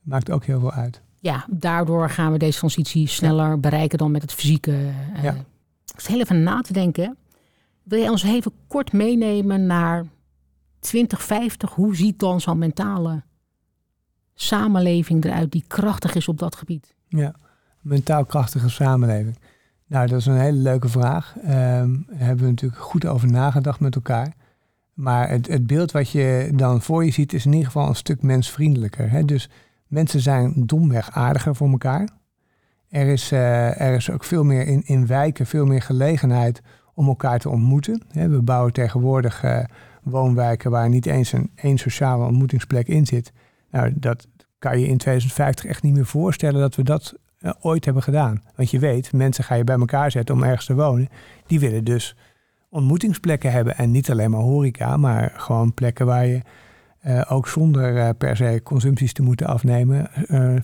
Maakt 0.00 0.30
ook 0.30 0.44
heel 0.44 0.60
veel 0.60 0.72
uit. 0.72 1.02
ja, 1.18 1.44
daardoor 1.50 2.10
gaan 2.10 2.32
we 2.32 2.38
deze 2.38 2.58
transitie 2.58 3.06
sneller 3.08 3.60
bereiken 3.60 3.98
dan 3.98 4.10
met 4.10 4.22
het 4.22 4.32
fysieke. 4.32 4.72
eh. 5.14 5.22
Ja. 5.22 5.32
Ik 5.94 6.00
zit 6.00 6.06
heel 6.06 6.20
even 6.20 6.42
na 6.42 6.60
te 6.60 6.72
denken. 6.72 7.16
Wil 7.82 8.02
je 8.02 8.10
ons 8.10 8.22
even 8.22 8.52
kort 8.66 8.92
meenemen 8.92 9.66
naar 9.66 10.04
2050? 10.80 11.70
Hoe 11.70 11.96
ziet 11.96 12.18
dan 12.18 12.40
zo'n 12.40 12.58
mentale 12.58 13.22
samenleving 14.34 15.24
eruit 15.24 15.52
die 15.52 15.64
krachtig 15.66 16.14
is 16.14 16.28
op 16.28 16.38
dat 16.38 16.56
gebied? 16.56 16.94
Ja, 17.08 17.34
mentaal 17.80 18.24
krachtige 18.24 18.68
samenleving. 18.68 19.38
Nou, 19.86 20.06
dat 20.06 20.18
is 20.18 20.26
een 20.26 20.40
hele 20.40 20.58
leuke 20.58 20.88
vraag. 20.88 21.34
Ehm 21.42 21.92
daar 22.06 22.26
hebben 22.26 22.44
we 22.44 22.50
natuurlijk 22.50 22.82
goed 22.82 23.06
over 23.06 23.30
nagedacht 23.30 23.80
met 23.80 23.94
elkaar. 23.94 24.34
Maar 24.94 25.28
het, 25.28 25.46
het 25.46 25.66
beeld 25.66 25.92
wat 25.92 26.10
je 26.10 26.50
dan 26.54 26.82
voor 26.82 27.04
je 27.04 27.10
ziet 27.10 27.32
is 27.32 27.44
in 27.46 27.52
ieder 27.52 27.66
geval 27.66 27.88
een 27.88 27.94
stuk 27.94 28.22
mensvriendelijker. 28.22 29.10
Hè? 29.10 29.24
Dus 29.24 29.48
mensen 29.86 30.20
zijn 30.20 30.52
domweg 30.56 31.10
aardiger 31.10 31.54
voor 31.54 31.70
elkaar. 31.70 32.08
Er 32.88 33.06
is, 33.06 33.32
eh, 33.32 33.80
er 33.80 33.94
is 33.94 34.10
ook 34.10 34.24
veel 34.24 34.44
meer 34.44 34.66
in, 34.66 34.82
in 34.84 35.06
wijken, 35.06 35.46
veel 35.46 35.66
meer 35.66 35.82
gelegenheid 35.82 36.62
om 36.94 37.06
elkaar 37.06 37.38
te 37.38 37.48
ontmoeten. 37.48 38.02
We 38.12 38.42
bouwen 38.42 38.72
tegenwoordig 38.72 39.42
eh, 39.42 39.64
woonwijken 40.02 40.70
waar 40.70 40.88
niet 40.88 41.06
eens 41.06 41.32
een 41.32 41.50
één 41.54 41.78
sociale 41.78 42.24
ontmoetingsplek 42.24 42.88
in 42.88 43.06
zit. 43.06 43.32
Nou, 43.72 43.92
dat 43.94 44.28
kan 44.58 44.80
je 44.80 44.86
in 44.86 44.98
2050 44.98 45.64
echt 45.64 45.82
niet 45.82 45.94
meer 45.94 46.06
voorstellen 46.06 46.60
dat 46.60 46.74
we 46.74 46.82
dat 46.82 47.14
eh, 47.38 47.50
ooit 47.60 47.84
hebben 47.84 48.02
gedaan. 48.02 48.42
Want 48.56 48.70
je 48.70 48.78
weet, 48.78 49.12
mensen 49.12 49.44
ga 49.44 49.54
je 49.54 49.64
bij 49.64 49.78
elkaar 49.78 50.10
zetten 50.10 50.34
om 50.34 50.42
ergens 50.42 50.66
te 50.66 50.74
wonen. 50.74 51.08
Die 51.46 51.60
willen 51.60 51.84
dus 51.84 52.16
ontmoetingsplekken 52.68 53.52
hebben. 53.52 53.76
En 53.76 53.90
niet 53.90 54.10
alleen 54.10 54.30
maar 54.30 54.40
horeca, 54.40 54.96
maar 54.96 55.32
gewoon 55.36 55.74
plekken 55.74 56.06
waar 56.06 56.26
je 56.26 56.40
eh, 57.00 57.22
ook 57.28 57.48
zonder 57.48 57.96
eh, 57.96 58.08
per 58.18 58.36
se 58.36 58.60
consumpties 58.64 59.12
te 59.12 59.22
moeten 59.22 59.46
afnemen, 59.46 60.10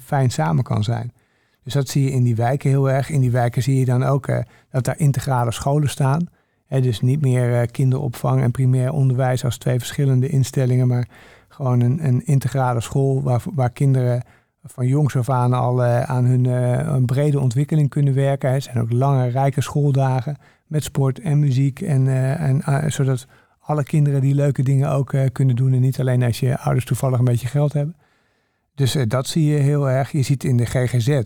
fijn 0.01 0.31
samen 0.31 0.64
kan 0.64 0.85
zijn. 0.85 1.12
Dus 1.64 1.73
dat 1.73 1.88
zie 1.88 2.05
je 2.05 2.11
in 2.11 2.23
die 2.23 2.37
wijken 2.37 2.71
heel 2.71 2.90
erg. 2.90 3.11
In 3.11 3.21
die 3.21 3.31
wijken 3.31 3.62
zie 3.62 3.79
je 3.79 3.85
dan 3.85 4.03
ook 4.03 4.27
dat 4.71 4.85
daar 4.85 4.99
integrale 4.99 5.53
scholen 5.53 5.88
staan. 5.88 6.29
Dus 6.68 7.01
niet 7.01 7.21
meer 7.21 7.71
kinderopvang 7.71 8.42
en 8.42 8.51
primair 8.51 8.92
onderwijs 8.92 9.44
als 9.44 9.59
twee 9.59 9.79
verschillende 9.79 10.29
instellingen, 10.29 10.88
maar 10.88 11.09
gewoon 11.59 11.81
een, 11.81 12.07
een 12.07 12.27
integrale 12.27 12.81
school 12.81 13.23
waar, 13.23 13.42
waar 13.55 13.71
kinderen 13.71 14.23
van 14.64 14.87
jongs 14.87 15.16
af 15.16 15.31
aan 15.31 15.53
al 15.53 15.83
aan 15.85 16.25
hun 16.25 16.44
een 16.94 17.05
brede 17.05 17.40
ontwikkeling 17.40 17.88
kunnen 17.88 18.14
werken. 18.14 18.53
Het 18.53 18.62
zijn 18.62 18.79
ook 18.79 18.92
lange, 18.92 19.29
rijke 19.29 19.61
schooldagen 19.61 20.37
met 20.66 20.85
sport 20.85 21.21
en 21.21 21.38
muziek. 21.38 21.81
En, 21.81 22.09
en 22.38 22.92
zodat 22.92 23.27
alle 23.61 23.83
kinderen 23.83 24.21
die 24.21 24.35
leuke 24.35 24.62
dingen 24.62 24.90
ook 24.90 25.14
kunnen 25.33 25.57
doen. 25.57 25.73
En 25.73 25.81
niet 25.81 26.01
alleen 26.01 26.23
als 26.23 26.40
je 26.40 26.59
ouders 26.59 26.85
toevallig 26.85 27.18
een 27.18 27.25
beetje 27.25 27.47
geld 27.47 27.73
hebben. 27.73 27.97
Dus 28.75 28.97
dat 29.09 29.27
zie 29.27 29.44
je 29.44 29.59
heel 29.59 29.90
erg. 29.90 30.12
Je 30.12 30.23
ziet 30.23 30.44
in 30.44 30.57
de 30.57 30.66
GGZ 30.66 31.23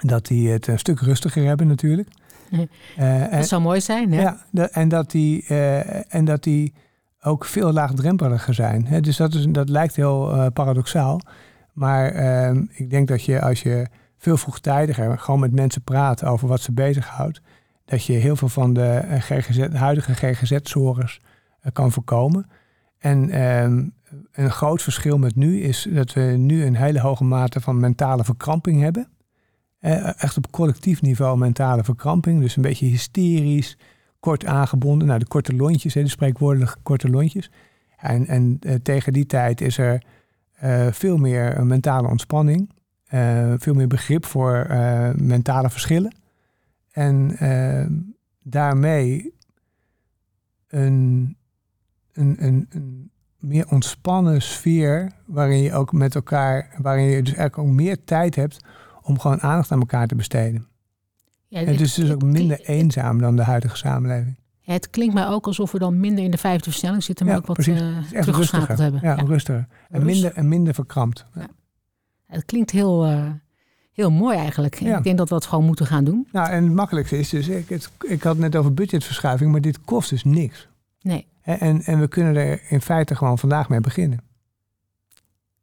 dat 0.00 0.26
die 0.26 0.50
het 0.50 0.66
een 0.66 0.78
stuk 0.78 1.00
rustiger 1.00 1.44
hebben 1.44 1.66
natuurlijk. 1.66 2.08
Dat 3.30 3.48
zou 3.48 3.62
mooi 3.62 3.80
zijn, 3.80 4.12
Ja, 4.12 4.44
en, 4.52 4.88
dat 4.88 5.10
die, 5.10 5.46
en 6.08 6.24
dat 6.24 6.42
die 6.42 6.72
ook 7.24 7.44
veel 7.44 7.72
laagdrempeliger 7.72 8.54
zijn. 8.54 9.02
Dus 9.02 9.16
dat, 9.16 9.34
is, 9.34 9.46
dat 9.48 9.68
lijkt 9.68 9.96
heel 9.96 10.34
uh, 10.34 10.46
paradoxaal. 10.52 11.20
Maar 11.72 12.10
ehm, 12.10 12.64
ik 12.70 12.90
denk 12.90 13.08
dat 13.08 13.24
je 13.24 13.40
als 13.40 13.62
je 13.62 13.86
veel 14.18 14.36
vroegtijdiger 14.36 15.18
gewoon 15.18 15.40
met 15.40 15.52
mensen 15.52 15.82
praat 15.82 16.24
over 16.24 16.48
wat 16.48 16.60
ze 16.60 16.72
bezighoudt, 16.72 17.40
dat 17.84 18.04
je 18.04 18.12
heel 18.12 18.36
veel 18.36 18.48
van 18.48 18.72
de, 18.72 19.02
GGZ, 19.18 19.56
de 19.68 19.78
huidige 19.78 20.14
GGZ-zorgers 20.14 21.20
kan 21.72 21.92
voorkomen. 21.92 22.46
En 22.98 23.42
um, 23.42 23.94
een 24.32 24.50
groot 24.50 24.82
verschil 24.82 25.18
met 25.18 25.36
nu 25.36 25.60
is 25.60 25.88
dat 25.90 26.12
we 26.12 26.20
nu 26.20 26.64
een 26.64 26.76
hele 26.76 27.00
hoge 27.00 27.24
mate 27.24 27.60
van 27.60 27.80
mentale 27.80 28.24
verkramping 28.24 28.80
hebben. 28.80 29.08
Eh, 29.78 30.22
echt 30.22 30.36
op 30.36 30.50
collectief 30.50 31.02
niveau 31.02 31.38
mentale 31.38 31.84
verkramping. 31.84 32.40
Dus 32.40 32.56
een 32.56 32.62
beetje 32.62 32.86
hysterisch, 32.86 33.78
kort 34.24 34.46
aangebonden. 34.46 35.06
Nou, 35.06 35.18
de 35.18 35.26
korte 35.26 35.56
lontjes, 35.56 35.92
de 35.92 36.08
spreekwoordelijke 36.08 36.76
korte 36.82 37.08
lontjes. 37.08 37.50
En, 37.96 38.26
en 38.26 38.58
uh, 38.60 38.74
tegen 38.74 39.12
die 39.12 39.26
tijd 39.26 39.60
is 39.60 39.78
er 39.78 40.02
uh, 40.62 40.86
veel 40.90 41.16
meer 41.16 41.66
mentale 41.66 42.08
ontspanning. 42.08 42.70
veel 43.58 43.74
meer 43.74 43.86
begrip 43.86 44.26
voor 44.26 44.66
mentale 45.16 45.70
verschillen. 45.70 46.14
En 46.90 47.36
daarmee 48.42 49.34
een, 50.68 51.36
een, 52.12 52.36
een, 52.38 52.66
een 52.70 53.10
meer 53.38 53.68
ontspannen 53.68 54.42
sfeer 54.42 55.12
waarin 55.26 55.62
je 55.62 55.72
ook 55.72 55.92
met 55.92 56.14
elkaar, 56.14 56.74
waarin 56.78 57.04
je 57.04 57.22
dus 57.22 57.34
eigenlijk 57.34 57.58
ook 57.58 57.74
meer 57.74 58.04
tijd 58.04 58.34
hebt 58.34 58.64
om 59.02 59.18
gewoon 59.18 59.40
aandacht 59.40 59.72
aan 59.72 59.80
elkaar 59.80 60.06
te 60.06 60.14
besteden. 60.14 60.66
Ja, 61.60 61.64
het, 61.64 61.80
is 61.80 61.94
dus 61.94 62.10
ook 62.10 62.22
minder 62.22 62.60
eenzaam 62.60 63.18
dan 63.18 63.36
de 63.36 63.42
huidige 63.42 63.76
samenleving. 63.76 64.36
Ja, 64.60 64.72
het 64.72 64.90
klinkt 64.90 65.14
mij 65.14 65.26
ook 65.26 65.46
alsof 65.46 65.72
we 65.72 65.78
dan 65.78 66.00
minder 66.00 66.24
in 66.24 66.30
de 66.30 66.38
vijfde 66.38 66.70
versnelling 66.70 67.02
zitten, 67.02 67.26
maar 67.26 67.36
ook 67.36 67.46
wat 67.46 67.66
uh, 67.66 67.98
teruggeschakeld 68.10 68.78
hebben. 68.78 69.00
Ja, 69.02 69.14
rustiger. 69.14 69.66
En 69.90 70.04
minder, 70.04 70.32
en 70.32 70.48
minder 70.48 70.74
verkrampt. 70.74 71.26
Het 72.26 72.44
klinkt 72.44 72.70
heel, 72.70 73.10
uh, 73.10 73.30
heel 73.92 74.10
mooi 74.10 74.36
eigenlijk. 74.36 74.80
Ik 74.80 75.02
denk 75.02 75.18
dat 75.18 75.28
we 75.28 75.34
het 75.34 75.46
gewoon 75.46 75.64
moeten 75.64 75.86
gaan 75.86 76.04
doen. 76.04 76.28
Nou, 76.32 76.48
en 76.48 76.64
het 76.64 76.72
makkelijkste 76.72 77.18
is 77.18 77.28
dus, 77.28 77.48
ik, 77.48 77.68
het, 77.68 77.90
ik 78.06 78.22
had 78.22 78.32
het 78.32 78.42
net 78.42 78.56
over 78.56 78.74
budgetverschuiving, 78.74 79.52
maar 79.52 79.60
dit 79.60 79.80
kost 79.80 80.10
dus 80.10 80.24
niks. 80.24 80.68
Nee. 81.00 81.26
En, 81.42 81.82
en 81.82 82.00
we 82.00 82.08
kunnen 82.08 82.36
er 82.36 82.60
in 82.68 82.80
feite 82.80 83.14
gewoon 83.14 83.38
vandaag 83.38 83.68
mee 83.68 83.80
beginnen. 83.80 84.18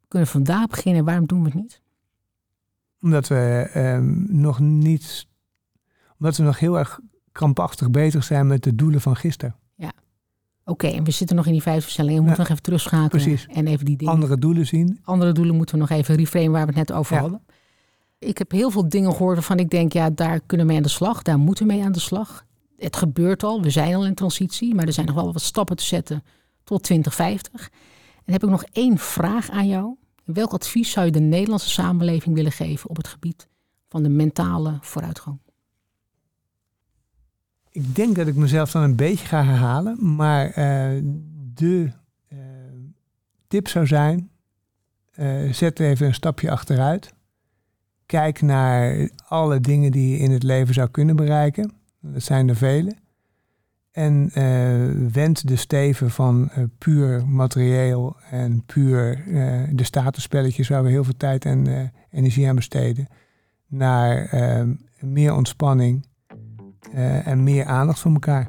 We 0.00 0.08
kunnen 0.08 0.28
vandaag 0.28 0.66
beginnen, 0.66 1.04
waarom 1.04 1.26
doen 1.26 1.40
we 1.40 1.44
het 1.44 1.54
niet? 1.54 1.80
Omdat 3.00 3.28
we 3.28 3.70
um, 3.76 4.26
nog 4.28 4.58
niet, 4.58 5.26
omdat 6.22 6.36
we 6.36 6.42
nog 6.42 6.58
heel 6.58 6.78
erg 6.78 7.00
krampachtig 7.32 7.90
bezig 7.90 8.24
zijn 8.24 8.46
met 8.46 8.62
de 8.62 8.74
doelen 8.74 9.00
van 9.00 9.16
gisteren. 9.16 9.56
Ja. 9.76 9.92
Oké, 10.64 10.86
en 10.86 11.04
we 11.04 11.10
zitten 11.10 11.36
nog 11.36 11.46
in 11.46 11.52
die 11.52 11.62
vijf 11.62 11.82
versnellingen. 11.82 12.20
We 12.20 12.26
moeten 12.26 12.42
nog 12.42 12.52
even 12.52 12.62
terugschakelen. 12.62 13.08
Precies. 13.08 13.46
En 13.46 13.66
even 13.66 13.84
die 13.84 13.96
dingen. 13.96 14.14
Andere 14.14 14.38
doelen 14.38 14.66
zien. 14.66 15.00
Andere 15.04 15.32
doelen 15.32 15.56
moeten 15.56 15.74
we 15.74 15.80
nog 15.80 15.90
even 15.90 16.14
reframe 16.14 16.50
waar 16.50 16.66
we 16.66 16.78
het 16.78 16.88
net 16.88 16.92
over 16.92 17.16
hadden. 17.18 17.42
Ik 18.18 18.38
heb 18.38 18.50
heel 18.50 18.70
veel 18.70 18.88
dingen 18.88 19.12
gehoord 19.12 19.34
waarvan 19.34 19.58
ik 19.58 19.70
denk, 19.70 19.92
ja, 19.92 20.10
daar 20.10 20.40
kunnen 20.40 20.66
we 20.66 20.72
mee 20.72 20.76
aan 20.82 20.88
de 20.88 20.94
slag. 20.94 21.22
Daar 21.22 21.38
moeten 21.38 21.66
we 21.66 21.72
mee 21.72 21.84
aan 21.84 21.92
de 21.92 22.00
slag. 22.00 22.46
Het 22.76 22.96
gebeurt 22.96 23.42
al. 23.42 23.62
We 23.62 23.70
zijn 23.70 23.94
al 23.94 24.06
in 24.06 24.14
transitie. 24.14 24.74
Maar 24.74 24.86
er 24.86 24.92
zijn 24.92 25.06
nog 25.06 25.14
wel 25.14 25.32
wat 25.32 25.42
stappen 25.42 25.76
te 25.76 25.84
zetten 25.84 26.22
tot 26.64 26.82
2050. 26.82 27.70
En 28.24 28.32
heb 28.32 28.42
ik 28.42 28.50
nog 28.50 28.64
één 28.72 28.98
vraag 28.98 29.50
aan 29.50 29.68
jou. 29.68 29.96
Welk 30.24 30.52
advies 30.52 30.90
zou 30.90 31.06
je 31.06 31.12
de 31.12 31.20
Nederlandse 31.20 31.70
samenleving 31.70 32.34
willen 32.34 32.52
geven 32.52 32.90
op 32.90 32.96
het 32.96 33.08
gebied 33.08 33.48
van 33.88 34.02
de 34.02 34.08
mentale 34.08 34.78
vooruitgang? 34.80 35.38
Ik 37.72 37.94
denk 37.94 38.16
dat 38.16 38.26
ik 38.26 38.34
mezelf 38.34 38.70
dan 38.70 38.82
een 38.82 38.96
beetje 38.96 39.26
ga 39.26 39.44
herhalen, 39.44 40.14
maar 40.16 40.48
uh, 40.48 41.02
de 41.54 41.90
uh, 42.32 42.38
tip 43.48 43.68
zou 43.68 43.86
zijn: 43.86 44.30
uh, 45.16 45.52
zet 45.52 45.80
even 45.80 46.06
een 46.06 46.14
stapje 46.14 46.50
achteruit. 46.50 47.14
Kijk 48.06 48.42
naar 48.42 49.08
alle 49.28 49.60
dingen 49.60 49.90
die 49.90 50.10
je 50.10 50.18
in 50.18 50.30
het 50.30 50.42
leven 50.42 50.74
zou 50.74 50.88
kunnen 50.88 51.16
bereiken. 51.16 51.72
Dat 52.00 52.22
zijn 52.22 52.48
er 52.48 52.56
vele. 52.56 52.94
En 53.90 54.30
wend 55.12 55.48
de 55.48 55.56
steven 55.56 56.10
van 56.10 56.50
puur 56.78 57.28
materieel 57.28 58.16
en 58.30 58.64
puur 58.64 59.24
de 59.72 59.84
statusspelletjes 59.84 60.68
waar 60.68 60.82
we 60.82 60.90
heel 60.90 61.04
veel 61.04 61.16
tijd 61.16 61.44
en 61.44 61.92
energie 62.10 62.48
aan 62.48 62.54
besteden, 62.54 63.08
naar 63.66 64.28
meer 65.00 65.34
ontspanning 65.34 66.06
en 67.24 67.42
meer 67.42 67.64
aandacht 67.64 67.98
voor 67.98 68.12
elkaar. 68.12 68.48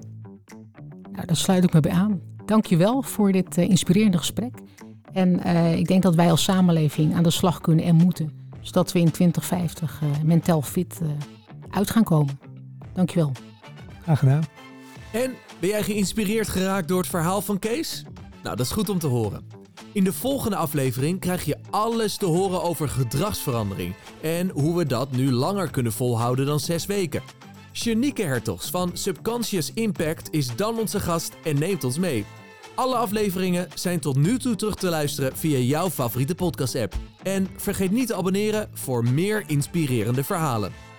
Nou, 1.11 1.25
daar 1.25 1.35
sluit 1.35 1.63
ik 1.63 1.73
me 1.73 1.79
bij 1.79 1.91
aan. 1.91 2.21
Dankjewel 2.45 3.01
voor 3.01 3.31
dit 3.31 3.57
inspirerende 3.57 4.17
gesprek. 4.17 4.55
En 5.13 5.45
ik 5.77 5.87
denk 5.87 6.03
dat 6.03 6.15
wij 6.15 6.31
als 6.31 6.43
samenleving 6.43 7.15
aan 7.15 7.23
de 7.23 7.29
slag 7.29 7.61
kunnen 7.61 7.85
en 7.85 7.95
moeten, 7.95 8.31
zodat 8.61 8.91
we 8.91 8.99
in 8.99 9.11
2050 9.11 10.01
mentaal 10.23 10.61
fit 10.61 11.01
uit 11.69 11.89
gaan 11.89 12.03
komen. 12.03 12.39
Dankjewel. 12.93 13.31
Graag 14.01 14.19
gedaan. 14.19 14.43
En 15.11 15.31
ben 15.59 15.69
jij 15.69 15.83
geïnspireerd 15.83 16.49
geraakt 16.49 16.87
door 16.87 16.99
het 16.99 17.09
verhaal 17.09 17.41
van 17.41 17.59
Kees? 17.59 18.03
Nou, 18.43 18.55
dat 18.55 18.65
is 18.65 18.71
goed 18.71 18.89
om 18.89 18.99
te 18.99 19.07
horen. 19.07 19.45
In 19.91 20.03
de 20.03 20.13
volgende 20.13 20.55
aflevering 20.55 21.19
krijg 21.19 21.45
je 21.45 21.57
alles 21.69 22.17
te 22.17 22.25
horen 22.25 22.63
over 22.63 22.89
gedragsverandering 22.89 23.93
en 24.21 24.49
hoe 24.49 24.77
we 24.77 24.85
dat 24.85 25.11
nu 25.11 25.31
langer 25.31 25.69
kunnen 25.69 25.91
volhouden 25.91 26.45
dan 26.45 26.59
zes 26.59 26.85
weken. 26.85 27.21
Janieke 27.75 28.23
Hertogs 28.23 28.69
van 28.69 28.91
Subconscious 28.93 29.71
Impact 29.73 30.27
is 30.31 30.55
dan 30.55 30.79
onze 30.79 30.99
gast 30.99 31.33
en 31.43 31.59
neemt 31.59 31.83
ons 31.83 31.97
mee. 31.97 32.25
Alle 32.75 32.95
afleveringen 32.95 33.67
zijn 33.75 33.99
tot 33.99 34.15
nu 34.15 34.39
toe 34.39 34.55
terug 34.55 34.75
te 34.75 34.89
luisteren 34.89 35.37
via 35.37 35.57
jouw 35.57 35.89
favoriete 35.89 36.35
podcast-app. 36.35 36.95
En 37.23 37.47
vergeet 37.57 37.91
niet 37.91 38.07
te 38.07 38.15
abonneren 38.15 38.69
voor 38.73 39.03
meer 39.03 39.43
inspirerende 39.47 40.23
verhalen. 40.23 40.92